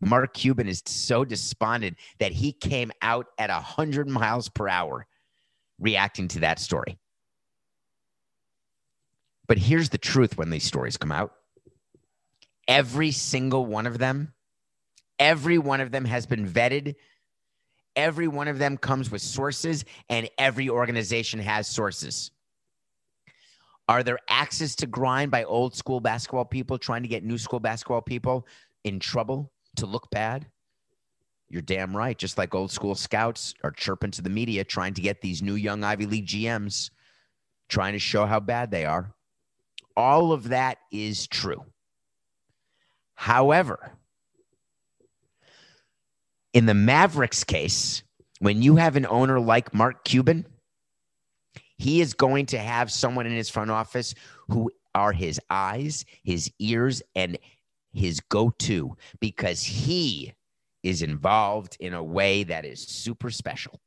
Mark 0.00 0.34
Cuban 0.34 0.68
is 0.68 0.82
so 0.86 1.24
despondent 1.24 1.96
that 2.18 2.32
he 2.32 2.52
came 2.52 2.92
out 3.02 3.26
at 3.38 3.50
100 3.50 4.08
miles 4.08 4.48
per 4.48 4.68
hour 4.68 5.06
reacting 5.78 6.28
to 6.28 6.40
that 6.40 6.58
story. 6.58 6.98
But 9.46 9.58
here's 9.58 9.88
the 9.88 9.98
truth 9.98 10.36
when 10.36 10.50
these 10.50 10.64
stories 10.64 10.96
come 10.96 11.12
out 11.12 11.32
every 12.68 13.10
single 13.10 13.66
one 13.66 13.86
of 13.86 13.98
them, 13.98 14.32
every 15.18 15.58
one 15.58 15.80
of 15.80 15.90
them 15.90 16.04
has 16.04 16.26
been 16.26 16.48
vetted. 16.48 16.96
Every 17.96 18.26
one 18.26 18.48
of 18.48 18.58
them 18.58 18.76
comes 18.76 19.10
with 19.10 19.22
sources, 19.22 19.84
and 20.08 20.28
every 20.36 20.68
organization 20.68 21.38
has 21.38 21.68
sources. 21.68 22.32
Are 23.88 24.02
there 24.02 24.18
axes 24.28 24.74
to 24.76 24.86
grind 24.86 25.30
by 25.30 25.44
old 25.44 25.76
school 25.76 26.00
basketball 26.00 26.44
people 26.44 26.78
trying 26.78 27.02
to 27.02 27.08
get 27.08 27.22
new 27.22 27.38
school 27.38 27.60
basketball 27.60 28.02
people 28.02 28.46
in 28.82 28.98
trouble 28.98 29.52
to 29.76 29.86
look 29.86 30.10
bad? 30.10 30.46
You're 31.48 31.62
damn 31.62 31.96
right. 31.96 32.16
Just 32.16 32.38
like 32.38 32.54
old 32.54 32.72
school 32.72 32.94
scouts 32.94 33.54
are 33.62 33.70
chirping 33.70 34.10
to 34.12 34.22
the 34.22 34.30
media 34.30 34.64
trying 34.64 34.94
to 34.94 35.02
get 35.02 35.20
these 35.20 35.42
new 35.42 35.54
young 35.54 35.84
Ivy 35.84 36.06
League 36.06 36.26
GMs 36.26 36.90
trying 37.68 37.92
to 37.92 37.98
show 37.98 38.26
how 38.26 38.40
bad 38.40 38.70
they 38.70 38.84
are. 38.86 39.14
All 39.96 40.32
of 40.32 40.48
that 40.48 40.78
is 40.90 41.26
true. 41.26 41.64
However, 43.14 43.92
in 46.52 46.66
the 46.66 46.74
Mavericks 46.74 47.44
case, 47.44 48.02
when 48.40 48.62
you 48.62 48.76
have 48.76 48.96
an 48.96 49.06
owner 49.06 49.40
like 49.40 49.74
Mark 49.74 50.04
Cuban, 50.04 50.46
he 51.76 52.00
is 52.00 52.14
going 52.14 52.46
to 52.46 52.58
have 52.58 52.90
someone 52.90 53.26
in 53.26 53.32
his 53.32 53.50
front 53.50 53.70
office 53.70 54.14
who 54.48 54.70
are 54.94 55.12
his 55.12 55.40
eyes, 55.50 56.04
his 56.22 56.50
ears, 56.58 57.02
and 57.14 57.38
his 57.92 58.20
go 58.20 58.50
to 58.58 58.96
because 59.20 59.62
he 59.62 60.32
is 60.82 61.02
involved 61.02 61.76
in 61.80 61.94
a 61.94 62.02
way 62.02 62.44
that 62.44 62.64
is 62.64 62.80
super 62.80 63.30
special. 63.30 63.80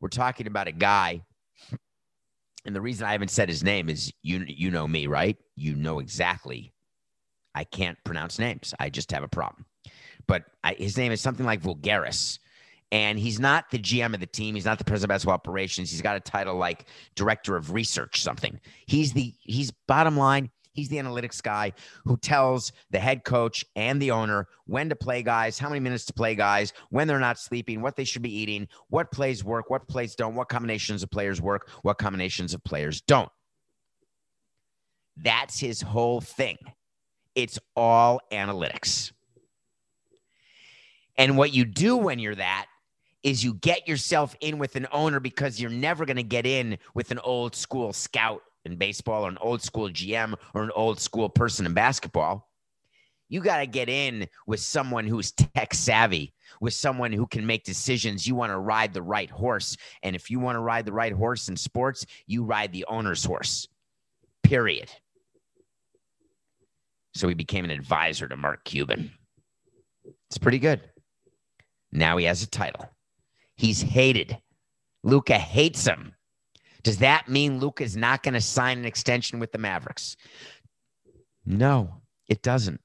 We're 0.00 0.08
talking 0.08 0.46
about 0.46 0.68
a 0.68 0.72
guy 0.72 1.22
and 2.64 2.74
the 2.76 2.80
reason 2.80 3.06
I 3.06 3.12
haven't 3.12 3.30
said 3.30 3.48
his 3.48 3.64
name 3.64 3.88
is 3.88 4.12
you 4.22 4.44
you 4.46 4.70
know 4.70 4.86
me, 4.86 5.06
right? 5.06 5.36
You 5.56 5.74
know 5.76 5.98
exactly. 5.98 6.72
I 7.54 7.64
can't 7.64 7.98
pronounce 8.04 8.38
names. 8.38 8.74
I 8.78 8.90
just 8.90 9.10
have 9.12 9.22
a 9.22 9.28
problem. 9.28 9.66
But 10.26 10.44
I, 10.62 10.74
his 10.74 10.96
name 10.96 11.12
is 11.12 11.20
something 11.20 11.46
like 11.46 11.62
Voulgaris. 11.62 12.38
And 12.92 13.18
he's 13.18 13.38
not 13.38 13.70
the 13.70 13.78
GM 13.78 14.14
of 14.14 14.20
the 14.20 14.26
team. 14.26 14.56
He's 14.56 14.64
not 14.64 14.78
the 14.78 14.84
president 14.84 15.10
of 15.10 15.14
basketball 15.14 15.34
operations. 15.34 15.90
He's 15.90 16.02
got 16.02 16.16
a 16.16 16.20
title 16.20 16.56
like 16.56 16.86
director 17.14 17.56
of 17.56 17.72
research, 17.72 18.20
something. 18.22 18.58
He's 18.86 19.12
the 19.12 19.32
he's 19.42 19.70
bottom 19.86 20.16
line, 20.16 20.50
He's 20.72 20.88
the 20.88 20.96
analytics 20.96 21.42
guy 21.42 21.72
who 22.04 22.16
tells 22.16 22.72
the 22.90 22.98
head 22.98 23.24
coach 23.24 23.64
and 23.74 24.00
the 24.00 24.12
owner 24.12 24.48
when 24.66 24.88
to 24.88 24.96
play 24.96 25.22
guys, 25.22 25.58
how 25.58 25.68
many 25.68 25.80
minutes 25.80 26.04
to 26.06 26.12
play 26.12 26.34
guys, 26.34 26.72
when 26.90 27.08
they're 27.08 27.18
not 27.18 27.38
sleeping, 27.38 27.82
what 27.82 27.96
they 27.96 28.04
should 28.04 28.22
be 28.22 28.34
eating, 28.34 28.68
what 28.88 29.10
plays 29.10 29.42
work, 29.42 29.68
what 29.68 29.88
plays 29.88 30.14
don't, 30.14 30.34
what 30.34 30.48
combinations 30.48 31.02
of 31.02 31.10
players 31.10 31.40
work, 31.40 31.68
what 31.82 31.98
combinations 31.98 32.54
of 32.54 32.62
players 32.62 33.00
don't. 33.00 33.30
That's 35.16 35.58
his 35.58 35.82
whole 35.82 36.20
thing. 36.20 36.56
It's 37.34 37.58
all 37.76 38.20
analytics. 38.32 39.12
And 41.16 41.36
what 41.36 41.52
you 41.52 41.64
do 41.64 41.96
when 41.96 42.18
you're 42.18 42.34
that 42.34 42.66
is 43.22 43.44
you 43.44 43.54
get 43.54 43.86
yourself 43.86 44.34
in 44.40 44.58
with 44.58 44.76
an 44.76 44.86
owner 44.92 45.20
because 45.20 45.60
you're 45.60 45.70
never 45.70 46.06
going 46.06 46.16
to 46.16 46.22
get 46.22 46.46
in 46.46 46.78
with 46.94 47.10
an 47.10 47.18
old 47.18 47.54
school 47.54 47.92
scout 47.92 48.42
in 48.64 48.76
baseball 48.76 49.24
or 49.24 49.28
an 49.28 49.38
old 49.40 49.62
school 49.62 49.88
GM 49.88 50.34
or 50.54 50.62
an 50.62 50.70
old 50.74 51.00
school 51.00 51.28
person 51.28 51.66
in 51.66 51.74
basketball. 51.74 52.48
You 53.28 53.40
got 53.40 53.58
to 53.58 53.66
get 53.66 53.88
in 53.88 54.26
with 54.46 54.60
someone 54.60 55.06
who's 55.06 55.30
tech 55.30 55.72
savvy, 55.72 56.34
with 56.60 56.74
someone 56.74 57.12
who 57.12 57.26
can 57.26 57.46
make 57.46 57.64
decisions. 57.64 58.26
You 58.26 58.34
want 58.34 58.50
to 58.50 58.58
ride 58.58 58.92
the 58.92 59.02
right 59.02 59.30
horse. 59.30 59.76
And 60.02 60.16
if 60.16 60.30
you 60.30 60.40
want 60.40 60.56
to 60.56 60.60
ride 60.60 60.84
the 60.84 60.92
right 60.92 61.12
horse 61.12 61.48
in 61.48 61.56
sports, 61.56 62.06
you 62.26 62.42
ride 62.42 62.72
the 62.72 62.86
owner's 62.88 63.24
horse, 63.24 63.68
period. 64.42 64.90
So 67.14 67.28
he 67.28 67.34
became 67.34 67.64
an 67.64 67.70
advisor 67.70 68.28
to 68.28 68.36
Mark 68.36 68.64
Cuban. 68.64 69.10
It's 70.28 70.38
pretty 70.38 70.58
good. 70.58 70.80
Now 71.92 72.16
he 72.16 72.24
has 72.26 72.42
a 72.42 72.46
title. 72.46 72.88
He's 73.56 73.82
hated. 73.82 74.38
Luka 75.02 75.38
hates 75.38 75.86
him. 75.86 76.14
Does 76.82 76.98
that 76.98 77.28
mean 77.28 77.58
Luke 77.58 77.80
is 77.80 77.96
not 77.96 78.22
going 78.22 78.34
to 78.34 78.40
sign 78.40 78.78
an 78.78 78.84
extension 78.84 79.38
with 79.38 79.52
the 79.52 79.58
Mavericks? 79.58 80.16
No, 81.44 82.00
it 82.28 82.42
doesn't. 82.42 82.80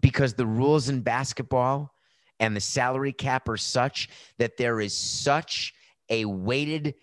Because 0.00 0.34
the 0.34 0.46
rules 0.46 0.88
in 0.88 1.00
basketball 1.00 1.90
and 2.38 2.54
the 2.54 2.60
salary 2.60 3.12
cap 3.12 3.48
are 3.48 3.56
such 3.56 4.08
that 4.38 4.56
there 4.56 4.80
is 4.80 4.94
such 4.94 5.72
a 6.10 6.26
weighted 6.26 6.94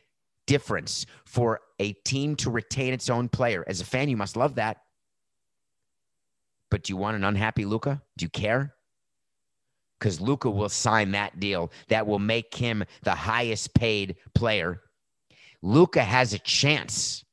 difference 0.46 1.06
for 1.26 1.60
a 1.80 1.94
team 2.06 2.36
to 2.36 2.52
retain 2.52 2.94
its 2.94 3.10
own 3.10 3.28
player. 3.28 3.66
As 3.68 3.82
a 3.82 3.86
fan, 3.86 4.10
you 4.10 4.18
must 4.18 4.38
love 4.38 4.56
that. 4.56 4.78
But 6.74 6.82
do 6.82 6.92
you 6.92 6.98
want 6.98 7.16
an 7.16 7.24
unhappy 7.24 7.66
Luka? 7.66 8.02
Do 8.18 8.26
you 8.26 8.32
care? 8.32 8.74
Because 10.00 10.20
Luka 10.20 10.50
will 10.50 10.70
sign 10.70 11.12
that 11.12 11.40
deal 11.40 11.72
that 11.90 12.08
will 12.08 12.18
make 12.18 12.56
him 12.56 12.84
the 13.04 13.14
highest 13.14 13.76
paid 13.76 14.16
player. 14.34 14.82
Luka 15.62 16.02
has 16.02 16.34
a 16.34 16.40
chance 16.40 17.24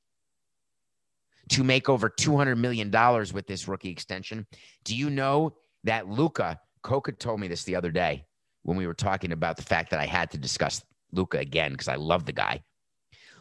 to 1.49 1.65
make 1.65 1.89
over 1.89 2.11
$200 2.11 2.59
million 2.59 2.91
with 3.33 3.47
this 3.47 3.67
rookie 3.67 3.89
extension. 3.89 4.47
Do 4.85 4.95
you 4.95 5.09
know 5.09 5.55
that 5.85 6.07
Luka, 6.07 6.61
Coca 6.83 7.13
told 7.13 7.41
me 7.41 7.49
this 7.49 7.65
the 7.65 7.77
other 7.77 7.91
day 7.91 8.27
when 8.65 8.77
we 8.77 8.87
were 8.87 8.93
talking 8.93 9.33
about 9.33 9.57
the 9.57 9.63
fact 9.63 9.89
that 9.93 10.01
I 10.01 10.07
had 10.07 10.31
to 10.33 10.37
discuss 10.37 10.85
Luka 11.13 11.39
again 11.39 11.73
because 11.73 11.89
I 11.89 11.97
love 11.97 12.27
the 12.27 12.33
guy. 12.33 12.63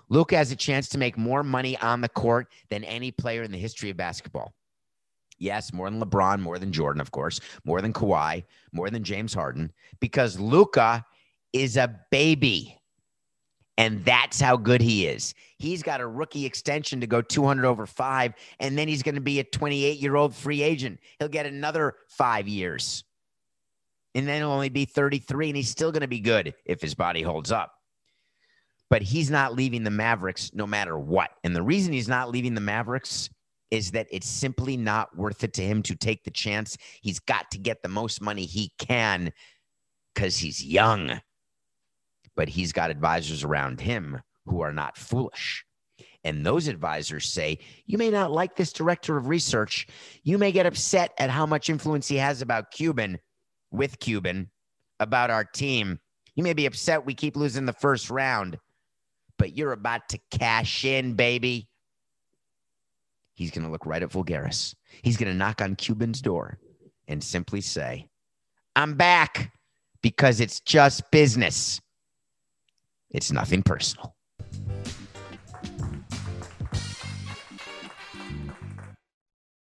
Luka 0.08 0.38
has 0.38 0.54
a 0.54 0.56
chance 0.56 0.88
to 0.88 0.97
make 0.97 1.18
more 1.18 1.43
money 1.43 1.78
on 1.80 2.00
the 2.00 2.08
court 2.08 2.47
than 2.70 2.86
any 2.86 3.12
player 3.12 3.43
in 3.43 3.52
the 3.52 3.58
history 3.58 3.89
of 3.89 3.97
basketball. 3.97 4.54
Yes, 5.39 5.71
more 5.71 5.89
than 5.89 6.01
LeBron, 6.01 6.41
more 6.41 6.59
than 6.59 6.71
Jordan, 6.71 7.01
of 7.01 7.11
course, 7.11 7.39
more 7.63 7.81
than 7.81 7.93
Kawhi, 7.93 8.43
more 8.73 8.89
than 8.89 9.03
James 9.03 9.33
Harden, 9.33 9.71
because 10.01 10.37
Luka 10.37 11.05
is 11.53 11.77
a 11.77 11.99
baby. 12.11 12.75
And 13.77 14.03
that's 14.03 14.41
how 14.41 14.57
good 14.57 14.81
he 14.81 15.07
is. 15.07 15.33
He's 15.57 15.81
got 15.81 16.01
a 16.01 16.07
rookie 16.07 16.45
extension 16.45 16.99
to 16.99 17.07
go 17.07 17.21
200 17.21 17.65
over 17.65 17.85
five, 17.85 18.33
and 18.59 18.77
then 18.77 18.89
he's 18.89 19.01
going 19.01 19.15
to 19.15 19.21
be 19.21 19.39
a 19.39 19.43
28 19.45 19.99
year 19.99 20.17
old 20.17 20.35
free 20.35 20.61
agent. 20.61 20.99
He'll 21.17 21.29
get 21.29 21.45
another 21.45 21.95
five 22.09 22.47
years. 22.49 23.05
And 24.15 24.27
then 24.27 24.41
he'll 24.41 24.51
only 24.51 24.69
be 24.69 24.83
33, 24.83 25.47
and 25.47 25.55
he's 25.55 25.69
still 25.69 25.93
going 25.93 26.01
to 26.01 26.07
be 26.07 26.19
good 26.19 26.53
if 26.65 26.81
his 26.81 26.93
body 26.93 27.21
holds 27.21 27.53
up. 27.53 27.73
But 28.89 29.01
he's 29.01 29.31
not 29.31 29.53
leaving 29.53 29.83
the 29.83 29.91
Mavericks 29.91 30.51
no 30.53 30.67
matter 30.67 30.97
what. 30.99 31.29
And 31.45 31.55
the 31.55 31.61
reason 31.61 31.93
he's 31.93 32.09
not 32.09 32.31
leaving 32.31 32.55
the 32.55 32.61
Mavericks 32.61 33.29
is 33.72 33.91
that 33.91 34.07
it's 34.11 34.28
simply 34.28 34.78
not 34.78 35.15
worth 35.15 35.43
it 35.43 35.53
to 35.53 35.63
him 35.63 35.84
to 35.84 35.95
take 35.95 36.24
the 36.24 36.32
chance. 36.32 36.78
He's 37.01 37.20
got 37.20 37.51
to 37.51 37.57
get 37.57 37.82
the 37.84 37.89
most 37.89 38.22
money 38.22 38.45
he 38.45 38.72
can 38.80 39.32
because 40.13 40.38
he's 40.38 40.63
young 40.63 41.20
but 42.39 42.47
he's 42.47 42.72
got 42.72 42.89
advisors 42.89 43.43
around 43.43 43.82
him 43.82 44.22
who 44.45 44.61
are 44.61 44.72
not 44.72 44.97
foolish. 44.97 45.65
And 46.24 46.45
those 46.45 46.70
advisors 46.70 47.26
say, 47.26 47.59
You 47.86 47.97
may 47.97 48.09
not 48.09 48.32
like 48.32 48.55
this 48.55 48.72
director 48.72 49.17
of 49.17 49.28
research. 49.28 49.88
You 50.24 50.38
may 50.38 50.53
get 50.53 50.65
upset 50.65 51.11
at 51.17 51.30
how 51.30 51.45
much 51.45 51.70
influence 51.70 52.07
he 52.07 52.15
has 52.15 52.41
about 52.41 52.72
Cuban, 52.72 53.20
with 53.72 53.99
Cuban, 53.99 54.49
about 55.01 55.30
our 55.30 55.43
team. 55.43 55.99
You 56.36 56.43
may 56.43 56.53
be 56.53 56.65
upset 56.65 57.05
we 57.05 57.13
keep 57.13 57.36
losing 57.36 57.65
the 57.65 57.74
first 57.74 58.09
round, 58.09 58.57
but 59.38 59.57
you're 59.57 59.74
about 59.74 60.07
to 60.09 60.20
cash 60.32 60.86
in, 60.86 61.15
baby. 61.15 61.68
He's 63.39 63.51
going 63.51 63.63
to 63.63 63.71
look 63.71 63.85
right 63.85 64.03
at 64.03 64.09
Voulgaris. 64.09 64.75
He's 65.01 65.15
going 65.15 65.31
to 65.31 65.37
knock 65.37 65.61
on 65.61 65.77
Cuban's 65.77 66.21
door 66.21 66.59
and 67.07 67.23
simply 67.23 67.61
say, 67.61 68.09
I'm 68.75 68.95
back 68.95 69.53
because 70.01 70.41
it's 70.41 70.59
just 70.59 71.09
business. 71.09 71.79
It's 73.09 73.31
nothing 73.31 73.63
personal. 73.63 74.13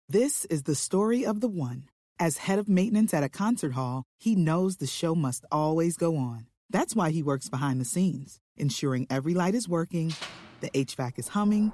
This 0.07 0.45
is 0.45 0.63
the 0.63 0.75
story 0.75 1.25
of 1.25 1.41
the 1.41 1.47
one. 1.47 1.85
As 2.19 2.37
head 2.37 2.59
of 2.59 2.69
maintenance 2.69 3.11
at 3.11 3.23
a 3.23 3.29
concert 3.29 3.73
hall, 3.73 4.03
he 4.19 4.35
knows 4.35 4.77
the 4.77 4.85
show 4.85 5.15
must 5.15 5.45
always 5.51 5.97
go 5.97 6.15
on. 6.15 6.45
That's 6.69 6.95
why 6.95 7.09
he 7.09 7.23
works 7.23 7.49
behind 7.49 7.81
the 7.81 7.85
scenes, 7.85 8.39
ensuring 8.55 9.07
every 9.09 9.33
light 9.33 9.55
is 9.55 9.67
working, 9.67 10.13
the 10.61 10.69
HVAC 10.69 11.17
is 11.17 11.29
humming, 11.29 11.73